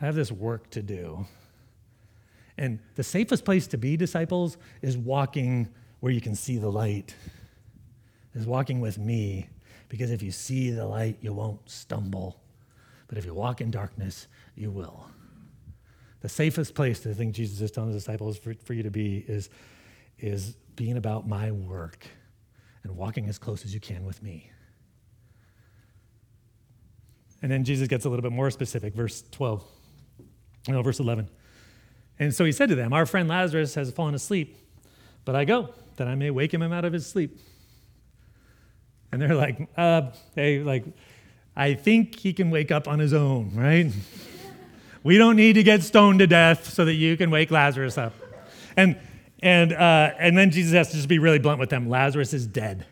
I 0.00 0.06
have 0.06 0.14
this 0.14 0.32
work 0.32 0.70
to 0.70 0.82
do. 0.82 1.26
And 2.56 2.80
the 2.96 3.04
safest 3.04 3.44
place 3.44 3.66
to 3.68 3.78
be, 3.78 3.96
disciples, 3.96 4.56
is 4.82 4.96
walking 4.96 5.68
where 6.00 6.12
you 6.12 6.20
can 6.20 6.34
see 6.34 6.56
the 6.58 6.70
light, 6.70 7.14
is 8.34 8.46
walking 8.46 8.80
with 8.80 8.98
me. 8.98 9.48
Because 9.88 10.10
if 10.10 10.22
you 10.22 10.30
see 10.30 10.70
the 10.70 10.84
light, 10.84 11.18
you 11.20 11.32
won't 11.32 11.68
stumble. 11.68 12.40
But 13.06 13.16
if 13.16 13.24
you 13.24 13.32
walk 13.32 13.60
in 13.60 13.70
darkness, 13.70 14.26
you 14.54 14.70
will. 14.70 15.08
The 16.20 16.28
safest 16.28 16.74
place 16.74 17.00
to 17.00 17.14
think 17.14 17.34
Jesus 17.34 17.60
is 17.60 17.70
telling 17.70 17.92
his 17.92 18.02
disciples 18.02 18.38
for, 18.38 18.54
for 18.64 18.74
you 18.74 18.82
to 18.82 18.90
be 18.90 19.24
is, 19.28 19.50
is 20.18 20.56
being 20.74 20.96
about 20.96 21.28
my 21.28 21.52
work 21.52 22.06
and 22.82 22.96
walking 22.96 23.28
as 23.28 23.38
close 23.38 23.64
as 23.64 23.72
you 23.72 23.80
can 23.80 24.04
with 24.04 24.22
me. 24.22 24.50
And 27.40 27.52
then 27.52 27.64
Jesus 27.64 27.86
gets 27.86 28.04
a 28.04 28.08
little 28.08 28.22
bit 28.22 28.32
more 28.32 28.50
specific, 28.50 28.94
verse 28.94 29.22
12, 29.30 29.64
no, 30.68 30.82
verse 30.82 30.98
11. 30.98 31.28
And 32.18 32.34
so 32.34 32.44
he 32.44 32.50
said 32.50 32.68
to 32.70 32.74
them, 32.74 32.92
Our 32.92 33.06
friend 33.06 33.28
Lazarus 33.28 33.76
has 33.76 33.92
fallen 33.92 34.14
asleep, 34.14 34.56
but 35.24 35.36
I 35.36 35.44
go 35.44 35.72
that 35.96 36.08
I 36.08 36.14
may 36.14 36.30
wake 36.30 36.52
him 36.52 36.62
out 36.62 36.84
of 36.84 36.92
his 36.92 37.06
sleep. 37.06 37.38
And 39.12 39.22
they're 39.22 39.34
like, 39.34 39.68
uh, 39.76 40.10
hey, 40.34 40.60
like, 40.60 40.84
I 41.56 41.74
think 41.74 42.18
he 42.18 42.32
can 42.32 42.50
wake 42.50 42.70
up 42.70 42.86
on 42.88 42.98
his 42.98 43.12
own, 43.12 43.52
right? 43.54 43.92
we 45.08 45.16
don't 45.16 45.36
need 45.36 45.54
to 45.54 45.62
get 45.62 45.82
stoned 45.82 46.18
to 46.18 46.26
death 46.26 46.68
so 46.68 46.84
that 46.84 46.92
you 46.92 47.16
can 47.16 47.30
wake 47.30 47.50
Lazarus 47.50 47.96
up. 47.96 48.12
And 48.76 49.00
and 49.40 49.72
uh, 49.72 50.12
and 50.18 50.36
then 50.36 50.50
Jesus 50.50 50.74
has 50.74 50.90
to 50.90 50.96
just 50.96 51.08
be 51.08 51.18
really 51.18 51.38
blunt 51.38 51.58
with 51.58 51.70
them. 51.70 51.88
Lazarus 51.88 52.34
is 52.34 52.46
dead. 52.46 52.84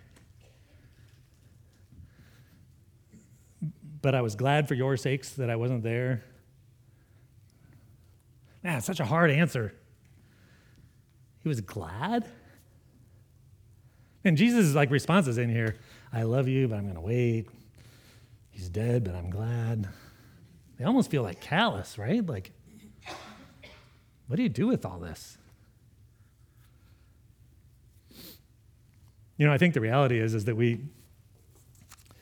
But 4.00 4.14
I 4.14 4.22
was 4.22 4.34
glad 4.34 4.66
for 4.66 4.72
your 4.72 4.96
sakes 4.96 5.32
that 5.32 5.50
I 5.50 5.56
wasn't 5.56 5.82
there. 5.82 6.24
Man, 8.62 8.80
such 8.80 8.98
a 8.98 9.04
hard 9.04 9.30
answer. 9.30 9.74
He 11.42 11.50
was 11.50 11.60
glad? 11.60 12.26
And 14.24 14.38
Jesus' 14.38 14.74
like 14.74 14.90
responses 14.90 15.36
in 15.36 15.50
here, 15.50 15.76
I 16.14 16.22
love 16.22 16.48
you, 16.48 16.66
but 16.66 16.78
I'm 16.78 16.86
gonna 16.86 16.98
wait. 16.98 17.50
He's 18.52 18.70
dead, 18.70 19.04
but 19.04 19.14
I'm 19.14 19.28
glad. 19.28 19.90
They 20.78 20.84
almost 20.84 21.10
feel 21.10 21.22
like 21.22 21.40
callous, 21.40 21.98
right? 21.98 22.24
Like, 22.24 22.52
what 24.26 24.36
do 24.36 24.42
you 24.42 24.48
do 24.48 24.66
with 24.66 24.84
all 24.84 24.98
this? 24.98 25.38
You 29.38 29.46
know, 29.46 29.52
I 29.52 29.58
think 29.58 29.74
the 29.74 29.80
reality 29.80 30.18
is, 30.18 30.34
is 30.34 30.46
that 30.46 30.56
we, 30.56 30.80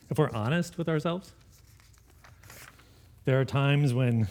if 0.09 0.17
we're 0.17 0.31
honest 0.31 0.77
with 0.77 0.89
ourselves, 0.89 1.33
there 3.23 3.39
are 3.39 3.45
times 3.45 3.93
when 3.93 4.27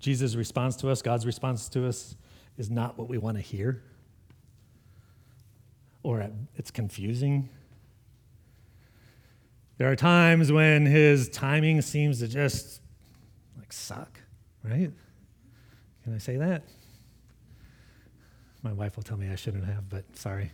Jesus' 0.00 0.34
response 0.34 0.76
to 0.76 0.90
us, 0.90 1.00
God's 1.00 1.26
response 1.26 1.68
to 1.70 1.86
us, 1.86 2.14
is 2.56 2.70
not 2.70 2.98
what 2.98 3.08
we 3.08 3.18
want 3.18 3.36
to 3.36 3.40
hear, 3.40 3.82
or 6.02 6.28
it's 6.56 6.70
confusing. 6.70 7.48
There 9.78 9.90
are 9.90 9.96
times 9.96 10.50
when 10.50 10.86
his 10.86 11.28
timing 11.28 11.82
seems 11.82 12.18
to 12.18 12.26
just 12.26 12.80
like 13.56 13.72
suck, 13.72 14.20
right? 14.64 14.90
Can 16.02 16.14
I 16.14 16.18
say 16.18 16.36
that? 16.36 16.64
My 18.62 18.72
wife 18.72 18.96
will 18.96 19.04
tell 19.04 19.16
me 19.16 19.30
I 19.30 19.36
shouldn't 19.36 19.64
have, 19.66 19.88
but 19.88 20.04
sorry. 20.16 20.50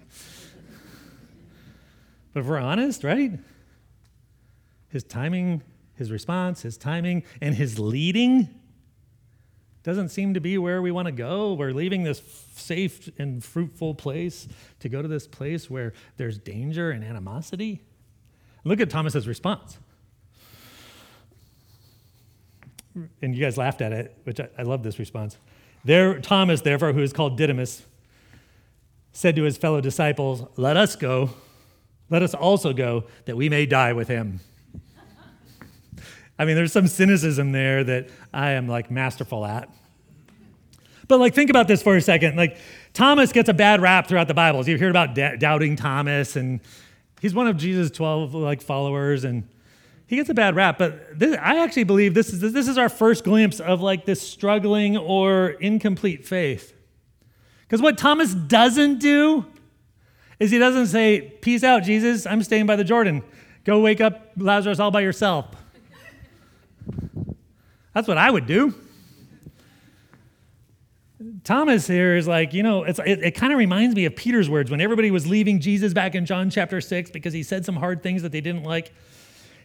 but 2.35 2.41
if 2.41 2.47
we're 2.47 2.59
honest, 2.59 3.03
right? 3.03 3.33
His 4.89 5.05
timing, 5.05 5.63
his 5.95 6.11
response, 6.13 6.61
his 6.61 6.77
timing, 6.77 7.23
and 7.41 7.55
his 7.55 7.79
leading 7.79 8.61
doesn't 9.85 10.11
seem 10.11 10.35
to 10.35 10.41
be 10.41 10.59
where 10.59 10.83
we 10.83 10.91
want 10.91 11.07
to 11.07 11.13
go. 11.13 11.55
We're 11.55 11.73
leaving 11.73 12.03
this 12.03 12.21
safe 12.55 13.09
and 13.19 13.43
fruitful 13.43 13.95
place 13.95 14.49
to 14.81 14.91
go 14.91 15.01
to 15.01 15.09
this 15.09 15.27
place 15.27 15.71
where 15.71 15.95
there's 16.19 16.39
danger 16.39 16.91
and 16.91 17.03
animosity. 17.03 17.81
Look 18.65 18.81
at 18.81 18.91
Thomas's 18.91 19.29
response. 19.29 19.79
And 23.21 23.35
you 23.35 23.41
guys 23.41 23.59
laughed 23.59 23.81
at 23.81 23.93
it, 23.93 24.17
which 24.25 24.41
I, 24.41 24.49
I 24.59 24.63
love 24.63 24.83
this 24.83 24.99
response. 24.99 25.37
There, 25.85 26.21
Thomas, 26.21 26.61
therefore, 26.61 26.93
who 26.93 27.03
is 27.03 27.13
called 27.13 27.37
Didymus, 27.37 27.83
said 29.13 29.37
to 29.37 29.43
his 29.43 29.57
fellow 29.57 29.81
disciples, 29.81 30.45
Let 30.57 30.77
us 30.77 30.97
go. 30.97 31.31
Let 32.09 32.23
us 32.23 32.35
also 32.35 32.73
go 32.73 33.05
that 33.25 33.37
we 33.37 33.49
may 33.49 33.67
die 33.67 33.93
with 33.93 34.09
him. 34.09 34.41
I 36.39 36.45
mean, 36.45 36.55
there's 36.55 36.73
some 36.73 36.87
cynicism 36.87 37.53
there 37.53 37.83
that 37.85 38.09
I 38.33 38.51
am 38.53 38.69
like 38.69 38.91
masterful 38.91 39.45
at. 39.45 39.69
But 41.09 41.19
like, 41.19 41.35
think 41.35 41.51
about 41.51 41.69
this 41.69 41.83
for 41.83 41.97
a 41.97 42.01
second. 42.01 42.37
Like, 42.37 42.57
Thomas 42.93 43.33
gets 43.33 43.49
a 43.49 43.55
bad 43.55 43.83
rap 43.83 44.07
throughout 44.07 44.29
the 44.29 44.35
Bibles. 44.35 44.69
You 44.69 44.77
hear 44.77 44.91
about 44.91 45.15
doubting 45.15 45.77
Thomas, 45.77 46.37
and 46.37 46.61
he's 47.25 47.35
one 47.35 47.47
of 47.47 47.57
Jesus' 47.57 47.91
12 47.91 48.35
like 48.35 48.61
followers, 48.61 49.25
and 49.25 49.49
he 50.07 50.17
gets 50.17 50.29
a 50.29 50.35
bad 50.35 50.55
rap. 50.55 50.77
But 50.77 51.19
this, 51.19 51.35
I 51.41 51.65
actually 51.65 51.85
believe 51.85 52.13
this 52.13 52.31
is 52.31 52.53
this 52.53 52.69
is 52.69 52.77
our 52.77 52.91
first 52.91 53.25
glimpse 53.25 53.61
of 53.61 53.81
like 53.81 54.05
this 54.05 54.21
struggling 54.21 54.99
or 54.99 55.49
incomplete 55.53 56.27
faith. 56.27 56.75
Because 57.63 57.81
what 57.81 57.97
Thomas 57.97 58.35
doesn't 58.35 58.99
do 58.99 59.47
is 60.39 60.51
he 60.51 60.59
doesn't 60.59 60.89
say, 60.89 61.33
Peace 61.41 61.65
out, 61.65 61.83
Jesus, 61.83 62.27
I'm 62.27 62.43
staying 62.43 62.67
by 62.67 62.77
the 62.77 62.85
Jordan. 62.85 63.23
Go 63.65 63.81
wake 63.81 64.03
up 64.03 64.33
Lazarus 64.37 64.79
all 64.79 64.91
by 64.91 65.01
yourself. 65.01 65.47
That's 67.95 68.07
what 68.07 68.19
I 68.19 68.31
would 68.31 68.47
do. 68.47 68.75
Thomas 71.45 71.87
here 71.87 72.17
is 72.17 72.27
like, 72.27 72.53
you 72.53 72.63
know, 72.63 72.85
it, 72.85 72.99
it 72.99 73.31
kind 73.33 73.53
of 73.53 73.59
reminds 73.59 73.95
me 73.95 74.05
of 74.05 74.17
Peter's 74.17 74.51
words 74.51 74.71
when 74.71 74.81
everybody 74.81 75.11
was 75.11 75.27
leaving 75.27 75.61
Jesus 75.61 75.93
back 75.93 76.15
in 76.15 76.27
John 76.27 76.51
chapter 76.51 76.81
6 76.81 77.11
because 77.11 77.33
he 77.33 77.43
said 77.43 77.65
some 77.65 77.77
hard 77.77 78.03
things 78.03 78.23
that 78.23 78.33
they 78.33 78.41
didn't 78.41 78.65
like. 78.65 78.93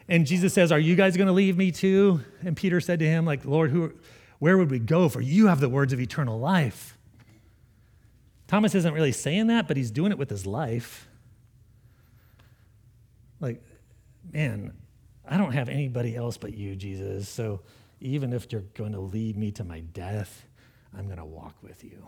And 0.08 0.26
Jesus 0.26 0.54
says, 0.54 0.72
Are 0.72 0.80
you 0.80 0.96
guys 0.96 1.18
going 1.18 1.28
to 1.28 1.34
leave 1.34 1.58
me 1.58 1.72
too? 1.72 2.22
And 2.44 2.56
Peter 2.56 2.80
said 2.82 3.00
to 3.00 3.06
him, 3.06 3.26
like, 3.26 3.46
Lord, 3.46 3.72
who, 3.72 3.94
where 4.40 4.58
would 4.58 4.72
we 4.72 4.80
go? 4.80 5.10
For 5.10 5.22
you 5.22 5.48
have 5.48 5.60
the 5.60 5.70
words 5.70 5.94
of 5.94 6.00
eternal 6.00 6.40
life. 6.40 6.98
Thomas 8.48 8.74
isn't 8.74 8.94
really 8.94 9.12
saying 9.12 9.48
that, 9.48 9.68
but 9.68 9.78
he's 9.78 9.92
doing 9.92 10.12
it 10.12 10.18
with 10.18 10.30
his 10.30 10.46
life. 10.46 11.08
Like, 13.40 13.62
man, 14.32 14.74
I 15.28 15.38
don't 15.38 15.52
have 15.52 15.70
anybody 15.70 16.16
else 16.16 16.38
but 16.38 16.56
you, 16.56 16.76
Jesus. 16.76 17.30
So 17.30 17.62
even 18.02 18.34
if 18.34 18.52
you're 18.52 18.62
going 18.74 18.94
to 18.94 19.00
lead 19.00 19.38
me 19.38 19.52
to 19.52 19.64
my 19.64 19.82
death, 19.82 20.46
I'm 20.98 21.06
going 21.06 21.18
to 21.18 21.26
walk 21.26 21.56
with 21.62 21.84
you. 21.84 22.08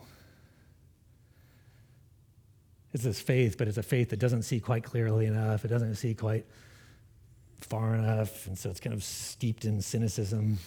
It's 2.94 3.04
this 3.04 3.22
faith, 3.22 3.58
but 3.58 3.68
it's 3.68 3.78
a 3.78 3.84
faith 3.84 4.10
that 4.10 4.20
doesn't 4.20 4.44
see 4.44 4.60
quite 4.60 4.84
clearly 4.84 5.26
enough. 5.26 5.64
It 5.64 5.70
doesn't 5.70 5.96
see 5.96 6.14
quite 6.14 6.46
far 7.62 7.96
enough. 7.96 8.48
And 8.48 8.58
so 8.58 8.70
it's 8.70 8.80
kind 8.80 8.94
of 8.94 9.04
steeped 9.04 9.64
in 9.64 9.82
cynicism. 9.82 10.58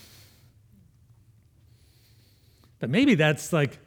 But 2.79 2.89
maybe 2.91 3.15
that's 3.15 3.53
like 3.53 3.79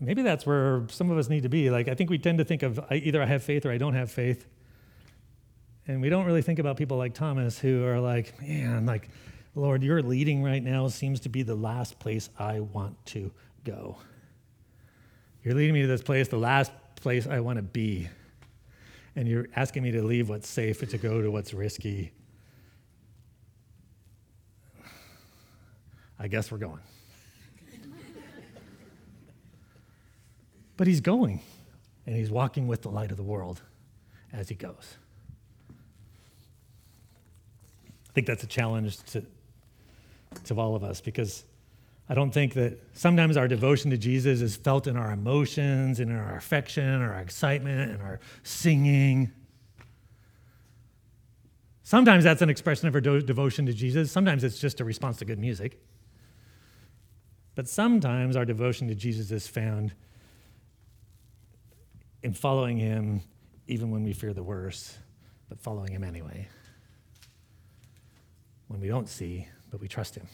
maybe 0.00 0.22
that's 0.22 0.46
where 0.46 0.86
some 0.90 1.10
of 1.10 1.18
us 1.18 1.28
need 1.28 1.42
to 1.42 1.48
be. 1.48 1.70
Like, 1.70 1.88
I 1.88 1.94
think 1.94 2.10
we 2.10 2.18
tend 2.18 2.38
to 2.38 2.44
think 2.44 2.62
of 2.62 2.80
either 2.90 3.22
I 3.22 3.26
have 3.26 3.42
faith 3.42 3.66
or 3.66 3.72
I 3.72 3.78
don't 3.78 3.94
have 3.94 4.10
faith. 4.10 4.46
And 5.86 6.00
we 6.02 6.08
don't 6.08 6.26
really 6.26 6.42
think 6.42 6.58
about 6.58 6.76
people 6.76 6.98
like 6.98 7.14
Thomas 7.14 7.58
who 7.58 7.84
are 7.84 7.98
like, 7.98 8.40
man, 8.40 8.86
like, 8.86 9.08
Lord, 9.58 9.82
your 9.82 10.00
leading 10.02 10.44
right 10.44 10.62
now 10.62 10.86
seems 10.86 11.18
to 11.20 11.28
be 11.28 11.42
the 11.42 11.56
last 11.56 11.98
place 11.98 12.30
I 12.38 12.60
want 12.60 13.04
to 13.06 13.32
go. 13.64 13.96
You're 15.42 15.54
leading 15.54 15.74
me 15.74 15.82
to 15.82 15.88
this 15.88 16.00
place, 16.00 16.28
the 16.28 16.36
last 16.36 16.70
place 16.94 17.26
I 17.26 17.40
want 17.40 17.56
to 17.56 17.62
be. 17.62 18.08
And 19.16 19.26
you're 19.26 19.48
asking 19.56 19.82
me 19.82 19.90
to 19.90 20.02
leave 20.02 20.28
what's 20.28 20.48
safe 20.48 20.88
to 20.88 20.96
go 20.96 21.20
to 21.20 21.30
what's 21.32 21.52
risky. 21.52 22.12
I 26.20 26.28
guess 26.28 26.52
we're 26.52 26.58
going. 26.58 26.80
But 30.76 30.86
he's 30.86 31.00
going, 31.00 31.40
and 32.06 32.14
he's 32.14 32.30
walking 32.30 32.68
with 32.68 32.82
the 32.82 32.90
light 32.90 33.10
of 33.10 33.16
the 33.16 33.24
world 33.24 33.62
as 34.32 34.48
he 34.48 34.54
goes. 34.54 34.96
I 38.08 38.12
think 38.12 38.28
that's 38.28 38.44
a 38.44 38.46
challenge 38.46 39.02
to, 39.06 39.24
to 40.44 40.58
all 40.58 40.74
of 40.74 40.84
us 40.84 41.00
because 41.00 41.44
I 42.08 42.14
don't 42.14 42.30
think 42.30 42.54
that 42.54 42.78
sometimes 42.94 43.36
our 43.36 43.48
devotion 43.48 43.90
to 43.90 43.98
Jesus 43.98 44.40
is 44.40 44.56
felt 44.56 44.86
in 44.86 44.96
our 44.96 45.10
emotions 45.10 46.00
and 46.00 46.10
in 46.10 46.16
our 46.16 46.36
affection 46.36 47.02
our 47.02 47.18
excitement 47.18 47.92
and 47.92 48.02
our 48.02 48.18
singing. 48.42 49.30
Sometimes 51.82 52.24
that's 52.24 52.42
an 52.42 52.50
expression 52.50 52.88
of 52.88 52.94
our 52.94 53.00
do- 53.00 53.20
devotion 53.20 53.66
to 53.66 53.72
Jesus. 53.72 54.10
Sometimes 54.10 54.44
it's 54.44 54.58
just 54.58 54.80
a 54.80 54.84
response 54.84 55.18
to 55.18 55.24
good 55.24 55.38
music. 55.38 55.80
But 57.54 57.68
sometimes 57.68 58.36
our 58.36 58.44
devotion 58.44 58.88
to 58.88 58.94
Jesus 58.94 59.30
is 59.30 59.46
found 59.48 59.92
in 62.22 62.32
following 62.32 62.78
him 62.78 63.22
even 63.66 63.90
when 63.90 64.02
we 64.02 64.12
fear 64.12 64.32
the 64.32 64.42
worst, 64.42 64.96
but 65.48 65.60
following 65.60 65.92
him 65.92 66.04
anyway. 66.04 66.48
When 68.68 68.80
we 68.80 68.88
don't 68.88 69.08
see, 69.08 69.46
but 69.70 69.80
we 69.80 69.88
trust 69.88 70.16
him. 70.16 70.26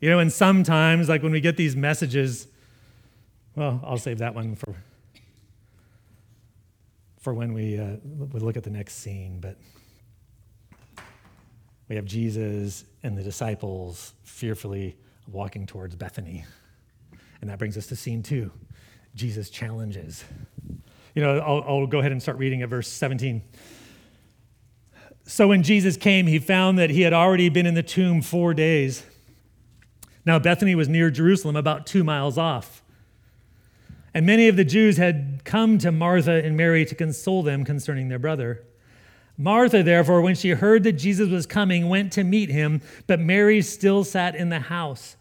You 0.00 0.08
know, 0.08 0.18
and 0.18 0.32
sometimes, 0.32 1.08
like 1.08 1.22
when 1.22 1.32
we 1.32 1.40
get 1.40 1.56
these 1.56 1.76
messages, 1.76 2.46
well, 3.54 3.80
I'll 3.84 3.98
save 3.98 4.18
that 4.18 4.34
one 4.34 4.54
for, 4.56 4.74
for 7.18 7.34
when 7.34 7.52
we, 7.52 7.78
uh, 7.78 7.96
we 8.32 8.40
look 8.40 8.56
at 8.56 8.64
the 8.64 8.70
next 8.70 8.94
scene. 8.94 9.40
But 9.40 9.58
we 11.88 11.96
have 11.96 12.06
Jesus 12.06 12.84
and 13.02 13.18
the 13.18 13.22
disciples 13.22 14.14
fearfully 14.22 14.96
walking 15.30 15.66
towards 15.66 15.96
Bethany. 15.96 16.44
And 17.40 17.50
that 17.50 17.58
brings 17.58 17.76
us 17.76 17.86
to 17.88 17.96
scene 17.96 18.22
two. 18.22 18.50
Jesus 19.14 19.50
challenges. 19.50 20.24
You 21.14 21.22
know, 21.22 21.38
I'll, 21.40 21.64
I'll, 21.66 21.86
go 21.86 21.98
ahead 21.98 22.12
and 22.12 22.22
start 22.22 22.38
reading 22.38 22.62
at 22.62 22.68
verse 22.68 22.88
17. 22.88 23.42
So 25.30 25.46
when 25.46 25.62
Jesus 25.62 25.96
came, 25.96 26.26
he 26.26 26.40
found 26.40 26.76
that 26.80 26.90
he 26.90 27.02
had 27.02 27.12
already 27.12 27.48
been 27.48 27.64
in 27.64 27.74
the 27.74 27.84
tomb 27.84 28.20
four 28.20 28.52
days. 28.52 29.04
Now, 30.26 30.40
Bethany 30.40 30.74
was 30.74 30.88
near 30.88 31.08
Jerusalem, 31.08 31.54
about 31.54 31.86
two 31.86 32.02
miles 32.02 32.36
off. 32.36 32.82
And 34.12 34.26
many 34.26 34.48
of 34.48 34.56
the 34.56 34.64
Jews 34.64 34.96
had 34.96 35.42
come 35.44 35.78
to 35.78 35.92
Martha 35.92 36.44
and 36.44 36.56
Mary 36.56 36.84
to 36.84 36.96
console 36.96 37.44
them 37.44 37.64
concerning 37.64 38.08
their 38.08 38.18
brother. 38.18 38.64
Martha, 39.38 39.84
therefore, 39.84 40.20
when 40.20 40.34
she 40.34 40.50
heard 40.50 40.82
that 40.82 40.94
Jesus 40.94 41.28
was 41.28 41.46
coming, 41.46 41.88
went 41.88 42.12
to 42.14 42.24
meet 42.24 42.50
him, 42.50 42.82
but 43.06 43.20
Mary 43.20 43.62
still 43.62 44.02
sat 44.02 44.34
in 44.34 44.48
the 44.48 44.58
house. 44.58 45.14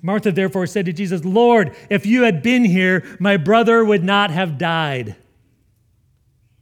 Martha, 0.00 0.30
therefore, 0.30 0.68
said 0.68 0.86
to 0.86 0.92
Jesus, 0.92 1.24
Lord, 1.24 1.74
if 1.90 2.06
you 2.06 2.22
had 2.22 2.40
been 2.40 2.64
here, 2.64 3.04
my 3.18 3.36
brother 3.36 3.84
would 3.84 4.04
not 4.04 4.30
have 4.30 4.58
died. 4.58 5.16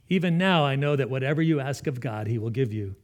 Even 0.09 0.37
now, 0.37 0.63
I 0.63 0.75
know 0.75 0.95
that 0.95 1.09
whatever 1.09 1.41
you 1.41 1.59
ask 1.59 1.87
of 1.87 1.99
God, 1.99 2.27
he 2.27 2.37
will 2.37 2.49
give 2.49 2.71
you. 2.71 2.95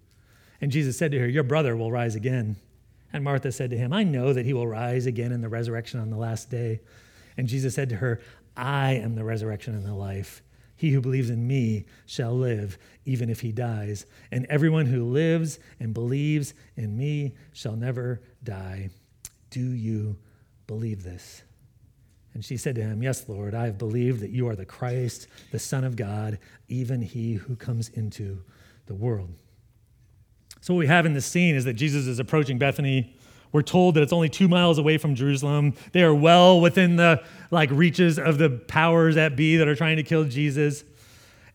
And 0.59 0.71
Jesus 0.71 0.97
said 0.97 1.11
to 1.11 1.19
her, 1.19 1.27
Your 1.27 1.43
brother 1.43 1.75
will 1.75 1.91
rise 1.91 2.15
again. 2.15 2.57
And 3.13 3.23
Martha 3.23 3.51
said 3.51 3.71
to 3.71 3.77
him, 3.77 3.91
I 3.91 4.03
know 4.03 4.31
that 4.33 4.45
he 4.45 4.53
will 4.53 4.67
rise 4.67 5.05
again 5.05 5.31
in 5.31 5.41
the 5.41 5.49
resurrection 5.49 5.99
on 5.99 6.09
the 6.09 6.17
last 6.17 6.49
day. 6.49 6.79
And 7.37 7.47
Jesus 7.47 7.75
said 7.75 7.89
to 7.89 7.97
her, 7.97 8.21
I 8.55 8.93
am 8.93 9.15
the 9.15 9.23
resurrection 9.23 9.75
and 9.75 9.85
the 9.85 9.93
life. 9.93 10.41
He 10.75 10.91
who 10.91 11.01
believes 11.01 11.29
in 11.29 11.47
me 11.47 11.85
shall 12.05 12.33
live, 12.33 12.77
even 13.05 13.29
if 13.29 13.41
he 13.41 13.51
dies. 13.51 14.05
And 14.31 14.45
everyone 14.47 14.87
who 14.87 15.03
lives 15.05 15.59
and 15.79 15.93
believes 15.93 16.53
in 16.75 16.97
me 16.97 17.35
shall 17.53 17.75
never 17.75 18.21
die. 18.43 18.89
Do 19.49 19.59
you 19.59 20.17
believe 20.67 21.03
this? 21.03 21.43
And 22.33 22.45
she 22.45 22.57
said 22.57 22.75
to 22.75 22.81
him, 22.81 23.03
Yes, 23.03 23.27
Lord, 23.27 23.53
I 23.53 23.65
have 23.65 23.77
believed 23.77 24.21
that 24.21 24.31
you 24.31 24.47
are 24.47 24.55
the 24.55 24.65
Christ, 24.65 25.27
the 25.51 25.59
Son 25.59 25.83
of 25.83 25.95
God, 25.95 26.39
even 26.67 27.01
he 27.01 27.33
who 27.33 27.55
comes 27.55 27.89
into 27.89 28.41
the 28.85 28.95
world. 28.95 29.33
So, 30.61 30.73
what 30.73 30.79
we 30.79 30.87
have 30.87 31.05
in 31.05 31.13
this 31.13 31.25
scene 31.25 31.55
is 31.55 31.65
that 31.65 31.73
Jesus 31.73 32.07
is 32.07 32.19
approaching 32.19 32.57
Bethany. 32.57 33.15
We're 33.51 33.63
told 33.63 33.95
that 33.95 34.03
it's 34.03 34.13
only 34.13 34.29
two 34.29 34.47
miles 34.47 34.77
away 34.77 34.97
from 34.97 35.13
Jerusalem. 35.13 35.73
They 35.91 36.03
are 36.03 36.13
well 36.13 36.61
within 36.61 36.95
the 36.95 37.21
like 37.49 37.69
reaches 37.71 38.17
of 38.17 38.37
the 38.37 38.49
powers 38.49 39.15
that 39.15 39.35
be 39.35 39.57
that 39.57 39.67
are 39.67 39.75
trying 39.75 39.97
to 39.97 40.03
kill 40.03 40.23
Jesus. 40.23 40.85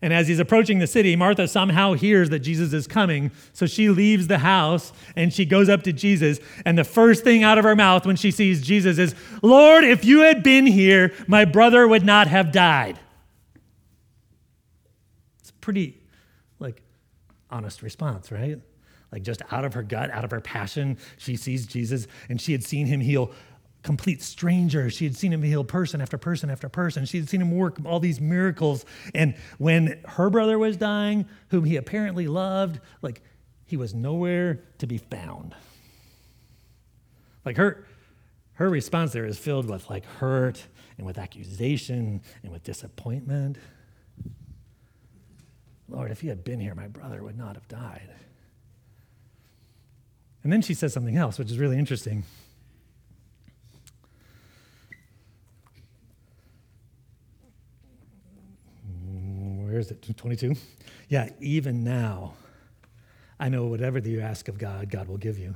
And 0.01 0.13
as 0.13 0.27
he's 0.27 0.39
approaching 0.39 0.79
the 0.79 0.87
city, 0.87 1.15
Martha 1.15 1.47
somehow 1.47 1.93
hears 1.93 2.29
that 2.29 2.39
Jesus 2.39 2.71
is 2.71 2.85
coming. 2.85 3.31
So 3.53 3.65
she 3.65 3.89
leaves 3.89 4.27
the 4.27 4.37
house 4.39 4.93
and 5.15 5.33
she 5.33 5.43
goes 5.43 5.69
up 5.69 5.83
to 5.83 5.93
Jesus. 5.93 6.39
And 6.65 6.77
the 6.77 6.83
first 6.83 7.23
thing 7.23 7.43
out 7.43 7.57
of 7.57 7.63
her 7.63 7.75
mouth 7.75 8.05
when 8.05 8.15
she 8.15 8.29
sees 8.29 8.61
Jesus 8.61 8.99
is, 8.99 9.15
Lord, 9.41 9.83
if 9.83 10.05
you 10.05 10.19
had 10.21 10.43
been 10.43 10.67
here, 10.67 11.13
my 11.27 11.45
brother 11.45 11.87
would 11.87 12.05
not 12.05 12.27
have 12.27 12.51
died. 12.51 12.99
It's 15.39 15.49
a 15.49 15.53
pretty, 15.53 15.99
like, 16.59 16.83
honest 17.49 17.81
response, 17.81 18.31
right? 18.31 18.59
Like, 19.11 19.23
just 19.23 19.41
out 19.51 19.65
of 19.65 19.73
her 19.73 19.83
gut, 19.83 20.11
out 20.11 20.25
of 20.25 20.31
her 20.31 20.41
passion, 20.41 20.97
she 21.17 21.35
sees 21.35 21.65
Jesus 21.65 22.07
and 22.29 22.39
she 22.39 22.51
had 22.51 22.63
seen 22.63 22.85
him 22.85 22.99
heal 22.99 23.31
complete 23.87 24.21
stranger. 24.21 24.89
She 24.89 25.05
had 25.05 25.15
seen 25.15 25.31
him 25.31 25.41
heal 25.41 25.63
person 25.63 26.01
after 26.01 26.17
person 26.17 26.49
after 26.49 26.67
person. 26.67 27.05
She 27.05 27.17
had 27.17 27.29
seen 27.29 27.41
him 27.41 27.51
work 27.51 27.77
all 27.85 28.01
these 28.01 28.19
miracles. 28.19 28.83
And 29.15 29.33
when 29.59 30.01
her 30.05 30.29
brother 30.29 30.59
was 30.59 30.75
dying, 30.75 31.25
whom 31.47 31.63
he 31.63 31.77
apparently 31.77 32.27
loved, 32.27 32.81
like 33.01 33.21
he 33.65 33.77
was 33.77 33.93
nowhere 33.93 34.59
to 34.79 34.87
be 34.87 34.97
found. 34.97 35.55
Like 37.45 37.55
her 37.55 37.87
her 38.55 38.69
response 38.69 39.13
there 39.13 39.25
is 39.25 39.37
filled 39.37 39.69
with 39.69 39.89
like 39.89 40.03
hurt 40.03 40.67
and 40.97 41.07
with 41.07 41.17
accusation 41.17 42.21
and 42.43 42.51
with 42.51 42.63
disappointment. 42.63 43.57
Lord, 45.87 46.11
if 46.11 46.19
he 46.19 46.27
had 46.27 46.43
been 46.43 46.59
here, 46.59 46.75
my 46.75 46.87
brother 46.87 47.23
would 47.23 47.37
not 47.37 47.55
have 47.55 47.69
died. 47.69 48.09
And 50.43 50.51
then 50.51 50.61
she 50.61 50.73
says 50.73 50.91
something 50.91 51.15
else, 51.15 51.39
which 51.39 51.49
is 51.49 51.57
really 51.57 51.77
interesting. 51.77 52.25
Where 59.77 59.81
is 59.81 59.91
it? 59.91 60.17
22? 60.17 60.55
Yeah, 61.07 61.29
even 61.39 61.83
now, 61.83 62.33
I 63.39 63.47
know 63.49 63.67
whatever 63.67 63.99
you 63.99 64.21
ask 64.21 64.47
of 64.47 64.57
God, 64.57 64.89
God 64.89 65.07
will 65.07 65.17
give 65.17 65.37
you. 65.37 65.53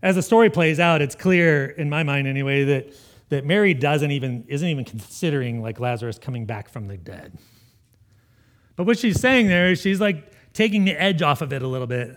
As 0.00 0.14
the 0.14 0.22
story 0.22 0.48
plays 0.48 0.78
out, 0.78 1.02
it's 1.02 1.16
clear, 1.16 1.66
in 1.66 1.90
my 1.90 2.04
mind 2.04 2.28
anyway, 2.28 2.62
that, 2.62 2.94
that 3.30 3.44
Mary 3.44 3.74
doesn't 3.74 4.12
even, 4.12 4.44
isn't 4.46 4.68
even 4.68 4.84
considering 4.84 5.62
like 5.62 5.80
Lazarus 5.80 6.16
coming 6.16 6.46
back 6.46 6.68
from 6.68 6.86
the 6.86 6.96
dead. 6.96 7.36
But 8.76 8.84
what 8.86 9.00
she's 9.00 9.20
saying 9.20 9.48
there 9.48 9.72
is 9.72 9.80
she's 9.80 10.00
like 10.00 10.32
taking 10.52 10.84
the 10.84 10.92
edge 10.92 11.22
off 11.22 11.42
of 11.42 11.52
it 11.52 11.62
a 11.62 11.66
little 11.66 11.88
bit. 11.88 12.16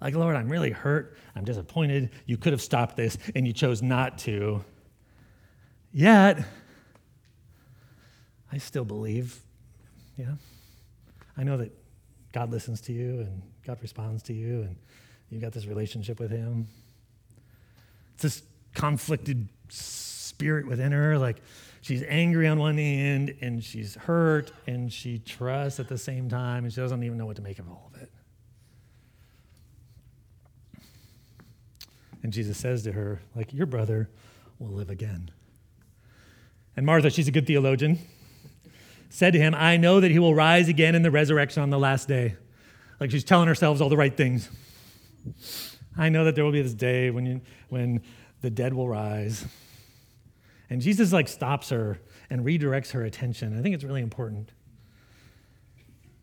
Like, 0.00 0.14
Lord, 0.14 0.34
I'm 0.34 0.48
really 0.48 0.70
hurt. 0.70 1.18
I'm 1.36 1.44
disappointed. 1.44 2.08
You 2.24 2.38
could 2.38 2.54
have 2.54 2.62
stopped 2.62 2.96
this, 2.96 3.18
and 3.34 3.46
you 3.46 3.52
chose 3.52 3.82
not 3.82 4.16
to. 4.20 4.64
Yet, 5.92 6.42
I 8.52 8.58
still 8.58 8.84
believe, 8.84 9.40
yeah. 10.16 10.34
I 11.36 11.44
know 11.44 11.56
that 11.58 11.72
God 12.32 12.50
listens 12.50 12.80
to 12.82 12.92
you 12.92 13.20
and 13.20 13.42
God 13.64 13.78
responds 13.80 14.22
to 14.24 14.32
you 14.32 14.62
and 14.62 14.76
you've 15.30 15.40
got 15.40 15.52
this 15.52 15.66
relationship 15.66 16.18
with 16.18 16.30
Him. 16.30 16.66
It's 18.14 18.22
this 18.22 18.42
conflicted 18.74 19.48
spirit 19.68 20.66
within 20.66 20.92
her. 20.92 21.18
Like 21.18 21.38
she's 21.80 22.02
angry 22.08 22.46
on 22.48 22.58
one 22.58 22.78
end 22.78 23.36
and 23.40 23.62
she's 23.62 23.94
hurt 23.94 24.52
and 24.66 24.92
she 24.92 25.18
trusts 25.18 25.80
at 25.80 25.88
the 25.88 25.98
same 25.98 26.28
time 26.28 26.64
and 26.64 26.72
she 26.72 26.80
doesn't 26.80 27.02
even 27.02 27.18
know 27.18 27.26
what 27.26 27.36
to 27.36 27.42
make 27.42 27.58
of 27.58 27.68
all 27.68 27.90
of 27.94 28.02
it. 28.02 28.10
And 32.22 32.32
Jesus 32.32 32.58
says 32.58 32.82
to 32.82 32.92
her, 32.92 33.20
like, 33.34 33.54
your 33.54 33.66
brother 33.66 34.10
will 34.58 34.68
live 34.68 34.90
again. 34.90 35.30
And 36.76 36.84
Martha, 36.84 37.08
she's 37.10 37.28
a 37.28 37.32
good 37.32 37.46
theologian 37.46 37.98
said 39.10 39.32
to 39.34 39.38
him, 39.38 39.54
I 39.54 39.76
know 39.76 40.00
that 40.00 40.10
he 40.10 40.18
will 40.18 40.34
rise 40.34 40.68
again 40.68 40.94
in 40.94 41.02
the 41.02 41.10
resurrection 41.10 41.62
on 41.62 41.70
the 41.70 41.78
last 41.78 42.08
day. 42.08 42.36
Like 42.98 43.10
she's 43.10 43.24
telling 43.24 43.48
herself 43.48 43.80
all 43.80 43.88
the 43.88 43.96
right 43.96 44.16
things. 44.16 44.48
I 45.98 46.08
know 46.08 46.24
that 46.24 46.36
there 46.36 46.44
will 46.44 46.52
be 46.52 46.62
this 46.62 46.74
day 46.74 47.10
when, 47.10 47.26
you, 47.26 47.40
when 47.68 48.02
the 48.40 48.50
dead 48.50 48.72
will 48.72 48.88
rise. 48.88 49.44
And 50.70 50.80
Jesus 50.80 51.12
like 51.12 51.26
stops 51.26 51.70
her 51.70 52.00
and 52.30 52.44
redirects 52.44 52.92
her 52.92 53.04
attention. 53.04 53.58
I 53.58 53.62
think 53.62 53.74
it's 53.74 53.84
really 53.84 54.00
important. 54.00 54.52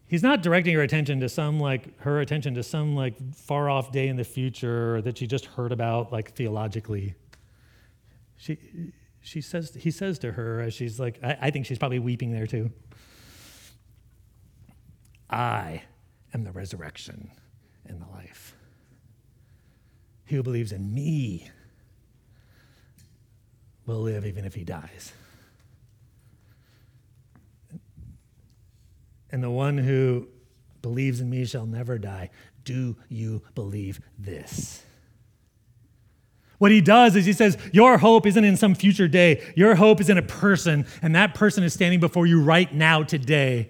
He's 0.08 0.24
not 0.24 0.42
directing 0.42 0.74
her 0.76 0.82
attention 0.82 1.20
to 1.20 1.28
some 1.28 1.60
like 1.60 2.00
her 2.00 2.22
attention 2.22 2.56
to 2.56 2.64
some 2.64 2.96
like 2.96 3.16
far 3.36 3.70
off 3.70 3.92
day 3.92 4.08
in 4.08 4.16
the 4.16 4.24
future 4.24 5.02
that 5.02 5.18
she 5.18 5.28
just 5.28 5.46
heard 5.46 5.74
about 5.74 6.14
like 6.14 6.34
theologically. 6.34 7.16
She 8.38 8.58
she 9.22 9.42
says, 9.42 9.76
he 9.80 9.92
says 9.92 10.20
to 10.20 10.32
her 10.34 10.62
as 10.62 10.74
she's 10.74 11.00
like, 11.00 11.20
I, 11.24 11.38
I 11.42 11.52
think 11.52 11.66
she's 11.66 11.78
probably 11.80 12.00
weeping 12.00 12.32
there 12.32 12.48
too. 12.48 12.72
I 15.30 15.84
am 16.34 16.44
the 16.44 16.52
resurrection 16.52 17.32
and 17.86 18.02
the 18.02 18.08
life. 18.08 18.56
He 20.26 20.36
who 20.36 20.44
believes 20.44 20.72
in 20.72 20.94
me 20.94 21.50
will 23.86 24.02
live 24.02 24.26
even 24.26 24.46
if 24.46 24.54
he 24.54 24.64
dies. 24.64 25.14
And 29.32 29.44
the 29.44 29.50
one 29.50 29.78
who 29.78 30.28
believes 30.82 31.20
in 31.20 31.30
me 31.30 31.46
shall 31.46 31.66
never 31.66 31.98
die. 31.98 32.30
Do 32.64 32.96
you 33.10 33.42
believe 33.56 34.00
this? 34.18 34.84
What 36.58 36.72
he 36.72 36.82
does 36.82 37.16
is 37.16 37.26
he 37.26 37.34
says, 37.34 37.58
Your 37.72 37.98
hope 38.00 38.26
isn't 38.26 38.44
in 38.44 38.58
some 38.58 38.74
future 38.74 39.08
day. 39.08 39.44
Your 39.56 39.76
hope 39.76 40.02
is 40.02 40.10
in 40.10 40.18
a 40.18 40.24
person, 40.24 40.86
and 41.02 41.16
that 41.16 41.36
person 41.36 41.64
is 41.64 41.74
standing 41.74 42.00
before 42.00 42.26
you 42.26 42.42
right 42.42 42.74
now, 42.74 43.04
today. 43.04 43.70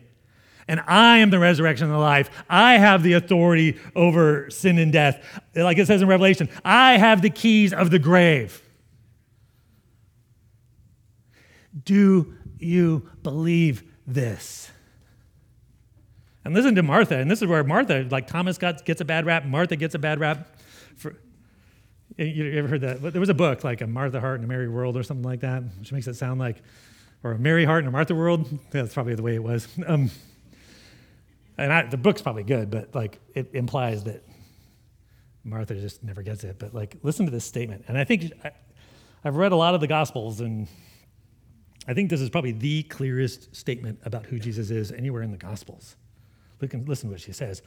And 0.69 0.82
I 0.86 1.19
am 1.19 1.30
the 1.30 1.39
resurrection 1.39 1.86
and 1.86 1.93
the 1.93 2.00
life. 2.00 2.30
I 2.50 2.78
have 2.78 3.04
the 3.04 3.13
authority 3.13 3.80
over 3.95 4.50
sin 4.50 4.78
and 4.78 4.91
death. 4.91 5.23
Like 5.56 5.78
it 5.78 5.88
says 5.88 6.02
in 6.02 6.08
Revelation, 6.08 6.50
I 6.63 6.97
have 6.97 7.21
the 7.21 7.30
keys 7.30 7.73
of 7.73 7.89
the 7.89 8.00
grave. 8.00 8.62
Do 11.86 12.34
you 12.60 13.10
believe 13.23 13.84
this? 14.06 14.71
And 16.43 16.54
listen 16.54 16.76
to 16.76 16.84
Martha. 16.84 17.17
And 17.17 17.30
this 17.30 17.41
is 17.41 17.47
where 17.47 17.63
Martha, 17.63 18.08
like 18.10 18.28
Thomas 18.28 18.58
got, 18.58 18.84
gets 18.84 19.00
a 19.00 19.06
bad 19.06 19.26
rap, 19.26 19.45
Martha 19.45 19.76
gets 19.76 19.95
a 19.95 20.00
bad 20.00 20.19
rap. 20.19 20.58
For, 20.95 21.15
you 22.15 22.58
ever 22.58 22.67
heard 22.67 22.82
that? 22.82 23.02
There 23.02 23.20
was 23.20 23.30
a 23.30 23.34
book 23.34 23.63
like 23.63 23.82
a 23.82 23.88
Martha 23.88 24.20
Heart 24.20 24.36
and 24.36 24.46
a 24.46 24.48
Mary 24.48 24.70
World 24.70 24.96
or 24.96 25.04
something 25.04 25.26
like 25.26 25.41
that, 25.41 25.63
which 25.80 25.91
makes 25.91 26.08
it 26.08 26.15
sound 26.15 26.39
like, 26.39 26.62
or 27.24 27.34
a 27.34 27.39
Mary 27.39 27.65
Heart 27.65 27.80
and 27.80 27.89
a 27.89 27.91
Martha 27.91 28.15
World. 28.15 28.48
That's 28.72 28.93
probably 28.93 29.15
the 29.15 29.24
way 29.24 29.36
it 29.36 29.43
was. 29.43 29.67
Um, 29.88 30.10
and 31.60 31.74
I, 31.74 31.88
the 31.88 31.98
book's 31.98 32.22
probably 32.22 32.43
good, 32.43 32.70
but 32.70 32.93
like 32.93 33.20
it 33.34 33.50
implies 33.54 34.04
that 34.04 34.24
Martha 35.43 35.74
just 35.74 36.04
never 36.04 36.22
gets 36.22 36.43
it. 36.43 36.60
But 36.60 36.76
like, 36.76 36.98
listen 37.02 37.26
to 37.26 37.32
this 37.32 37.46
statement. 37.46 37.86
And 37.88 37.98
I 37.98 38.04
think 38.04 38.32
I, 38.43 38.52
I've 39.24 39.36
read 39.36 39.52
a 39.52 39.56
lot 39.56 39.74
of 39.74 39.82
the 39.82 39.88
Gospels, 39.88 40.39
and 40.39 40.67
I 41.88 41.96
think 41.96 42.12
this 42.12 42.22
is 42.22 42.30
probably 42.30 42.52
the 42.52 42.84
clearest 42.84 43.56
statement 43.56 44.00
about 44.04 44.28
who 44.28 44.38
Jesus 44.38 44.70
is 44.70 44.91
anywhere 44.91 45.24
in 45.24 45.32
the 45.32 45.38
Gospels. 45.38 45.96
Listen, 46.62 46.86
listen 46.86 47.10
to 47.10 47.13
what 47.13 47.22
she 47.22 47.32
says. 47.32 47.62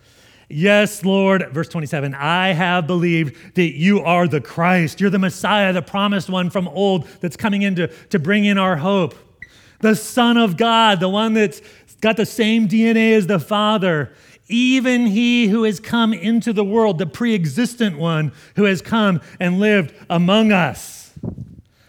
Yes, 0.53 1.05
Lord, 1.05 1.49
verse 1.53 1.69
27, 1.69 2.13
I 2.13 2.49
have 2.53 2.89
believed 2.89 3.55
that 3.55 3.77
you 3.77 4.01
are 4.01 4.27
the 4.27 4.41
Christ. 4.41 5.01
You're 5.01 5.09
the 5.09 5.19
Messiah, 5.19 5.73
the 5.73 5.81
promised 5.81 6.29
one 6.29 6.51
from 6.51 6.67
old 6.67 7.07
that's 7.21 7.37
coming 7.37 7.63
in 7.63 7.77
to, 7.77 7.87
to 8.09 8.19
bring 8.19 8.45
in 8.45 8.59
our 8.59 8.77
hope. 8.77 9.15
The 9.79 9.95
Son 9.95 10.37
of 10.37 10.57
God, 10.57 10.99
the 10.99 11.09
one 11.09 11.35
that's 11.35 11.63
got 12.01 12.17
the 12.17 12.27
same 12.27 12.67
DNA 12.67 13.13
as 13.17 13.29
the 13.29 13.39
Father. 13.39 14.13
Even 14.49 15.07
he 15.07 15.47
who 15.47 15.63
has 15.63 15.79
come 15.79 16.13
into 16.13 16.53
the 16.53 16.65
world, 16.65 16.99
the 16.99 17.07
pre 17.07 17.33
existent 17.33 17.97
one 17.97 18.33
who 18.57 18.65
has 18.65 18.83
come 18.83 19.21
and 19.39 19.61
lived 19.61 19.95
among 20.11 20.51
us. 20.51 21.13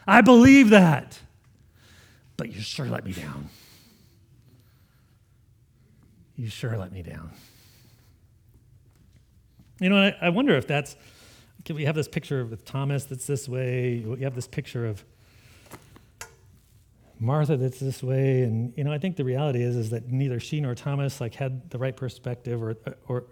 I 0.06 0.21
believe 0.21 0.69
that. 0.69 1.19
But 2.38 2.54
you 2.54 2.62
sure 2.62 2.86
let 2.86 3.06
me 3.06 3.13
down. 3.13 3.50
You 6.36 6.47
sure 6.47 6.78
let 6.78 6.91
me 6.91 7.02
down. 7.02 7.32
You 9.82 9.89
know, 9.89 9.98
I, 9.98 10.15
I 10.22 10.30
wonder 10.30 10.56
if 10.56 10.67
that's, 10.67 10.96
can 11.65 11.76
we 11.76 11.86
have 11.86 11.96
this 11.96 12.08
picture 12.08 12.46
with 12.46 12.65
Thomas 12.65 13.06
that's 13.06 13.26
this 13.26 13.50
way? 13.50 14.04
We 14.06 14.22
have 14.22 14.36
this 14.36 14.48
picture 14.48 14.86
of 14.86 15.04
Martha 17.20 17.58
that's 17.58 17.80
this 17.80 18.04
way. 18.04 18.44
And, 18.44 18.74
you 18.78 18.84
know, 18.84 18.94
I 18.94 19.00
think 19.00 19.15
the 19.15 19.24
reality 19.24 19.63
is, 19.63 19.76
is 19.76 19.89
that 19.89 20.08
neither 20.08 20.39
she 20.39 20.62
nor 20.62 20.76
Thomas 20.76 21.20
like 21.20 21.34
had 21.34 21.72
the 21.72 21.80
right 21.80 21.96
perspective 21.96 22.62
or, 22.62 22.78
or 23.08 23.24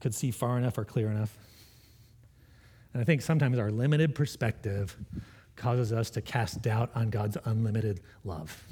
could 0.00 0.14
see 0.14 0.30
far 0.30 0.58
enough 0.58 0.76
or 0.76 0.84
clear 0.84 1.10
enough. 1.10 1.34
And 2.92 3.00
I 3.00 3.06
think 3.06 3.22
sometimes 3.22 3.58
our 3.58 3.70
limited 3.70 4.14
perspective 4.14 4.98
causes 5.56 5.94
us 5.94 6.10
to 6.10 6.20
cast 6.20 6.60
doubt 6.60 6.90
on 6.94 7.08
God's 7.08 7.38
unlimited 7.46 8.02
love. 8.22 8.64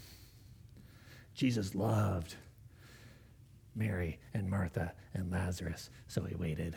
Jesus 1.35 1.75
loved 1.75 2.35
Mary 3.77 4.19
and 4.35 4.49
Martha 4.49 4.93
and 5.15 5.31
Lazarus, 5.31 5.91
so 6.09 6.23
he 6.25 6.35
waited. 6.35 6.75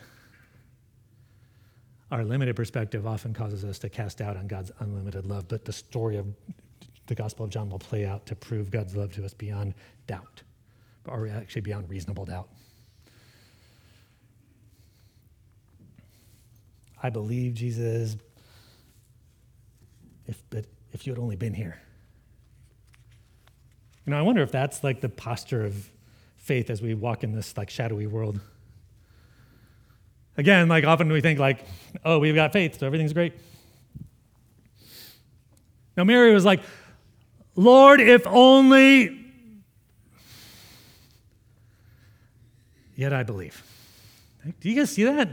Our 2.12 2.24
limited 2.26 2.56
perspective 2.56 3.08
often 3.08 3.34
causes 3.34 3.64
us 3.64 3.80
to 3.80 3.90
cast 3.90 4.18
doubt 4.18 4.36
on 4.36 4.48
God's 4.48 4.72
unlimited 4.80 5.26
love, 5.26 5.48
but 5.48 5.64
the 5.64 5.74
story 5.74 6.18
of 6.18 6.28
the 7.08 7.16
Gospel 7.16 7.46
of 7.46 7.52
John 7.52 7.70
will 7.70 7.80
play 7.80 8.06
out 8.06 8.26
to 8.28 8.36
prove 8.36 8.70
God's 8.70 8.96
love 8.96 9.14
to 9.14 9.26
us 9.26 9.34
beyond 9.34 9.74
doubt, 10.08 10.44
or 11.08 11.28
actually 11.28 11.62
beyond 11.62 11.90
reasonable 11.90 12.26
doubt. 12.26 12.50
I 17.02 17.10
believe 17.10 17.54
Jesus, 17.54 18.18
if, 20.28 20.44
but 20.50 20.66
if 20.92 21.08
you 21.08 21.14
had 21.14 21.20
only 21.20 21.36
been 21.36 21.54
here. 21.54 21.80
You 24.06 24.12
know, 24.12 24.20
I 24.20 24.22
wonder 24.22 24.42
if 24.42 24.52
that's 24.52 24.84
like 24.84 25.02
the 25.02 25.10
posture 25.10 25.64
of 25.64 25.90
faith 26.50 26.72
as 26.72 26.82
we 26.82 26.96
walk 26.96 27.24
in 27.24 27.32
this 27.32 27.56
like 27.56 27.70
shadowy 27.70 28.08
world. 28.08 28.40
Again, 30.36 30.68
like 30.68 30.84
often 30.84 31.12
we 31.12 31.22
think 31.22 31.38
like, 31.38 31.64
oh, 32.04 32.18
we've 32.18 32.34
got 32.34 32.54
faith, 32.54 32.80
so 32.80 32.88
everything's 32.88 33.14
great. 33.14 33.34
Now 35.96 36.06
Mary 36.06 36.34
was 36.34 36.46
like, 36.46 36.62
Lord, 37.56 38.02
if 38.02 38.26
only. 38.26 39.32
Yet 42.96 43.14
I 43.14 43.22
believe. 43.22 43.62
Do 44.60 44.70
you 44.70 44.76
guys 44.76 44.90
see 44.90 45.04
that? 45.04 45.30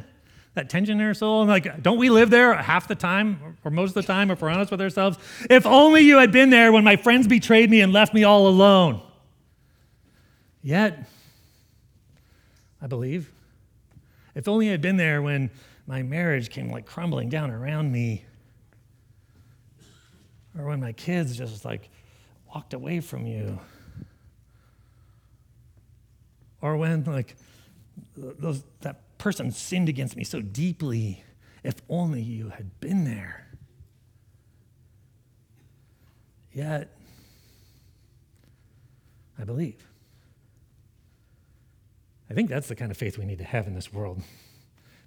That 0.52 0.68
tension 0.68 1.00
in 1.00 1.07
our 1.07 1.14
soul? 1.14 1.40
And 1.40 1.48
Like, 1.48 1.83
don't 1.83 1.96
we 1.96 2.11
live 2.11 2.29
there 2.29 2.52
half 2.52 2.88
the 2.88 2.94
time 2.94 3.57
or 3.64 3.70
most 3.70 3.90
of 3.90 3.94
the 3.94 4.02
time 4.02 4.31
if 4.31 4.42
we're 4.42 4.50
honest 4.50 4.70
with 4.70 4.83
ourselves? 4.83 5.16
If 5.48 5.64
only 5.64 6.02
you 6.02 6.18
had 6.18 6.31
been 6.31 6.50
there 6.50 6.72
when 6.72 6.85
my 6.85 6.96
friends 6.96 7.26
betrayed 7.26 7.70
me 7.70 7.81
and 7.81 7.90
left 7.90 8.12
me 8.12 8.24
all 8.24 8.46
alone. 8.46 9.00
Yet, 10.66 11.07
I 12.83 12.88
believe, 12.88 13.31
if 14.35 14.48
only 14.48 14.72
I'd 14.72 14.81
been 14.81 14.96
there 14.96 15.22
when 15.22 15.52
my 15.87 16.02
marriage 16.02 16.50
came 16.50 16.72
like 16.72 16.87
crumbling 16.87 17.29
down 17.29 17.52
around 17.52 17.92
me, 17.92 18.24
or 20.59 20.64
when 20.64 20.81
my 20.81 20.90
kids 20.90 21.37
just 21.37 21.64
like 21.64 21.88
walked 22.52 22.74
away 22.74 22.98
from 22.98 23.29
you, 23.29 23.61
or 26.61 26.76
when 26.76 27.05
like 27.05 27.37
those, 28.16 28.64
that 28.81 29.16
person 29.18 29.52
sinned 29.52 29.88
against 29.88 30.16
me 30.16 30.24
so 30.24 30.40
deeply, 30.40 31.22
if 31.62 31.76
only 31.88 32.22
you 32.22 32.48
had 32.48 32.81
been 32.81 33.05
there. 33.05 33.46
Yet, 36.52 36.90
I 39.38 39.44
believe. 39.44 39.87
I 42.30 42.34
think 42.34 42.48
that's 42.48 42.68
the 42.68 42.74
kind 42.74 42.90
of 42.90 42.96
faith 42.96 43.18
we 43.18 43.24
need 43.24 43.38
to 43.38 43.44
have 43.44 43.66
in 43.66 43.74
this 43.74 43.92
world. 43.92 44.22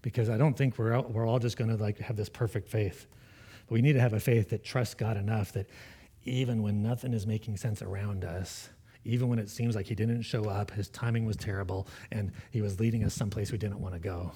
Because 0.01 0.29
I 0.29 0.37
don't 0.37 0.55
think 0.55 0.77
we're 0.77 0.93
all, 0.93 1.03
we're 1.03 1.27
all 1.27 1.39
just 1.39 1.57
going 1.57 1.69
to 1.69 1.81
like 1.81 1.99
have 1.99 2.15
this 2.15 2.29
perfect 2.29 2.69
faith. 2.69 3.07
But 3.67 3.73
we 3.73 3.81
need 3.81 3.93
to 3.93 3.99
have 3.99 4.13
a 4.13 4.19
faith 4.19 4.49
that 4.49 4.63
trusts 4.63 4.95
God 4.95 5.17
enough 5.17 5.51
that 5.53 5.67
even 6.23 6.61
when 6.61 6.81
nothing 6.81 7.13
is 7.13 7.27
making 7.27 7.57
sense 7.57 7.81
around 7.81 8.23
us, 8.23 8.69
even 9.03 9.27
when 9.27 9.39
it 9.39 9.49
seems 9.49 9.75
like 9.75 9.87
he 9.87 9.95
didn't 9.95 10.21
show 10.21 10.45
up, 10.45 10.71
his 10.71 10.89
timing 10.89 11.25
was 11.25 11.35
terrible, 11.35 11.87
and 12.11 12.31
he 12.51 12.61
was 12.61 12.79
leading 12.79 13.03
us 13.03 13.13
someplace 13.13 13.51
we 13.51 13.57
didn't 13.57 13.79
want 13.79 13.93
to 13.93 13.99
go. 13.99 14.31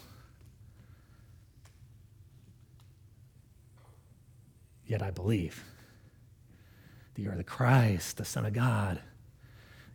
Yet 4.86 5.02
I 5.02 5.12
believe 5.12 5.64
that 7.14 7.22
you 7.22 7.30
are 7.30 7.36
the 7.36 7.44
Christ, 7.44 8.18
the 8.18 8.26
Son 8.26 8.46
of 8.46 8.54
God 8.54 9.02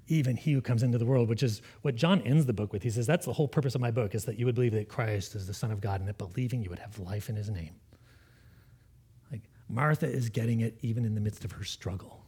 even 0.09 0.37
he 0.37 0.53
who 0.53 0.61
comes 0.61 0.83
into 0.83 0.99
the 0.99 1.07
world, 1.07 1.29
which 1.29 1.43
is 1.43 1.63
what 1.83 1.95
John 1.95 2.21
ends 2.23 2.47
the 2.47 2.53
book 2.53 2.73
with. 2.73 2.83
He 2.83 2.91
says, 2.91 3.07
That's 3.07 3.27
the 3.27 3.33
whole 3.33 3.49
purpose 3.49 3.75
of 3.75 3.81
my 3.81 3.91
book, 3.91 4.15
is 4.15 4.25
that 4.25 4.39
you 4.39 4.47
would 4.47 4.55
believe 4.55 4.73
that 4.73 4.89
Christ 4.89 5.35
is 5.35 5.47
the 5.47 5.55
Son 5.55 5.71
of 5.71 5.81
God 5.81 6.01
and 6.01 6.09
that 6.09 6.19
believing 6.19 6.63
you 6.63 6.71
would 6.71 6.79
have 6.79 6.99
life 6.99 7.29
in 7.29 7.37
his 7.37 7.51
name. 7.51 7.75
Like 9.31 9.43
Martha 9.69 10.07
is 10.07 10.29
getting 10.29 10.61
it 10.61 10.79
even 10.83 11.05
in 11.05 11.15
the 11.15 11.21
midst 11.21 11.45
of 11.45 11.53
her 11.53 11.65
struggle. 11.65 12.25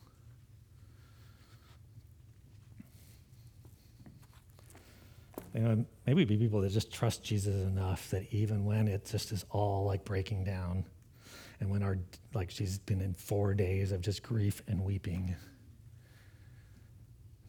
You 5.54 5.60
know, 5.60 5.84
maybe 6.06 6.24
be 6.24 6.36
people 6.36 6.60
that 6.60 6.70
just 6.70 6.92
trust 6.92 7.24
Jesus 7.24 7.66
enough 7.66 8.08
that 8.10 8.32
even 8.32 8.64
when 8.64 8.86
it 8.86 9.04
just 9.04 9.32
is 9.32 9.44
all 9.50 9.84
like 9.84 10.04
breaking 10.04 10.44
down, 10.44 10.84
and 11.58 11.70
when 11.70 11.82
our 11.82 11.98
like 12.34 12.50
she's 12.50 12.78
been 12.78 13.00
in 13.00 13.14
four 13.14 13.52
days 13.54 13.90
of 13.90 14.00
just 14.00 14.22
grief 14.22 14.62
and 14.68 14.80
weeping 14.84 15.34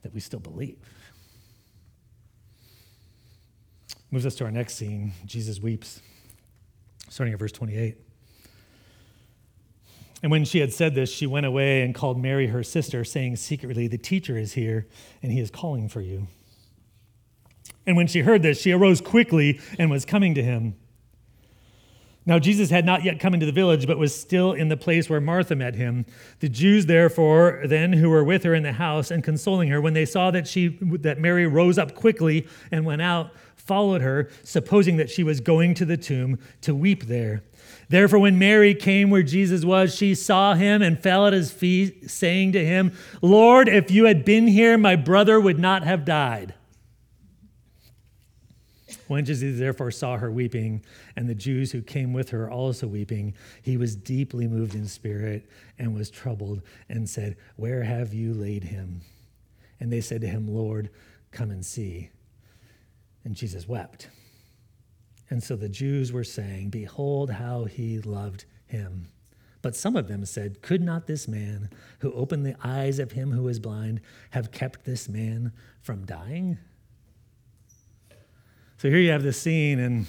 that 0.01 0.13
we 0.13 0.19
still 0.19 0.39
believe. 0.39 0.77
Moves 4.09 4.25
us 4.25 4.35
to 4.35 4.45
our 4.45 4.51
next 4.51 4.75
scene. 4.75 5.13
Jesus 5.25 5.59
weeps, 5.59 6.01
starting 7.09 7.33
at 7.33 7.39
verse 7.39 7.51
28. 7.51 7.97
And 10.23 10.31
when 10.31 10.45
she 10.45 10.59
had 10.59 10.71
said 10.71 10.93
this, 10.93 11.11
she 11.11 11.25
went 11.25 11.45
away 11.45 11.81
and 11.81 11.95
called 11.95 12.21
Mary, 12.21 12.47
her 12.47 12.61
sister, 12.61 13.03
saying 13.03 13.37
secretly, 13.37 13.87
The 13.87 13.97
teacher 13.97 14.37
is 14.37 14.53
here, 14.53 14.87
and 15.23 15.31
he 15.31 15.39
is 15.39 15.49
calling 15.49 15.89
for 15.89 16.01
you. 16.01 16.27
And 17.87 17.97
when 17.97 18.07
she 18.07 18.21
heard 18.21 18.43
this, 18.43 18.61
she 18.61 18.71
arose 18.71 19.01
quickly 19.01 19.59
and 19.79 19.89
was 19.89 20.05
coming 20.05 20.35
to 20.35 20.43
him. 20.43 20.75
Now, 22.23 22.37
Jesus 22.37 22.69
had 22.69 22.85
not 22.85 23.03
yet 23.03 23.19
come 23.19 23.33
into 23.33 23.47
the 23.47 23.51
village, 23.51 23.87
but 23.87 23.97
was 23.97 24.17
still 24.17 24.53
in 24.53 24.69
the 24.69 24.77
place 24.77 25.09
where 25.09 25.19
Martha 25.19 25.55
met 25.55 25.73
him. 25.73 26.05
The 26.39 26.49
Jews, 26.49 26.85
therefore, 26.85 27.63
then 27.65 27.93
who 27.93 28.11
were 28.11 28.23
with 28.23 28.43
her 28.43 28.53
in 28.53 28.61
the 28.61 28.73
house 28.73 29.09
and 29.09 29.23
consoling 29.23 29.69
her, 29.69 29.81
when 29.81 29.93
they 29.93 30.05
saw 30.05 30.29
that, 30.29 30.47
she, 30.47 30.77
that 30.81 31.19
Mary 31.19 31.47
rose 31.47 31.79
up 31.79 31.95
quickly 31.95 32.47
and 32.71 32.85
went 32.85 33.01
out, 33.01 33.31
followed 33.55 34.01
her, 34.01 34.29
supposing 34.43 34.97
that 34.97 35.09
she 35.09 35.23
was 35.23 35.39
going 35.39 35.73
to 35.73 35.85
the 35.85 35.97
tomb 35.97 36.37
to 36.61 36.75
weep 36.75 37.05
there. 37.05 37.41
Therefore, 37.89 38.19
when 38.19 38.37
Mary 38.37 38.75
came 38.75 39.09
where 39.09 39.23
Jesus 39.23 39.65
was, 39.65 39.95
she 39.95 40.13
saw 40.13 40.53
him 40.53 40.83
and 40.83 41.01
fell 41.01 41.25
at 41.25 41.33
his 41.33 41.51
feet, 41.51 42.11
saying 42.11 42.51
to 42.51 42.63
him, 42.63 42.95
Lord, 43.23 43.67
if 43.67 43.89
you 43.89 44.05
had 44.05 44.23
been 44.23 44.47
here, 44.47 44.77
my 44.77 44.95
brother 44.95 45.39
would 45.39 45.59
not 45.59 45.83
have 45.83 46.05
died. 46.05 46.53
When 49.11 49.25
Jesus 49.25 49.59
therefore 49.59 49.91
saw 49.91 50.15
her 50.15 50.31
weeping, 50.31 50.85
and 51.17 51.27
the 51.27 51.35
Jews 51.35 51.69
who 51.73 51.81
came 51.81 52.13
with 52.13 52.29
her 52.29 52.49
also 52.49 52.87
weeping, 52.87 53.33
he 53.61 53.75
was 53.75 53.93
deeply 53.93 54.47
moved 54.47 54.73
in 54.73 54.87
spirit 54.87 55.49
and 55.77 55.93
was 55.93 56.09
troubled, 56.09 56.61
and 56.87 57.09
said, 57.09 57.35
Where 57.57 57.83
have 57.83 58.13
you 58.13 58.33
laid 58.33 58.63
him? 58.63 59.01
And 59.81 59.91
they 59.91 59.99
said 59.99 60.21
to 60.21 60.27
him, 60.27 60.47
Lord, 60.47 60.91
come 61.31 61.51
and 61.51 61.65
see. 61.65 62.09
And 63.25 63.35
Jesus 63.35 63.67
wept. 63.67 64.07
And 65.29 65.43
so 65.43 65.57
the 65.57 65.67
Jews 65.67 66.13
were 66.13 66.23
saying, 66.23 66.69
Behold 66.69 67.31
how 67.31 67.65
he 67.65 67.99
loved 67.99 68.45
him. 68.65 69.09
But 69.61 69.75
some 69.75 69.97
of 69.97 70.07
them 70.07 70.23
said, 70.23 70.61
Could 70.61 70.81
not 70.81 71.07
this 71.07 71.27
man 71.27 71.69
who 71.99 72.13
opened 72.13 72.45
the 72.45 72.55
eyes 72.63 72.97
of 72.97 73.11
him 73.11 73.31
who 73.31 73.43
was 73.43 73.59
blind 73.59 73.99
have 74.29 74.53
kept 74.53 74.85
this 74.85 75.09
man 75.09 75.51
from 75.81 76.05
dying? 76.05 76.59
So 78.81 78.89
here 78.89 78.97
you 78.97 79.11
have 79.11 79.21
this 79.21 79.39
scene, 79.39 79.79
and 79.79 80.07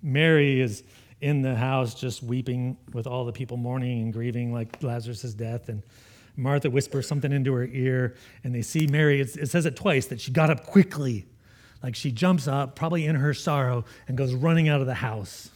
Mary 0.00 0.60
is 0.60 0.84
in 1.20 1.42
the 1.42 1.56
house 1.56 1.96
just 1.96 2.22
weeping 2.22 2.76
with 2.92 3.08
all 3.08 3.24
the 3.24 3.32
people 3.32 3.56
mourning 3.56 4.02
and 4.02 4.12
grieving 4.12 4.52
like 4.52 4.80
Lazarus' 4.84 5.34
death. 5.34 5.68
And 5.68 5.82
Martha 6.36 6.70
whispers 6.70 7.08
something 7.08 7.32
into 7.32 7.52
her 7.54 7.64
ear, 7.64 8.14
and 8.44 8.54
they 8.54 8.62
see 8.62 8.86
Mary. 8.86 9.20
it 9.20 9.50
says 9.50 9.66
it 9.66 9.74
twice 9.74 10.06
that 10.06 10.20
she 10.20 10.30
got 10.30 10.48
up 10.48 10.64
quickly. 10.64 11.26
like 11.82 11.96
she 11.96 12.12
jumps 12.12 12.46
up, 12.46 12.76
probably 12.76 13.04
in 13.04 13.16
her 13.16 13.34
sorrow, 13.34 13.84
and 14.06 14.16
goes 14.16 14.32
running 14.32 14.68
out 14.68 14.80
of 14.80 14.86
the 14.86 14.94
house. 14.94 15.50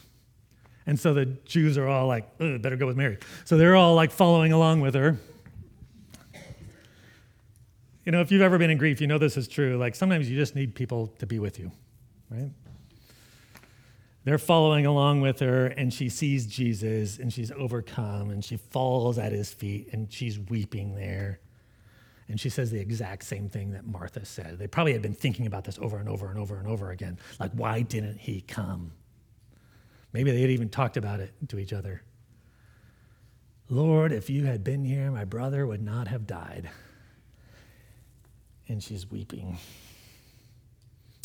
And 0.84 0.98
so 0.98 1.14
the 1.14 1.26
Jews 1.26 1.78
are 1.78 1.86
all 1.86 2.08
like, 2.08 2.38
better 2.38 2.74
go 2.74 2.88
with 2.88 2.96
Mary. 2.96 3.18
So 3.44 3.56
they're 3.56 3.76
all 3.76 3.94
like 3.94 4.10
following 4.10 4.52
along 4.52 4.80
with 4.80 4.96
her. 4.96 5.16
You 8.04 8.10
know, 8.10 8.20
if 8.20 8.32
you've 8.32 8.42
ever 8.42 8.58
been 8.58 8.70
in 8.70 8.78
grief, 8.78 9.00
you 9.00 9.06
know 9.06 9.18
this 9.18 9.36
is 9.36 9.46
true. 9.46 9.76
Like 9.76 9.94
sometimes 9.94 10.28
you 10.28 10.36
just 10.36 10.56
need 10.56 10.74
people 10.74 11.06
to 11.20 11.26
be 11.26 11.38
with 11.38 11.60
you, 11.60 11.70
right? 12.30 12.50
They're 14.24 14.38
following 14.38 14.84
along 14.84 15.22
with 15.22 15.40
her, 15.40 15.66
and 15.66 15.92
she 15.92 16.08
sees 16.08 16.46
Jesus, 16.46 17.18
and 17.18 17.32
she's 17.32 17.50
overcome, 17.52 18.30
and 18.30 18.44
she 18.44 18.56
falls 18.56 19.18
at 19.18 19.32
his 19.32 19.52
feet, 19.52 19.88
and 19.92 20.12
she's 20.12 20.38
weeping 20.38 20.94
there. 20.94 21.40
And 22.28 22.38
she 22.38 22.50
says 22.50 22.70
the 22.70 22.78
exact 22.78 23.24
same 23.24 23.48
thing 23.48 23.70
that 23.70 23.86
Martha 23.86 24.26
said. 24.26 24.58
They 24.58 24.66
probably 24.66 24.92
had 24.92 25.00
been 25.00 25.14
thinking 25.14 25.46
about 25.46 25.64
this 25.64 25.78
over 25.78 25.96
and 25.96 26.10
over 26.10 26.28
and 26.28 26.38
over 26.38 26.58
and 26.58 26.68
over 26.68 26.90
again. 26.90 27.18
Like, 27.40 27.52
why 27.52 27.80
didn't 27.80 28.18
he 28.18 28.42
come? 28.42 28.92
Maybe 30.12 30.30
they 30.30 30.42
had 30.42 30.50
even 30.50 30.68
talked 30.68 30.98
about 30.98 31.20
it 31.20 31.32
to 31.48 31.58
each 31.58 31.72
other. 31.72 32.02
Lord, 33.70 34.12
if 34.12 34.28
you 34.28 34.44
had 34.44 34.62
been 34.62 34.84
here, 34.84 35.10
my 35.10 35.24
brother 35.24 35.66
would 35.66 35.82
not 35.82 36.08
have 36.08 36.26
died. 36.26 36.68
And 38.66 38.82
she's 38.82 39.10
weeping. 39.10 39.56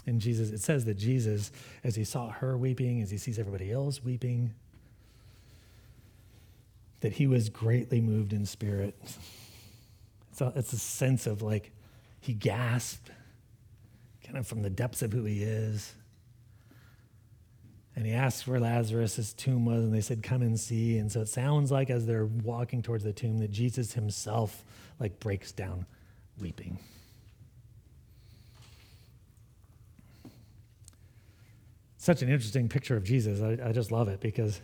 And 0.05 0.19
Jesus, 0.19 0.49
it 0.49 0.59
says 0.59 0.85
that 0.85 0.95
Jesus, 0.95 1.51
as 1.83 1.95
he 1.95 2.03
saw 2.03 2.29
her 2.29 2.57
weeping, 2.57 3.01
as 3.01 3.09
he 3.09 3.17
sees 3.17 3.39
everybody 3.39 3.71
else 3.71 4.03
weeping, 4.03 4.53
that 6.99 7.13
he 7.13 7.27
was 7.27 7.49
greatly 7.49 8.01
moved 8.01 8.33
in 8.33 8.45
spirit. 8.45 8.95
So 10.33 10.51
it's 10.55 10.73
a 10.73 10.79
sense 10.79 11.27
of 11.27 11.41
like 11.41 11.71
he 12.19 12.33
gasped, 12.33 13.11
kind 14.23 14.37
of 14.37 14.47
from 14.47 14.61
the 14.61 14.69
depths 14.69 15.01
of 15.01 15.13
who 15.13 15.23
he 15.25 15.43
is. 15.43 15.93
And 17.95 18.05
he 18.05 18.13
asked 18.13 18.47
where 18.47 18.59
Lazarus' 18.59 19.33
tomb 19.33 19.65
was, 19.65 19.83
and 19.83 19.93
they 19.93 20.01
said, 20.01 20.23
Come 20.23 20.41
and 20.41 20.59
see. 20.59 20.97
And 20.97 21.11
so 21.11 21.21
it 21.21 21.27
sounds 21.27 21.71
like 21.71 21.89
as 21.89 22.05
they're 22.05 22.25
walking 22.25 22.81
towards 22.81 23.03
the 23.03 23.13
tomb 23.13 23.37
that 23.39 23.51
Jesus 23.51 23.93
himself 23.93 24.63
like 24.99 25.19
breaks 25.19 25.51
down 25.51 25.85
weeping. 26.39 26.79
Such 32.03 32.21
an 32.21 32.27
interesting 32.27 32.67
picture 32.67 32.97
of 32.97 33.05
Jesus. 33.05 33.39
I, 33.39 33.69
I 33.69 33.71
just 33.71 33.89
love 33.89 34.09
it 34.09 34.19
because 34.19 34.59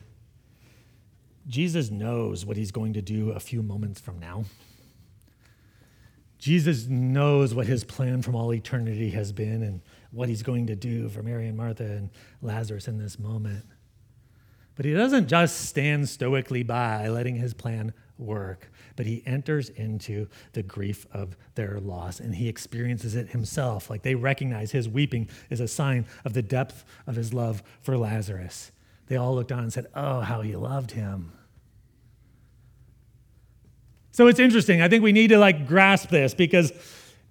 Jesus 1.47 1.89
knows 1.89 2.45
what 2.45 2.57
he's 2.57 2.71
going 2.71 2.91
to 2.95 3.01
do 3.01 3.31
a 3.31 3.39
few 3.39 3.63
moments 3.63 4.01
from 4.01 4.19
now. 4.19 4.43
Jesus 6.37 6.87
knows 6.87 7.53
what 7.53 7.65
his 7.65 7.85
plan 7.85 8.21
from 8.23 8.35
all 8.35 8.53
eternity 8.53 9.11
has 9.11 9.31
been 9.31 9.63
and 9.63 9.79
what 10.11 10.27
he's 10.27 10.43
going 10.43 10.67
to 10.67 10.75
do 10.75 11.07
for 11.07 11.23
Mary 11.23 11.47
and 11.47 11.55
Martha 11.55 11.85
and 11.85 12.09
Lazarus 12.41 12.89
in 12.89 12.97
this 12.97 13.17
moment. 13.17 13.63
But 14.75 14.83
he 14.83 14.91
doesn't 14.91 15.29
just 15.29 15.61
stand 15.61 16.09
stoically 16.09 16.63
by 16.63 17.07
letting 17.07 17.37
his 17.37 17.53
plan 17.53 17.93
work, 18.20 18.72
but 18.95 19.05
he 19.05 19.24
enters 19.26 19.70
into 19.70 20.28
the 20.53 20.63
grief 20.63 21.05
of 21.11 21.36
their 21.55 21.80
loss 21.80 22.20
and 22.20 22.36
he 22.36 22.47
experiences 22.47 23.15
it 23.15 23.30
himself. 23.30 23.89
Like 23.89 24.03
they 24.03 24.15
recognize 24.15 24.72
his 24.72 24.89
weeping 24.89 25.30
is 25.49 25.59
a 25.59 25.67
sign 25.67 26.05
of 26.26 26.34
the 26.34 26.41
depth 26.41 26.84
of 27.07 27.15
his 27.15 27.34
love 27.34 27.63
for 27.82 27.97
Lazarus. 27.97 28.72
They 29.07 29.15
all 29.15 29.34
looked 29.34 29.51
on 29.51 29.59
and 29.59 29.74
said, 29.74 29.88
Oh, 29.95 30.22
how 30.22 30.41
he 30.41 30.55
loved 30.55 30.91
him. 30.91 31.32
So 34.11 34.28
it's 34.28 34.39
interesting. 34.39 34.82
I 34.82 34.89
think 34.89 35.03
we 35.03 35.11
need 35.13 35.30
to 35.30 35.38
like 35.38 35.67
grasp 35.67 36.09
this 36.09 36.34
because 36.34 36.72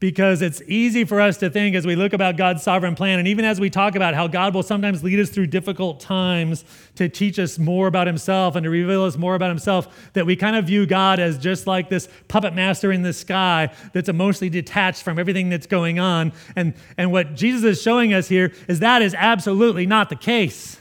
because 0.00 0.42
it's 0.42 0.62
easy 0.68 1.04
for 1.04 1.20
us 1.20 1.38
to 1.38 1.50
think 1.50 1.74
as 1.74 1.84
we 1.84 1.96
look 1.96 2.12
about 2.12 2.36
God's 2.36 2.62
sovereign 2.62 2.94
plan, 2.94 3.18
and 3.18 3.26
even 3.26 3.44
as 3.44 3.58
we 3.58 3.68
talk 3.68 3.96
about 3.96 4.14
how 4.14 4.28
God 4.28 4.54
will 4.54 4.62
sometimes 4.62 5.02
lead 5.02 5.18
us 5.18 5.28
through 5.28 5.48
difficult 5.48 5.98
times 5.98 6.64
to 6.94 7.08
teach 7.08 7.38
us 7.38 7.58
more 7.58 7.88
about 7.88 8.06
Himself 8.06 8.54
and 8.54 8.62
to 8.62 8.70
reveal 8.70 9.04
us 9.04 9.16
more 9.16 9.34
about 9.34 9.48
Himself, 9.48 10.12
that 10.12 10.24
we 10.24 10.36
kind 10.36 10.54
of 10.54 10.66
view 10.66 10.86
God 10.86 11.18
as 11.18 11.36
just 11.36 11.66
like 11.66 11.88
this 11.88 12.08
puppet 12.28 12.54
master 12.54 12.92
in 12.92 13.02
the 13.02 13.12
sky 13.12 13.72
that's 13.92 14.08
emotionally 14.08 14.50
detached 14.50 15.02
from 15.02 15.18
everything 15.18 15.48
that's 15.48 15.66
going 15.66 15.98
on. 15.98 16.32
And, 16.54 16.74
and 16.96 17.10
what 17.10 17.34
Jesus 17.34 17.64
is 17.64 17.82
showing 17.82 18.14
us 18.14 18.28
here 18.28 18.52
is 18.68 18.78
that 18.78 19.02
is 19.02 19.14
absolutely 19.14 19.84
not 19.84 20.10
the 20.10 20.16
case. 20.16 20.78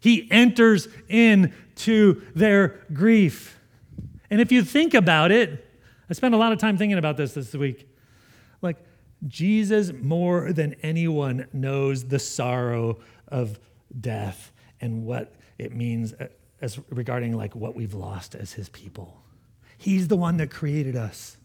He 0.00 0.28
enters 0.30 0.88
into 1.08 2.20
their 2.34 2.84
grief. 2.92 3.58
And 4.30 4.42
if 4.42 4.52
you 4.52 4.62
think 4.62 4.92
about 4.92 5.30
it, 5.30 5.64
I 6.10 6.12
spent 6.12 6.34
a 6.34 6.38
lot 6.38 6.52
of 6.52 6.58
time 6.58 6.76
thinking 6.76 6.98
about 6.98 7.16
this 7.16 7.32
this 7.32 7.54
week. 7.54 7.88
Like, 8.62 8.78
Jesus, 9.26 9.92
more 9.92 10.52
than 10.52 10.74
anyone, 10.82 11.46
knows 11.52 12.04
the 12.04 12.18
sorrow 12.18 12.98
of 13.28 13.58
death 13.98 14.52
and 14.80 15.04
what 15.04 15.34
it 15.58 15.74
means 15.74 16.12
uh, 16.14 16.28
as 16.60 16.78
regarding 16.90 17.36
like 17.36 17.54
what 17.54 17.74
we've 17.74 17.94
lost 17.94 18.34
as 18.34 18.52
his 18.52 18.68
people. 18.68 19.22
He's 19.78 20.08
the 20.08 20.16
one 20.16 20.36
that 20.38 20.50
created 20.50 20.96
us. 20.96 21.36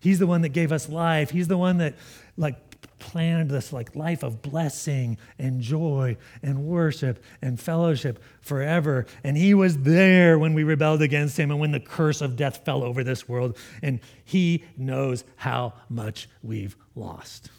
He's 0.00 0.18
the 0.18 0.26
one 0.26 0.42
that 0.42 0.50
gave 0.50 0.72
us 0.72 0.88
life. 0.88 1.30
He's 1.30 1.48
the 1.48 1.58
one 1.58 1.78
that 1.78 1.94
like 2.36 2.69
planned 3.00 3.50
this 3.50 3.72
like 3.72 3.96
life 3.96 4.22
of 4.22 4.42
blessing 4.42 5.18
and 5.38 5.60
joy 5.60 6.16
and 6.42 6.64
worship 6.64 7.24
and 7.42 7.58
fellowship 7.58 8.22
forever. 8.40 9.06
And 9.24 9.36
he 9.36 9.54
was 9.54 9.78
there 9.78 10.38
when 10.38 10.54
we 10.54 10.62
rebelled 10.62 11.02
against 11.02 11.38
him 11.38 11.50
and 11.50 11.58
when 11.58 11.72
the 11.72 11.80
curse 11.80 12.20
of 12.20 12.36
death 12.36 12.64
fell 12.64 12.84
over 12.84 13.02
this 13.02 13.28
world. 13.28 13.56
And 13.82 14.00
he 14.24 14.64
knows 14.76 15.24
how 15.36 15.72
much 15.88 16.28
we've 16.42 16.76
lost. 16.94 17.50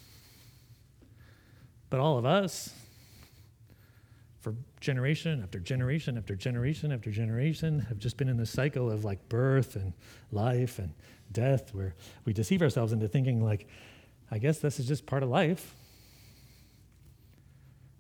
But 1.90 2.00
all 2.00 2.18
of 2.18 2.26
us, 2.26 2.74
for 4.40 4.56
generation 4.80 5.42
after 5.44 5.60
generation 5.60 6.18
after 6.18 6.36
generation 6.36 6.92
after 6.92 7.12
generation, 7.12 7.80
have 7.80 8.00
just 8.00 8.18
been 8.18 8.30
in 8.30 8.38
this 8.38 8.50
cycle 8.50 8.90
of 8.90 9.04
like 9.04 9.28
birth 9.28 9.76
and 9.76 9.94
life 10.32 10.80
and 10.80 10.94
death 11.32 11.74
where 11.74 11.96
we 12.26 12.34
deceive 12.34 12.62
ourselves 12.62 12.94
into 12.94 13.08
thinking 13.08 13.44
like, 13.44 13.68
I 14.32 14.38
guess 14.38 14.60
this 14.60 14.80
is 14.80 14.88
just 14.88 15.06
part 15.06 15.24
of 15.24 15.30
life. 15.30 15.76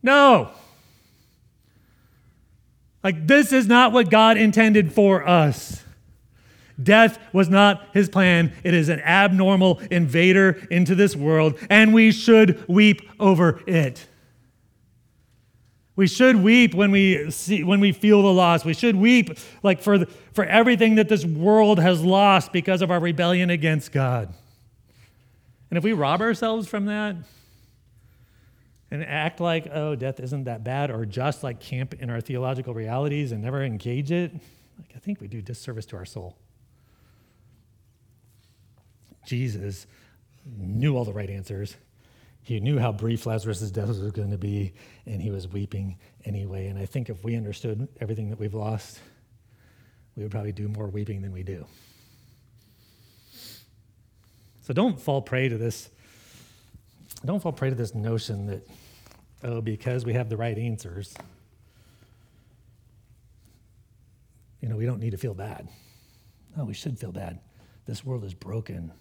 No. 0.01 0.51
Like, 3.03 3.27
this 3.27 3.51
is 3.51 3.67
not 3.67 3.91
what 3.91 4.09
God 4.09 4.37
intended 4.37 4.93
for 4.93 5.27
us. 5.27 5.83
Death 6.81 7.19
was 7.33 7.49
not 7.49 7.87
his 7.93 8.09
plan. 8.09 8.53
It 8.63 8.73
is 8.73 8.89
an 8.89 9.01
abnormal 9.01 9.79
invader 9.91 10.65
into 10.71 10.95
this 10.95 11.15
world, 11.15 11.59
and 11.69 11.93
we 11.93 12.11
should 12.11 12.67
weep 12.67 13.01
over 13.19 13.61
it. 13.67 14.07
We 15.95 16.07
should 16.07 16.37
weep 16.37 16.73
when 16.73 16.89
we 16.89 17.29
see 17.29 17.63
when 17.63 17.79
we 17.79 17.91
feel 17.91 18.23
the 18.23 18.33
loss. 18.33 18.65
We 18.65 18.73
should 18.73 18.95
weep 18.95 19.37
like 19.61 19.81
for 19.81 19.99
the, 19.99 20.05
for 20.33 20.45
everything 20.45 20.95
that 20.95 21.09
this 21.09 21.25
world 21.25 21.79
has 21.79 22.01
lost 22.01 22.51
because 22.53 22.81
of 22.81 22.89
our 22.89 22.99
rebellion 22.99 23.49
against 23.49 23.91
God. 23.91 24.33
And 25.71 25.77
if 25.77 25.83
we 25.83 25.93
rob 25.93 26.21
ourselves 26.21 26.67
from 26.67 26.85
that 26.85 27.15
and 28.91 29.03
act 29.05 29.39
like, 29.39 29.67
oh, 29.71 29.95
death 29.95 30.19
isn't 30.19 30.43
that 30.43 30.65
bad, 30.65 30.91
or 30.91 31.05
just 31.05 31.43
like 31.43 31.61
camp 31.61 31.93
in 31.93 32.09
our 32.09 32.19
theological 32.19 32.73
realities 32.73 33.31
and 33.31 33.41
never 33.41 33.63
engage 33.63 34.11
it, 34.11 34.33
like 34.33 34.91
I 34.95 34.99
think 34.99 35.21
we 35.21 35.27
do 35.27 35.41
disservice 35.41 35.85
to 35.87 35.95
our 35.95 36.05
soul. 36.05 36.37
Jesus 39.25 39.87
knew 40.57 40.97
all 40.97 41.05
the 41.05 41.13
right 41.13 41.29
answers. 41.29 41.77
He 42.43 42.59
knew 42.59 42.79
how 42.79 42.91
brief 42.91 43.25
Lazarus' 43.25 43.71
death 43.71 43.87
was 43.87 44.11
going 44.11 44.31
to 44.31 44.37
be, 44.37 44.73
and 45.05 45.21
he 45.21 45.31
was 45.31 45.47
weeping 45.47 45.97
anyway. 46.25 46.67
And 46.67 46.77
I 46.77 46.85
think 46.85 47.09
if 47.09 47.23
we 47.23 47.37
understood 47.37 47.87
everything 48.01 48.29
that 48.29 48.39
we've 48.39 48.53
lost, 48.53 48.99
we 50.17 50.23
would 50.23 50.31
probably 50.31 50.51
do 50.51 50.67
more 50.67 50.87
weeping 50.87 51.21
than 51.21 51.31
we 51.31 51.43
do. 51.43 51.65
So 54.61 54.73
don't 54.73 54.99
fall 54.99 55.21
prey 55.21 55.49
to 55.49 55.57
this. 55.57 55.89
Don't 57.25 57.41
fall 57.41 57.51
prey 57.51 57.69
to 57.69 57.75
this 57.75 57.93
notion 57.93 58.47
that, 58.47 58.67
oh, 59.43 59.61
because 59.61 60.05
we 60.05 60.13
have 60.13 60.29
the 60.29 60.37
right 60.37 60.57
answers, 60.57 61.13
you 64.61 64.69
know, 64.69 64.77
we 64.77 64.85
don't 64.85 64.99
need 64.99 65.11
to 65.11 65.17
feel 65.17 65.33
bad. 65.33 65.67
No, 66.55 66.65
we 66.65 66.73
should 66.73 66.99
feel 66.99 67.11
bad. 67.11 67.39
This 67.85 68.05
world 68.05 68.23
is 68.23 68.33
broken. 68.33 68.91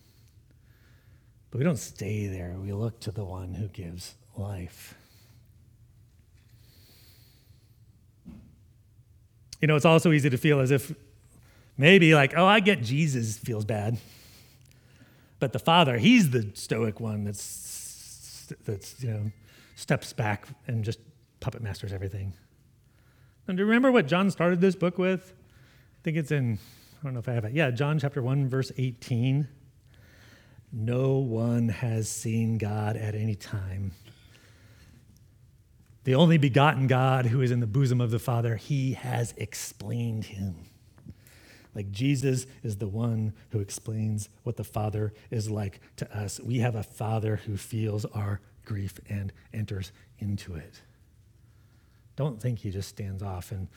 But 1.51 1.59
we 1.59 1.65
don't 1.65 1.79
stay 1.79 2.27
there. 2.27 2.57
We 2.59 2.73
look 2.73 3.01
to 3.01 3.11
the 3.11 3.25
one 3.25 3.55
who 3.55 3.69
gives 3.69 4.15
life. 4.37 4.95
You 9.61 9.69
know, 9.69 9.77
it's 9.77 9.85
also 9.85 10.13
easy 10.13 10.31
to 10.31 10.39
feel 10.39 10.61
as 10.61 10.71
if 10.71 10.95
maybe 11.77 12.15
like, 12.15 12.33
oh, 12.37 12.47
I 12.47 12.61
get 12.61 12.83
Jesus 12.83 13.37
feels 13.37 13.65
bad. 13.65 13.99
But 15.41 15.53
the 15.53 15.59
Father, 15.59 15.99
he's 15.99 16.31
the 16.31 16.51
stoic 16.55 17.01
one 17.01 17.25
that's, 17.25 18.53
that's 18.65 19.03
you 19.03 19.11
know, 19.11 19.33
steps 19.75 20.13
back 20.13 20.47
and 20.67 20.85
just 20.85 21.01
puppet 21.41 21.63
masters 21.63 21.93
everything. 21.93 22.35
And 23.49 23.57
do 23.57 23.63
you 23.63 23.67
remember 23.67 23.91
what 23.91 24.07
John 24.07 24.31
started 24.31 24.61
this 24.61 24.77
book 24.77 24.99
with? 24.99 25.33
I 25.33 25.99
think 26.05 26.19
it's 26.19 26.31
in, 26.31 26.59
I 27.01 27.05
don't 27.05 27.15
know 27.15 27.21
if 27.21 27.29
I 27.29 27.33
have 27.33 27.47
it. 27.47 27.55
Yeah, 27.55 27.71
John 27.71 27.99
chapter 27.99 28.23
1, 28.23 28.49
verse 28.49 28.71
18. 28.77 29.49
No 30.73 31.19
one 31.19 31.69
has 31.69 32.09
seen 32.09 32.59
God 32.59 32.97
at 32.97 33.15
any 33.15 33.35
time. 33.35 33.93
the 36.05 36.15
only 36.15 36.39
begotten 36.39 36.87
God 36.87 37.27
who 37.27 37.41
is 37.41 37.51
in 37.51 37.61
the 37.61 37.67
bosom 37.67 38.01
of 38.01 38.11
the 38.11 38.19
Father, 38.19 38.57
he 38.57 38.93
has 38.93 39.35
explained 39.37 40.27
him. 40.27 40.70
Like 41.75 41.91
Jesus 41.91 42.47
is 42.63 42.77
the 42.77 42.89
one 42.89 43.33
who 43.51 43.61
explains 43.61 44.29
what 44.43 44.57
the 44.57 44.65
Father 44.65 45.13
is 45.31 45.51
like 45.51 45.81
to 45.97 46.17
us. 46.17 46.41
We 46.41 46.59
have 46.59 46.75
a 46.75 46.83
Father 46.83 47.37
who 47.37 47.57
feels 47.57 48.05
our 48.07 48.41
grief 48.65 48.95
and 49.09 49.33
enters 49.53 49.93
into 50.19 50.55
it. 50.55 50.81
Don't 52.17 52.41
think 52.41 52.59
he 52.59 52.71
just 52.71 52.89
stands 52.89 53.23
off 53.23 53.53
and, 53.53 53.69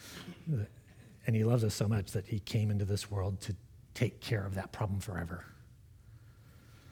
uh, 0.52 0.66
and 1.26 1.36
he 1.36 1.44
loves 1.44 1.64
us 1.64 1.74
so 1.74 1.88
much 1.88 2.12
that 2.12 2.28
he 2.28 2.40
came 2.40 2.72
into 2.72 2.86
this 2.86 3.10
world 3.10 3.40
to 3.42 3.56
take 3.94 4.20
care 4.20 4.46
of 4.46 4.56
that 4.56 4.72
problem 4.72 5.00
forever. 5.00 5.46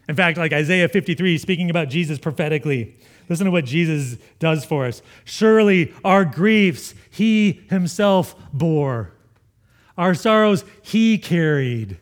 In 0.08 0.16
fact, 0.16 0.38
like 0.38 0.52
Isaiah 0.52 0.90
53, 0.90 1.38
speaking 1.38 1.70
about 1.70 1.90
Jesus 1.90 2.20
prophetically, 2.20 2.98
listen 3.30 3.46
to 3.46 3.52
what 3.52 3.66
Jesus 3.66 4.18
does 4.40 4.66
for 4.66 4.86
us. 4.86 5.02
Surely 5.26 5.94
our 6.04 6.26
griefs 6.26 6.94
he 7.10 7.62
himself 7.70 8.36
bore, 8.52 9.14
our 10.02 10.14
sorrows 10.14 10.66
he 10.82 11.18
carried. 11.18 11.98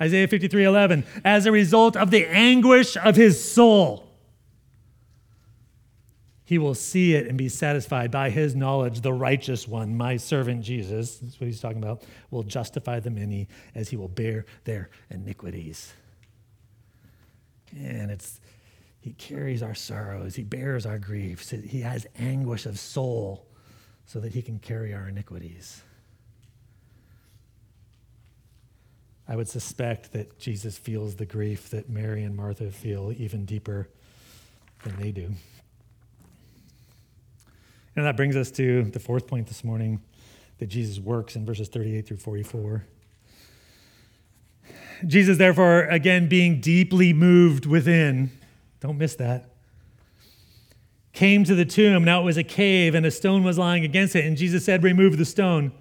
Isaiah 0.00 0.28
53 0.28 0.64
11, 0.64 1.04
as 1.24 1.46
a 1.46 1.52
result 1.52 1.96
of 1.96 2.10
the 2.10 2.26
anguish 2.26 2.96
of 2.96 3.16
his 3.16 3.42
soul 3.42 4.06
he 6.46 6.58
will 6.58 6.76
see 6.76 7.14
it 7.14 7.26
and 7.26 7.36
be 7.36 7.48
satisfied 7.48 8.12
by 8.12 8.30
his 8.30 8.54
knowledge. 8.54 9.00
The 9.00 9.12
righteous 9.12 9.66
one, 9.66 9.96
my 9.96 10.16
servant 10.16 10.62
Jesus, 10.62 11.18
that's 11.18 11.40
what 11.40 11.48
he's 11.48 11.60
talking 11.60 11.82
about, 11.82 12.04
will 12.30 12.44
justify 12.44 13.00
the 13.00 13.10
many 13.10 13.48
as 13.74 13.88
he 13.88 13.96
will 13.96 14.08
bear 14.08 14.46
their 14.62 14.88
iniquities. 15.10 15.92
And 17.76 18.12
it's, 18.12 18.40
he 19.00 19.12
carries 19.14 19.60
our 19.60 19.74
sorrows, 19.74 20.36
he 20.36 20.44
bears 20.44 20.86
our 20.86 21.00
griefs, 21.00 21.50
he 21.50 21.80
has 21.80 22.06
anguish 22.16 22.64
of 22.64 22.78
soul 22.78 23.44
so 24.06 24.20
that 24.20 24.32
he 24.32 24.40
can 24.40 24.60
carry 24.60 24.94
our 24.94 25.08
iniquities. 25.08 25.82
I 29.28 29.34
would 29.36 29.48
suspect 29.48 30.12
that 30.12 30.38
Jesus 30.38 30.78
feels 30.78 31.16
the 31.16 31.26
grief 31.26 31.70
that 31.70 31.88
Mary 31.88 32.22
and 32.22 32.36
Martha 32.36 32.70
feel 32.70 33.12
even 33.16 33.44
deeper 33.44 33.88
than 34.84 34.96
they 35.00 35.10
do. 35.10 35.32
And 37.96 38.04
that 38.04 38.16
brings 38.16 38.36
us 38.36 38.50
to 38.52 38.84
the 38.84 39.00
fourth 39.00 39.26
point 39.26 39.48
this 39.48 39.64
morning 39.64 40.00
that 40.58 40.66
Jesus 40.66 41.00
works 41.00 41.34
in 41.34 41.44
verses 41.44 41.68
38 41.68 42.06
through 42.06 42.18
44. 42.18 42.84
Jesus, 45.06 45.38
therefore, 45.38 45.82
again 45.84 46.28
being 46.28 46.60
deeply 46.60 47.12
moved 47.12 47.66
within, 47.66 48.30
don't 48.80 48.96
miss 48.96 49.16
that, 49.16 49.50
came 51.12 51.44
to 51.44 51.54
the 51.54 51.64
tomb. 51.64 52.04
Now 52.04 52.20
it 52.20 52.24
was 52.24 52.36
a 52.36 52.44
cave, 52.44 52.94
and 52.94 53.04
a 53.04 53.10
stone 53.10 53.42
was 53.42 53.58
lying 53.58 53.84
against 53.84 54.14
it. 54.14 54.24
And 54.24 54.36
Jesus 54.36 54.64
said, 54.64 54.82
Remove 54.82 55.16
the 55.16 55.24
stone. 55.24 55.72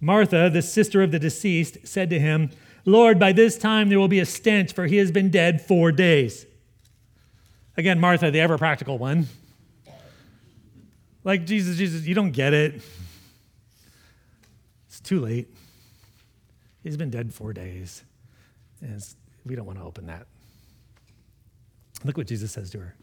Martha, 0.00 0.50
the 0.52 0.62
sister 0.62 1.02
of 1.02 1.12
the 1.12 1.18
deceased, 1.18 1.78
said 1.84 2.10
to 2.10 2.18
him, 2.18 2.50
Lord, 2.84 3.18
by 3.18 3.32
this 3.32 3.58
time 3.58 3.88
there 3.88 3.98
will 3.98 4.08
be 4.08 4.20
a 4.20 4.26
stench, 4.26 4.72
for 4.72 4.86
he 4.86 4.96
has 4.96 5.10
been 5.10 5.30
dead 5.30 5.60
four 5.60 5.92
days. 5.92 6.46
Again, 7.76 8.00
Martha, 8.00 8.30
the 8.30 8.40
ever 8.40 8.58
practical 8.58 8.98
one, 8.98 9.26
like, 11.22 11.44
Jesus, 11.44 11.76
Jesus, 11.76 12.06
you 12.06 12.14
don't 12.14 12.30
get 12.30 12.54
it. 12.54 12.80
It's 14.88 15.00
too 15.00 15.20
late. 15.20 15.48
He's 16.82 16.96
been 16.96 17.10
dead 17.10 17.34
four 17.34 17.52
days. 17.52 18.02
And 18.80 19.02
we 19.44 19.54
don't 19.54 19.66
want 19.66 19.78
to 19.78 19.84
open 19.84 20.06
that. 20.06 20.26
Look 22.04 22.16
what 22.16 22.26
Jesus 22.26 22.52
says 22.52 22.70
to 22.70 22.78
her. 22.78 22.94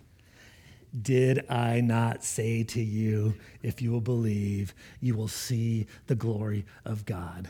Did 0.99 1.49
I 1.49 1.81
not 1.81 2.23
say 2.23 2.63
to 2.63 2.81
you, 2.81 3.35
if 3.61 3.81
you 3.81 3.91
will 3.91 4.01
believe, 4.01 4.73
you 4.99 5.15
will 5.15 5.27
see 5.27 5.85
the 6.07 6.15
glory 6.15 6.65
of 6.85 7.05
God? 7.05 7.49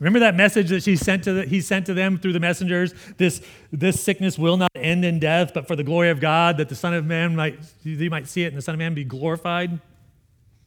Remember 0.00 0.18
that 0.20 0.34
message 0.34 0.70
that 0.70 0.82
she 0.82 0.96
sent 0.96 1.24
to 1.24 1.32
the, 1.32 1.46
he 1.46 1.60
sent 1.60 1.86
to 1.86 1.94
them 1.94 2.18
through 2.18 2.32
the 2.32 2.40
messengers? 2.40 2.94
This, 3.16 3.40
this 3.70 4.02
sickness 4.02 4.38
will 4.38 4.56
not 4.56 4.70
end 4.74 5.04
in 5.04 5.20
death, 5.20 5.54
but 5.54 5.68
for 5.68 5.76
the 5.76 5.84
glory 5.84 6.10
of 6.10 6.20
God, 6.20 6.56
that 6.56 6.68
the 6.68 6.74
Son 6.74 6.92
of 6.94 7.06
Man 7.06 7.36
might, 7.36 7.60
you 7.84 8.10
might 8.10 8.26
see 8.26 8.42
it 8.42 8.48
and 8.48 8.56
the 8.56 8.62
Son 8.62 8.74
of 8.74 8.78
Man 8.78 8.94
be 8.94 9.04
glorified. 9.04 9.80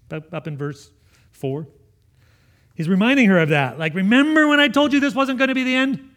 Up, 0.09 0.33
up 0.33 0.47
in 0.47 0.57
verse 0.57 0.89
4. 1.31 1.67
He's 2.75 2.87
reminding 2.87 3.27
her 3.27 3.39
of 3.39 3.49
that. 3.49 3.77
Like, 3.77 3.93
remember 3.93 4.47
when 4.47 4.61
I 4.61 4.69
told 4.69 4.93
you 4.93 5.01
this 5.01 5.13
wasn't 5.13 5.37
going 5.37 5.49
to 5.49 5.55
be 5.55 5.63
the 5.63 5.75
end? 5.75 6.09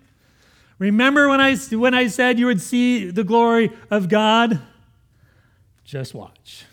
Remember 0.78 1.28
when 1.28 1.40
I, 1.40 1.56
when 1.56 1.94
I 1.94 2.06
said 2.06 2.38
you 2.38 2.46
would 2.46 2.60
see 2.60 3.10
the 3.10 3.24
glory 3.24 3.72
of 3.90 4.08
God? 4.08 4.60
Just 5.84 6.14
watch. 6.14 6.64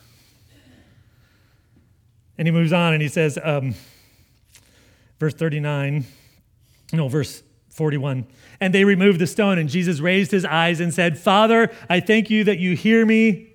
And 2.37 2.47
he 2.47 2.51
moves 2.51 2.71
on 2.71 2.93
and 2.93 3.01
he 3.01 3.07
says, 3.07 3.39
um, 3.41 3.73
verse 5.19 5.33
39 5.33 6.05
no, 6.93 7.07
verse 7.07 7.43
41. 7.69 8.25
And 8.59 8.73
they 8.73 8.83
removed 8.83 9.19
the 9.19 9.27
stone, 9.27 9.59
and 9.59 9.69
Jesus 9.69 9.99
raised 9.99 10.31
his 10.31 10.45
eyes 10.45 10.79
and 10.79 10.93
said, 10.93 11.17
Father, 11.17 11.71
I 11.89 11.99
thank 11.99 12.29
you 12.29 12.43
that 12.45 12.57
you 12.59 12.75
hear 12.75 13.05
me. 13.05 13.53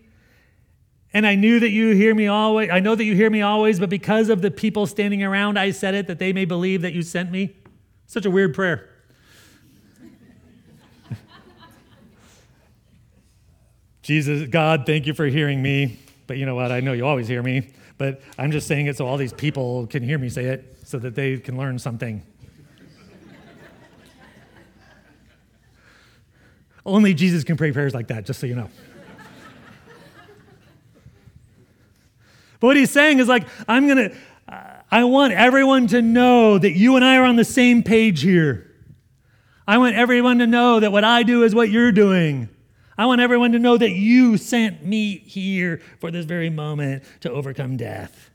And 1.13 1.27
I 1.27 1.35
knew 1.35 1.61
that 1.61 1.71
you 1.71 1.95
hear 1.95 2.15
me 2.15 2.27
always. 2.29 2.71
I 2.71 2.81
know 2.81 2.95
that 2.95 3.05
you 3.05 3.15
hear 3.15 3.29
me 3.29 3.43
always, 3.43 3.79
but 3.81 3.91
because 3.91 4.29
of 4.29 4.41
the 4.41 4.51
people 4.51 4.87
standing 4.87 5.23
around, 5.23 5.59
I 5.59 5.73
said 5.73 5.95
it 5.95 6.07
that 6.07 6.19
they 6.19 6.33
may 6.33 6.45
believe 6.45 6.83
that 6.83 6.95
you 6.95 7.03
sent 7.03 7.31
me. 7.31 7.57
Such 8.07 8.25
a 8.25 8.31
weird 8.31 8.55
prayer. 8.55 8.89
Jesus, 14.03 14.49
God, 14.49 14.87
thank 14.87 15.07
you 15.07 15.15
for 15.15 15.27
hearing 15.27 15.61
me. 15.61 15.99
But 16.27 16.39
you 16.39 16.47
know 16.47 16.55
what? 16.55 16.73
I 16.73 16.81
know 16.81 16.93
you 16.93 17.05
always 17.05 17.29
hear 17.29 17.43
me, 17.43 17.73
but 17.99 18.23
I'm 18.39 18.53
just 18.53 18.67
saying 18.67 18.87
it 18.87 18.97
so 18.97 19.07
all 19.07 19.19
these 19.19 19.35
people 19.35 19.87
can 19.89 20.03
hear 20.03 20.19
me 20.19 20.31
say 20.31 20.45
it 20.47 20.79
so 20.85 20.99
that 21.01 21.15
they 21.15 21.37
can 21.39 21.59
learn 21.59 21.79
something. 21.79 22.23
Only 26.85 27.15
Jesus 27.15 27.45
can 27.45 27.57
pray 27.57 27.73
prayers 27.73 27.95
like 27.95 28.09
that, 28.09 28.27
just 28.27 28.41
so 28.41 28.47
you 28.47 28.57
know. 28.57 28.69
but 32.61 32.67
what 32.67 32.77
he's 32.77 32.91
saying 32.91 33.21
is 33.21 33.29
like, 33.29 33.47
I'm 33.69 33.87
going 33.87 34.11
to, 34.11 34.17
I 34.91 35.05
want 35.05 35.33
everyone 35.33 35.87
to 35.89 36.03
know 36.03 36.59
that 36.59 36.73
you 36.73 36.97
and 36.97 37.05
I 37.05 37.17
are 37.17 37.25
on 37.25 37.37
the 37.37 37.45
same 37.45 37.83
page 37.83 38.21
here. 38.21 38.71
I 39.67 39.79
want 39.79 39.95
everyone 39.95 40.39
to 40.39 40.47
know 40.47 40.81
that 40.81 40.91
what 40.91 41.05
I 41.05 41.23
do 41.23 41.45
is 41.45 41.55
what 41.55 41.71
you're 41.71 41.93
doing. 41.93 42.49
I 42.99 43.07
want 43.07 43.21
everyone 43.21 43.53
to 43.53 43.59
know 43.59 43.79
that 43.79 43.93
you 43.93 44.37
sent 44.37 44.85
me 44.85 45.19
here 45.19 45.81
for 45.99 46.11
this 46.11 46.27
very 46.27 46.51
moment 46.51 47.05
to 47.21 47.31
overcome 47.31 47.77
death. 47.77 48.31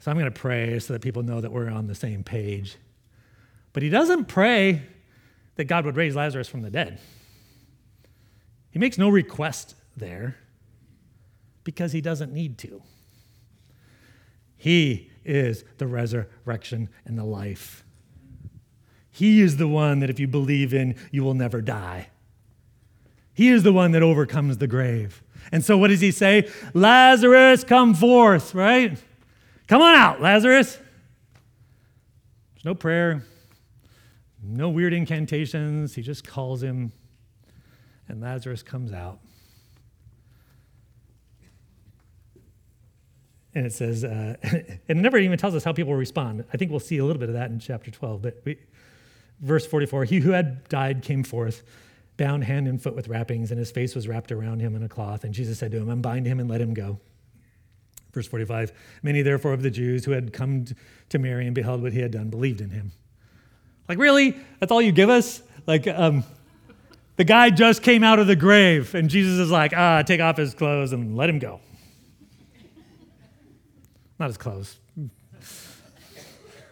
So 0.00 0.10
I'm 0.10 0.18
going 0.18 0.30
to 0.30 0.38
pray 0.38 0.80
so 0.80 0.92
that 0.92 1.00
people 1.00 1.22
know 1.22 1.40
that 1.40 1.52
we're 1.52 1.70
on 1.70 1.86
the 1.86 1.94
same 1.94 2.24
page. 2.24 2.76
But 3.72 3.82
he 3.82 3.88
doesn't 3.88 4.26
pray 4.26 4.82
that 5.56 5.64
God 5.64 5.84
would 5.84 5.96
raise 5.96 6.16
Lazarus 6.16 6.48
from 6.48 6.62
the 6.62 6.70
dead. 6.70 6.98
He 8.70 8.78
makes 8.78 8.98
no 8.98 9.08
request 9.08 9.74
there 9.96 10.36
because 11.64 11.92
he 11.92 12.00
doesn't 12.00 12.32
need 12.32 12.58
to. 12.58 12.82
He 14.56 15.10
is 15.24 15.64
the 15.78 15.86
resurrection 15.86 16.88
and 17.04 17.18
the 17.18 17.24
life. 17.24 17.84
He 19.10 19.42
is 19.42 19.58
the 19.58 19.68
one 19.68 20.00
that 20.00 20.08
if 20.08 20.18
you 20.18 20.26
believe 20.26 20.72
in, 20.72 20.96
you 21.10 21.22
will 21.22 21.34
never 21.34 21.60
die. 21.60 22.08
He 23.34 23.48
is 23.48 23.62
the 23.62 23.72
one 23.72 23.92
that 23.92 24.02
overcomes 24.02 24.58
the 24.58 24.66
grave. 24.66 25.22
And 25.50 25.64
so, 25.64 25.76
what 25.76 25.88
does 25.88 26.00
he 26.00 26.10
say? 26.10 26.48
Lazarus, 26.74 27.64
come 27.64 27.94
forth, 27.94 28.54
right? 28.54 28.96
Come 29.66 29.82
on 29.82 29.94
out, 29.94 30.20
Lazarus. 30.20 30.78
There's 32.54 32.64
no 32.64 32.74
prayer, 32.74 33.24
no 34.42 34.68
weird 34.68 34.92
incantations. 34.92 35.94
He 35.94 36.02
just 36.02 36.26
calls 36.26 36.62
him, 36.62 36.92
and 38.08 38.20
Lazarus 38.20 38.62
comes 38.62 38.92
out. 38.92 39.20
And 43.54 43.66
it 43.66 43.72
says, 43.72 44.04
uh, 44.04 44.36
it 44.42 44.96
never 44.96 45.18
even 45.18 45.38
tells 45.38 45.54
us 45.54 45.64
how 45.64 45.72
people 45.72 45.94
respond. 45.94 46.44
I 46.52 46.56
think 46.56 46.70
we'll 46.70 46.80
see 46.80 46.98
a 46.98 47.04
little 47.04 47.20
bit 47.20 47.28
of 47.28 47.34
that 47.34 47.50
in 47.50 47.58
chapter 47.58 47.90
12. 47.90 48.22
But 48.22 48.40
we, 48.44 48.58
verse 49.40 49.66
44 49.66 50.04
He 50.04 50.20
who 50.20 50.30
had 50.30 50.68
died 50.68 51.02
came 51.02 51.22
forth, 51.22 51.62
bound 52.16 52.44
hand 52.44 52.66
and 52.66 52.82
foot 52.82 52.96
with 52.96 53.08
wrappings, 53.08 53.50
and 53.50 53.58
his 53.58 53.70
face 53.70 53.94
was 53.94 54.08
wrapped 54.08 54.32
around 54.32 54.60
him 54.60 54.74
in 54.74 54.82
a 54.82 54.88
cloth. 54.88 55.24
And 55.24 55.34
Jesus 55.34 55.58
said 55.58 55.70
to 55.72 55.78
him, 55.78 55.88
Unbind 55.88 56.26
him 56.26 56.40
and 56.40 56.48
let 56.48 56.60
him 56.60 56.74
go. 56.74 56.98
Verse 58.12 58.26
45 58.26 58.72
Many, 59.02 59.22
therefore, 59.22 59.52
of 59.52 59.62
the 59.62 59.70
Jews 59.70 60.04
who 60.04 60.12
had 60.12 60.32
come 60.32 60.64
to 61.10 61.18
Mary 61.18 61.46
and 61.46 61.54
beheld 61.54 61.82
what 61.82 61.92
he 61.92 62.00
had 62.00 62.10
done 62.10 62.30
believed 62.30 62.60
in 62.60 62.70
him. 62.70 62.92
Like, 63.88 63.98
really? 63.98 64.36
That's 64.60 64.72
all 64.72 64.82
you 64.82 64.92
give 64.92 65.10
us? 65.10 65.42
Like, 65.66 65.86
um, 65.86 66.24
the 67.16 67.24
guy 67.24 67.50
just 67.50 67.82
came 67.82 68.02
out 68.02 68.18
of 68.18 68.26
the 68.26 68.36
grave, 68.36 68.94
and 68.94 69.08
Jesus 69.08 69.38
is 69.38 69.50
like, 69.50 69.72
ah, 69.76 70.02
take 70.02 70.20
off 70.20 70.36
his 70.36 70.54
clothes 70.54 70.92
and 70.92 71.16
let 71.16 71.28
him 71.28 71.38
go. 71.38 71.60
Not 74.18 74.28
his 74.28 74.36
clothes. 74.36 74.78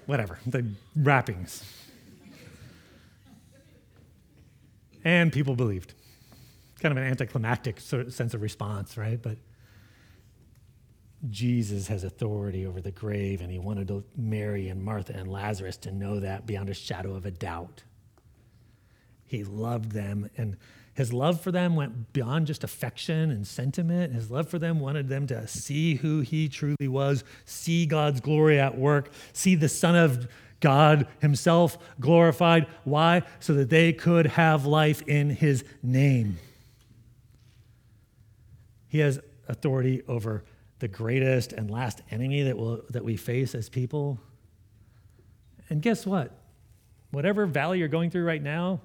Whatever, 0.07 0.39
the 0.47 0.67
wrappings. 0.97 1.65
And 5.05 5.33
people 5.33 5.55
believed. 5.55 5.95
Kind 6.81 6.93
of 6.93 6.99
an 6.99 7.05
anticlimactic 7.05 7.81
sort 7.81 8.07
of 8.07 8.15
sense 8.15 8.35
of 8.35 8.43
response, 8.43 8.97
right? 8.97 9.21
But 9.21 9.37
Jesus 11.29 11.89
has 11.89 12.03
authority 12.03 12.64
over 12.64 12.81
the 12.81 12.91
grave, 12.91 13.43
and 13.43 13.51
he 13.51 13.59
wanted 13.59 14.05
Mary 14.16 14.68
and 14.68 14.83
Martha 14.83 15.14
and 15.14 15.31
Lazarus 15.31 15.77
to 15.79 15.93
know 15.93 16.21
that 16.21 16.47
beyond 16.47 16.71
a 16.71 16.75
shadow 16.75 17.14
of 17.14 17.27
a 17.27 17.31
doubt. 17.31 17.83
He 19.27 19.45
loved 19.45 19.93
them, 19.93 20.31
and 20.37 20.57
his 20.95 21.12
love 21.12 21.41
for 21.41 21.53
them 21.53 21.77
went 21.77 22.12
beyond 22.12 22.47
just 22.47 22.64
affection 22.64 23.31
and 23.31 23.47
sentiment. 23.47 24.14
His 24.14 24.31
love 24.31 24.49
for 24.49 24.59
them 24.59 24.81
wanted 24.81 25.09
them 25.09 25.27
to 25.29 25.47
see 25.47 25.97
who 25.97 26.21
he 26.21 26.49
truly 26.49 26.89
was, 26.89 27.23
see 27.45 27.87
God's 27.87 28.21
glory 28.21 28.59
at 28.59 28.77
work, 28.77 29.12
see 29.33 29.55
the 29.55 29.68
Son 29.68 29.95
of 29.97 30.27
God 30.61 31.07
himself 31.21 31.79
glorified. 32.01 32.66
Why? 32.85 33.23
So 33.41 33.55
that 33.55 33.71
they 33.71 33.93
could 33.93 34.27
have 34.27 34.66
life 34.66 35.03
in 35.03 35.31
his 35.31 35.64
name. 35.83 36.39
He 38.89 38.99
has 38.99 39.21
authority 39.49 40.03
over 40.09 40.45
the 40.81 40.89
greatest 40.89 41.53
and 41.53 41.70
last 41.70 42.03
enemy 42.11 42.43
that, 42.43 42.57
will, 42.57 42.83
that 42.91 43.05
we 43.05 43.16
face 43.16 43.55
as 43.55 43.68
people. 43.68 44.18
And 45.68 45.81
guess 45.81 46.05
what? 46.05 46.37
Whatever 47.11 47.47
valley 47.47 47.78
you're 47.78 47.89
going 47.89 48.11
through 48.11 48.24
right 48.24 48.43
now, 48.43 48.81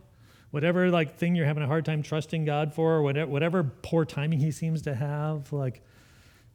whatever 0.51 0.89
like 0.89 1.17
thing 1.17 1.35
you're 1.35 1.45
having 1.45 1.63
a 1.63 1.67
hard 1.67 1.85
time 1.85 2.03
trusting 2.03 2.45
God 2.45 2.73
for, 2.73 3.01
whatever, 3.01 3.31
whatever 3.31 3.63
poor 3.63 4.05
timing 4.05 4.39
he 4.39 4.51
seems 4.51 4.81
to 4.83 4.93
have, 4.93 5.51
like 5.51 5.81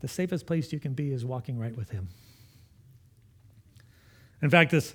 the 0.00 0.08
safest 0.08 0.46
place 0.46 0.72
you 0.72 0.80
can 0.80 0.92
be 0.92 1.12
is 1.12 1.24
walking 1.24 1.58
right 1.58 1.76
with 1.76 1.90
him. 1.90 2.08
In 4.42 4.50
fact, 4.50 4.70
this, 4.70 4.94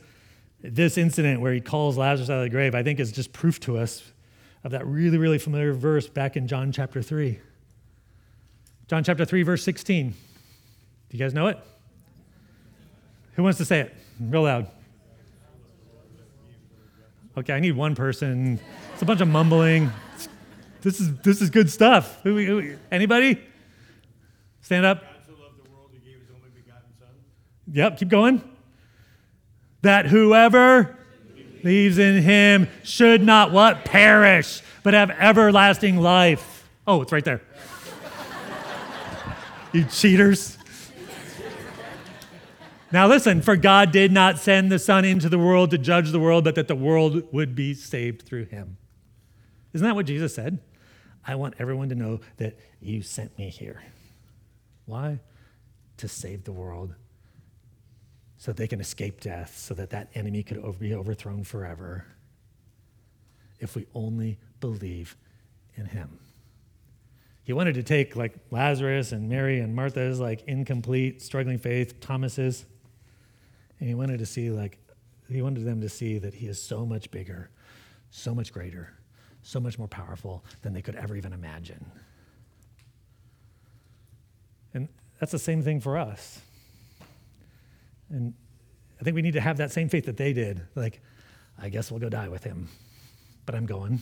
this 0.61 0.97
incident 0.97 1.41
where 1.41 1.53
he 1.53 1.61
calls 1.61 1.97
Lazarus 1.97 2.29
out 2.29 2.37
of 2.37 2.43
the 2.43 2.49
grave, 2.49 2.73
I 2.73 2.83
think 2.83 2.99
is 2.99 3.11
just 3.11 3.31
proof 3.31 3.59
to 3.61 3.77
us 3.77 4.11
of 4.63 4.71
that 4.71 4.85
really, 4.87 5.17
really 5.17 5.37
familiar 5.37 5.73
verse 5.73 6.07
back 6.07 6.35
in 6.35 6.47
John 6.47 6.71
chapter 6.71 7.01
3. 7.01 7.39
John 8.87 9.03
chapter 9.03 9.25
3, 9.25 9.43
verse 9.43 9.63
16. 9.63 10.15
Do 11.15 11.23
you 11.23 11.25
guys 11.25 11.33
know 11.33 11.47
it? 11.47 11.57
Who 13.35 13.43
wants 13.43 13.57
to 13.59 13.63
say 13.63 13.79
it 13.79 13.95
real 14.19 14.43
loud? 14.43 14.67
Okay, 17.37 17.53
I 17.53 17.61
need 17.61 17.71
one 17.71 17.95
person. 17.95 18.59
It's 18.91 19.01
a 19.01 19.05
bunch 19.05 19.21
of 19.21 19.29
mumbling. 19.29 19.93
This 20.81 20.99
is 20.99 21.15
this 21.19 21.41
is 21.41 21.49
good 21.49 21.69
stuff. 21.69 22.21
Who, 22.23 22.37
who, 22.37 22.75
anybody? 22.91 23.39
Stand 24.59 24.85
up. 24.85 25.05
Yep, 27.71 27.97
keep 27.97 28.09
going. 28.09 28.43
That 29.83 30.07
whoever 30.07 30.97
believes 31.61 31.97
in 31.97 32.23
him 32.23 32.67
should 32.83 33.23
not 33.23 33.53
what? 33.53 33.85
Perish, 33.85 34.61
but 34.83 34.93
have 34.93 35.11
everlasting 35.11 35.95
life. 35.95 36.67
Oh, 36.85 37.01
it's 37.01 37.13
right 37.13 37.23
there. 37.23 37.39
you 39.71 39.85
cheaters. 39.85 40.57
Now, 42.95 43.09
listen, 43.09 43.41
for 43.41 43.57
God 43.57 43.91
did 43.91 44.13
not 44.13 44.39
send 44.39 44.71
the 44.71 44.79
Son 44.79 45.03
into 45.03 45.27
the 45.27 45.37
world 45.37 45.71
to 45.71 45.77
judge 45.77 46.11
the 46.11 46.19
world, 46.19 46.45
but 46.45 46.55
that 46.55 46.69
the 46.69 46.77
world 46.77 47.23
would 47.33 47.53
be 47.53 47.73
saved 47.73 48.21
through 48.21 48.45
him. 48.45 48.77
Isn't 49.73 49.85
that 49.85 49.95
what 49.95 50.05
Jesus 50.05 50.33
said? 50.33 50.59
I 51.27 51.35
want 51.35 51.55
everyone 51.59 51.89
to 51.89 51.95
know 51.95 52.21
that 52.37 52.57
you 52.79 53.01
sent 53.01 53.37
me 53.37 53.49
here. 53.49 53.83
Why? 54.85 55.19
To 55.97 56.07
save 56.07 56.45
the 56.45 56.53
world 56.53 56.95
so 58.37 58.53
they 58.53 58.65
can 58.65 58.79
escape 58.79 59.19
death, 59.19 59.57
so 59.57 59.73
that 59.73 59.89
that 59.89 60.09
enemy 60.15 60.41
could 60.41 60.63
be 60.79 60.95
overthrown 60.95 61.43
forever 61.43 62.05
if 63.59 63.75
we 63.75 63.87
only 63.93 64.39
believe 64.61 65.17
in 65.75 65.87
him. 65.87 66.17
He 67.43 67.51
wanted 67.51 67.75
to 67.75 67.83
take 67.83 68.15
like 68.15 68.37
Lazarus 68.51 69.11
and 69.11 69.27
Mary 69.27 69.59
and 69.59 69.75
Martha's 69.75 70.17
like 70.17 70.43
incomplete, 70.47 71.21
struggling 71.21 71.59
faith, 71.59 71.99
Thomas's, 71.99 72.63
and 73.79 73.89
he 73.89 73.95
wanted 73.95 74.19
to 74.19 74.25
see, 74.25 74.49
like, 74.49 74.79
he 75.29 75.41
wanted 75.41 75.65
them 75.65 75.81
to 75.81 75.89
see 75.89 76.17
that 76.19 76.33
he 76.33 76.47
is 76.47 76.61
so 76.61 76.85
much 76.85 77.09
bigger, 77.11 77.49
so 78.09 78.33
much 78.35 78.53
greater, 78.53 78.93
so 79.41 79.59
much 79.59 79.77
more 79.77 79.87
powerful 79.87 80.43
than 80.61 80.73
they 80.73 80.81
could 80.81 80.95
ever 80.95 81.15
even 81.15 81.33
imagine. 81.33 81.91
And 84.73 84.87
that's 85.19 85.31
the 85.31 85.39
same 85.39 85.61
thing 85.63 85.79
for 85.79 85.97
us. 85.97 86.41
And 88.09 88.33
I 88.99 89.03
think 89.03 89.15
we 89.15 89.21
need 89.21 89.33
to 89.33 89.41
have 89.41 89.57
that 89.57 89.71
same 89.71 89.89
faith 89.89 90.05
that 90.05 90.17
they 90.17 90.33
did. 90.33 90.61
Like, 90.75 91.01
I 91.57 91.69
guess 91.69 91.89
we'll 91.89 91.99
go 91.99 92.09
die 92.09 92.27
with 92.27 92.43
him, 92.43 92.69
but 93.45 93.55
I'm 93.55 93.65
going. 93.65 94.01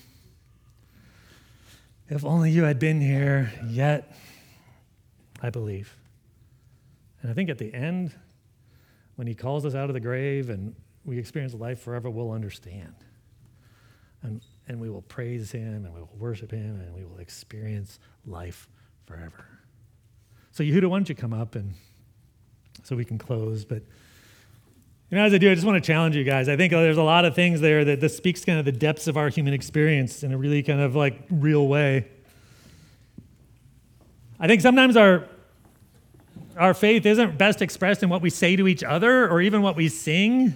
If 2.09 2.25
only 2.25 2.51
you 2.51 2.63
had 2.63 2.79
been 2.79 2.99
here, 2.99 3.51
yet 3.67 4.15
I 5.41 5.49
believe. 5.49 5.95
And 7.21 7.31
I 7.31 7.33
think 7.33 7.49
at 7.49 7.57
the 7.57 7.73
end, 7.73 8.13
when 9.15 9.27
he 9.27 9.35
calls 9.35 9.65
us 9.65 9.75
out 9.75 9.89
of 9.89 9.93
the 9.93 9.99
grave 9.99 10.49
and 10.49 10.75
we 11.05 11.17
experience 11.17 11.53
life 11.53 11.79
forever, 11.79 12.09
we'll 12.09 12.31
understand. 12.31 12.95
And, 14.21 14.41
and 14.67 14.79
we 14.79 14.89
will 14.89 15.01
praise 15.01 15.51
him 15.51 15.85
and 15.85 15.93
we 15.93 15.99
will 15.99 16.15
worship 16.17 16.51
him 16.51 16.79
and 16.79 16.95
we 16.95 17.03
will 17.03 17.19
experience 17.19 17.99
life 18.25 18.67
forever. 19.05 19.45
So, 20.51 20.63
Yehuda, 20.63 20.89
why 20.89 20.97
don't 20.97 21.09
you 21.09 21.15
come 21.15 21.33
up 21.33 21.55
and 21.55 21.73
so 22.83 22.95
we 22.95 23.05
can 23.05 23.17
close? 23.17 23.65
But 23.65 23.83
you 25.09 25.17
know, 25.17 25.25
as 25.25 25.33
I 25.33 25.37
do, 25.37 25.51
I 25.51 25.53
just 25.53 25.67
want 25.67 25.83
to 25.83 25.85
challenge 25.85 26.15
you 26.15 26.23
guys. 26.23 26.49
I 26.49 26.57
think 26.57 26.73
uh, 26.73 26.79
there's 26.79 26.97
a 26.97 27.03
lot 27.03 27.25
of 27.25 27.35
things 27.35 27.61
there 27.61 27.85
that 27.85 27.99
this 27.99 28.17
speaks 28.17 28.43
kind 28.43 28.57
of 28.57 28.65
the 28.65 28.71
depths 28.71 29.07
of 29.07 29.17
our 29.17 29.29
human 29.29 29.53
experience 29.53 30.23
in 30.23 30.31
a 30.31 30.37
really 30.37 30.63
kind 30.63 30.79
of 30.79 30.95
like 30.95 31.21
real 31.29 31.67
way. 31.67 32.07
I 34.39 34.47
think 34.47 34.61
sometimes 34.61 34.97
our 34.97 35.27
our 36.57 36.73
faith 36.73 37.05
isn't 37.05 37.37
best 37.37 37.61
expressed 37.61 38.03
in 38.03 38.09
what 38.09 38.21
we 38.21 38.29
say 38.29 38.55
to 38.55 38.67
each 38.67 38.83
other 38.83 39.29
or 39.29 39.41
even 39.41 39.61
what 39.61 39.75
we 39.75 39.89
sing, 39.89 40.53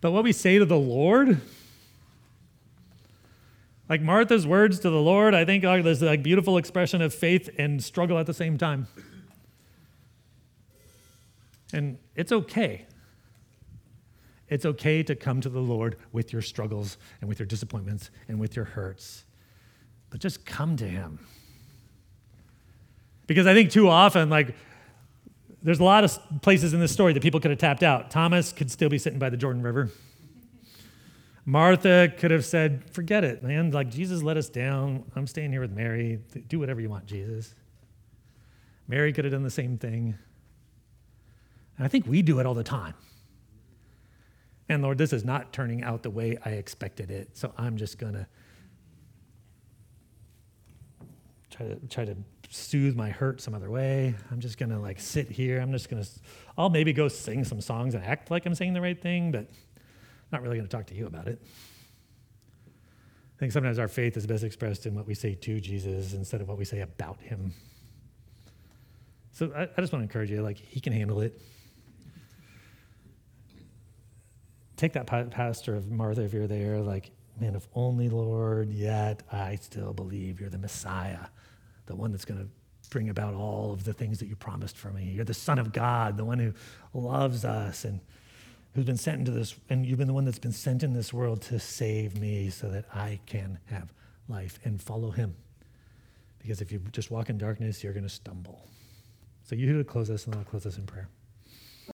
but 0.00 0.12
what 0.12 0.24
we 0.24 0.32
say 0.32 0.58
to 0.58 0.64
the 0.64 0.78
Lord. 0.78 1.40
Like 3.88 4.02
Martha's 4.02 4.46
words 4.46 4.78
to 4.80 4.90
the 4.90 5.00
Lord, 5.00 5.34
I 5.34 5.44
think 5.44 5.64
are 5.64 5.82
this 5.82 6.00
like 6.00 6.22
beautiful 6.22 6.58
expression 6.58 7.02
of 7.02 7.12
faith 7.12 7.50
and 7.58 7.82
struggle 7.82 8.18
at 8.18 8.26
the 8.26 8.34
same 8.34 8.56
time. 8.56 8.86
And 11.72 11.98
it's 12.14 12.32
okay. 12.32 12.86
It's 14.48 14.66
okay 14.66 15.02
to 15.04 15.14
come 15.14 15.40
to 15.40 15.48
the 15.48 15.60
Lord 15.60 15.96
with 16.12 16.32
your 16.32 16.42
struggles 16.42 16.98
and 17.20 17.28
with 17.28 17.38
your 17.38 17.46
disappointments 17.46 18.10
and 18.28 18.40
with 18.40 18.56
your 18.56 18.64
hurts. 18.64 19.24
But 20.10 20.20
just 20.20 20.44
come 20.44 20.76
to 20.76 20.88
Him. 20.88 21.20
Because 23.28 23.46
I 23.46 23.54
think 23.54 23.70
too 23.70 23.88
often, 23.88 24.28
like, 24.28 24.56
there's 25.62 25.80
a 25.80 25.84
lot 25.84 26.04
of 26.04 26.18
places 26.42 26.72
in 26.72 26.80
this 26.80 26.92
story 26.92 27.12
that 27.12 27.22
people 27.22 27.40
could 27.40 27.50
have 27.50 27.60
tapped 27.60 27.82
out. 27.82 28.10
Thomas 28.10 28.52
could 28.52 28.70
still 28.70 28.88
be 28.88 28.98
sitting 28.98 29.18
by 29.18 29.30
the 29.30 29.36
Jordan 29.36 29.62
River. 29.62 29.90
Martha 31.44 32.12
could 32.16 32.30
have 32.30 32.44
said, 32.44 32.84
Forget 32.92 33.24
it, 33.24 33.42
man. 33.42 33.70
Like, 33.70 33.90
Jesus 33.90 34.22
let 34.22 34.36
us 34.36 34.48
down. 34.48 35.04
I'm 35.16 35.26
staying 35.26 35.52
here 35.52 35.60
with 35.60 35.72
Mary. 35.72 36.20
Do 36.48 36.58
whatever 36.58 36.80
you 36.80 36.88
want, 36.88 37.06
Jesus. 37.06 37.54
Mary 38.88 39.12
could 39.12 39.24
have 39.24 39.32
done 39.32 39.42
the 39.42 39.50
same 39.50 39.78
thing. 39.78 40.16
And 41.76 41.84
I 41.84 41.88
think 41.88 42.06
we 42.06 42.22
do 42.22 42.40
it 42.40 42.46
all 42.46 42.54
the 42.54 42.64
time. 42.64 42.94
And 44.68 44.82
Lord, 44.82 44.98
this 44.98 45.12
is 45.12 45.24
not 45.24 45.52
turning 45.52 45.82
out 45.82 46.02
the 46.02 46.10
way 46.10 46.38
I 46.44 46.50
expected 46.50 47.10
it. 47.10 47.36
So 47.36 47.52
I'm 47.58 47.76
just 47.76 47.98
going 47.98 48.12
to 48.12 48.26
try 51.50 51.66
to 51.66 51.76
try 51.88 52.04
to 52.04 52.14
soothe 52.50 52.96
my 52.96 53.10
hurt 53.10 53.40
some 53.40 53.54
other 53.54 53.70
way. 53.70 54.14
I'm 54.30 54.40
just 54.40 54.58
gonna 54.58 54.80
like 54.80 55.00
sit 55.00 55.30
here. 55.30 55.60
I'm 55.60 55.70
just 55.70 55.88
gonna, 55.88 56.04
I'll 56.58 56.68
maybe 56.68 56.92
go 56.92 57.08
sing 57.08 57.44
some 57.44 57.60
songs 57.60 57.94
and 57.94 58.04
act 58.04 58.30
like 58.30 58.44
I'm 58.44 58.56
saying 58.56 58.74
the 58.74 58.80
right 58.80 59.00
thing, 59.00 59.30
but 59.30 59.40
I'm 59.40 60.30
not 60.32 60.42
really 60.42 60.56
gonna 60.56 60.68
talk 60.68 60.86
to 60.86 60.94
you 60.94 61.06
about 61.06 61.28
it. 61.28 61.40
I 62.66 63.38
think 63.38 63.52
sometimes 63.52 63.78
our 63.78 63.88
faith 63.88 64.16
is 64.16 64.26
best 64.26 64.42
expressed 64.42 64.84
in 64.84 64.94
what 64.94 65.06
we 65.06 65.14
say 65.14 65.34
to 65.34 65.60
Jesus 65.60 66.12
instead 66.12 66.40
of 66.40 66.48
what 66.48 66.58
we 66.58 66.64
say 66.64 66.80
about 66.80 67.20
him. 67.20 67.54
So 69.32 69.52
I, 69.56 69.62
I 69.62 69.80
just 69.80 69.92
want 69.92 70.02
to 70.02 70.02
encourage 70.02 70.30
you, 70.30 70.42
like, 70.42 70.58
he 70.58 70.80
can 70.80 70.92
handle 70.92 71.20
it. 71.20 71.40
Take 74.76 74.92
that 74.92 75.06
pastor 75.06 75.74
of 75.74 75.90
Martha 75.90 76.22
if 76.22 76.34
you're 76.34 76.46
there, 76.46 76.80
like, 76.80 77.12
man, 77.40 77.54
if 77.54 77.66
only, 77.74 78.10
Lord, 78.10 78.70
yet 78.70 79.22
I 79.32 79.54
still 79.54 79.94
believe 79.94 80.40
you're 80.40 80.50
the 80.50 80.58
Messiah 80.58 81.28
the 81.90 81.96
one 81.96 82.12
that's 82.12 82.24
going 82.24 82.40
to 82.40 82.48
bring 82.90 83.08
about 83.08 83.34
all 83.34 83.72
of 83.72 83.82
the 83.82 83.92
things 83.92 84.20
that 84.20 84.28
you 84.28 84.36
promised 84.36 84.76
for 84.76 84.90
me. 84.90 85.04
You're 85.04 85.24
the 85.24 85.34
Son 85.34 85.58
of 85.58 85.72
God, 85.72 86.16
the 86.16 86.24
one 86.24 86.38
who 86.38 86.52
loves 86.94 87.44
us 87.44 87.84
and 87.84 88.00
who's 88.74 88.84
been 88.84 88.96
sent 88.96 89.18
into 89.18 89.32
this, 89.32 89.56
and 89.68 89.84
you've 89.84 89.98
been 89.98 90.06
the 90.06 90.14
one 90.14 90.24
that's 90.24 90.38
been 90.38 90.52
sent 90.52 90.84
in 90.84 90.92
this 90.92 91.12
world 91.12 91.42
to 91.42 91.58
save 91.58 92.16
me 92.16 92.48
so 92.48 92.68
that 92.68 92.84
I 92.94 93.18
can 93.26 93.58
have 93.66 93.92
life 94.28 94.60
and 94.64 94.80
follow 94.80 95.10
him. 95.10 95.34
Because 96.38 96.60
if 96.60 96.70
you 96.70 96.80
just 96.92 97.10
walk 97.10 97.28
in 97.28 97.38
darkness, 97.38 97.82
you're 97.82 97.92
going 97.92 98.04
to 98.04 98.08
stumble. 98.08 98.68
So 99.42 99.56
you 99.56 99.76
to 99.76 99.84
close 99.84 100.08
us, 100.08 100.26
and 100.26 100.36
I'll 100.36 100.44
close 100.44 100.64
us 100.64 100.78
in 100.78 100.86
prayer. 100.86 101.08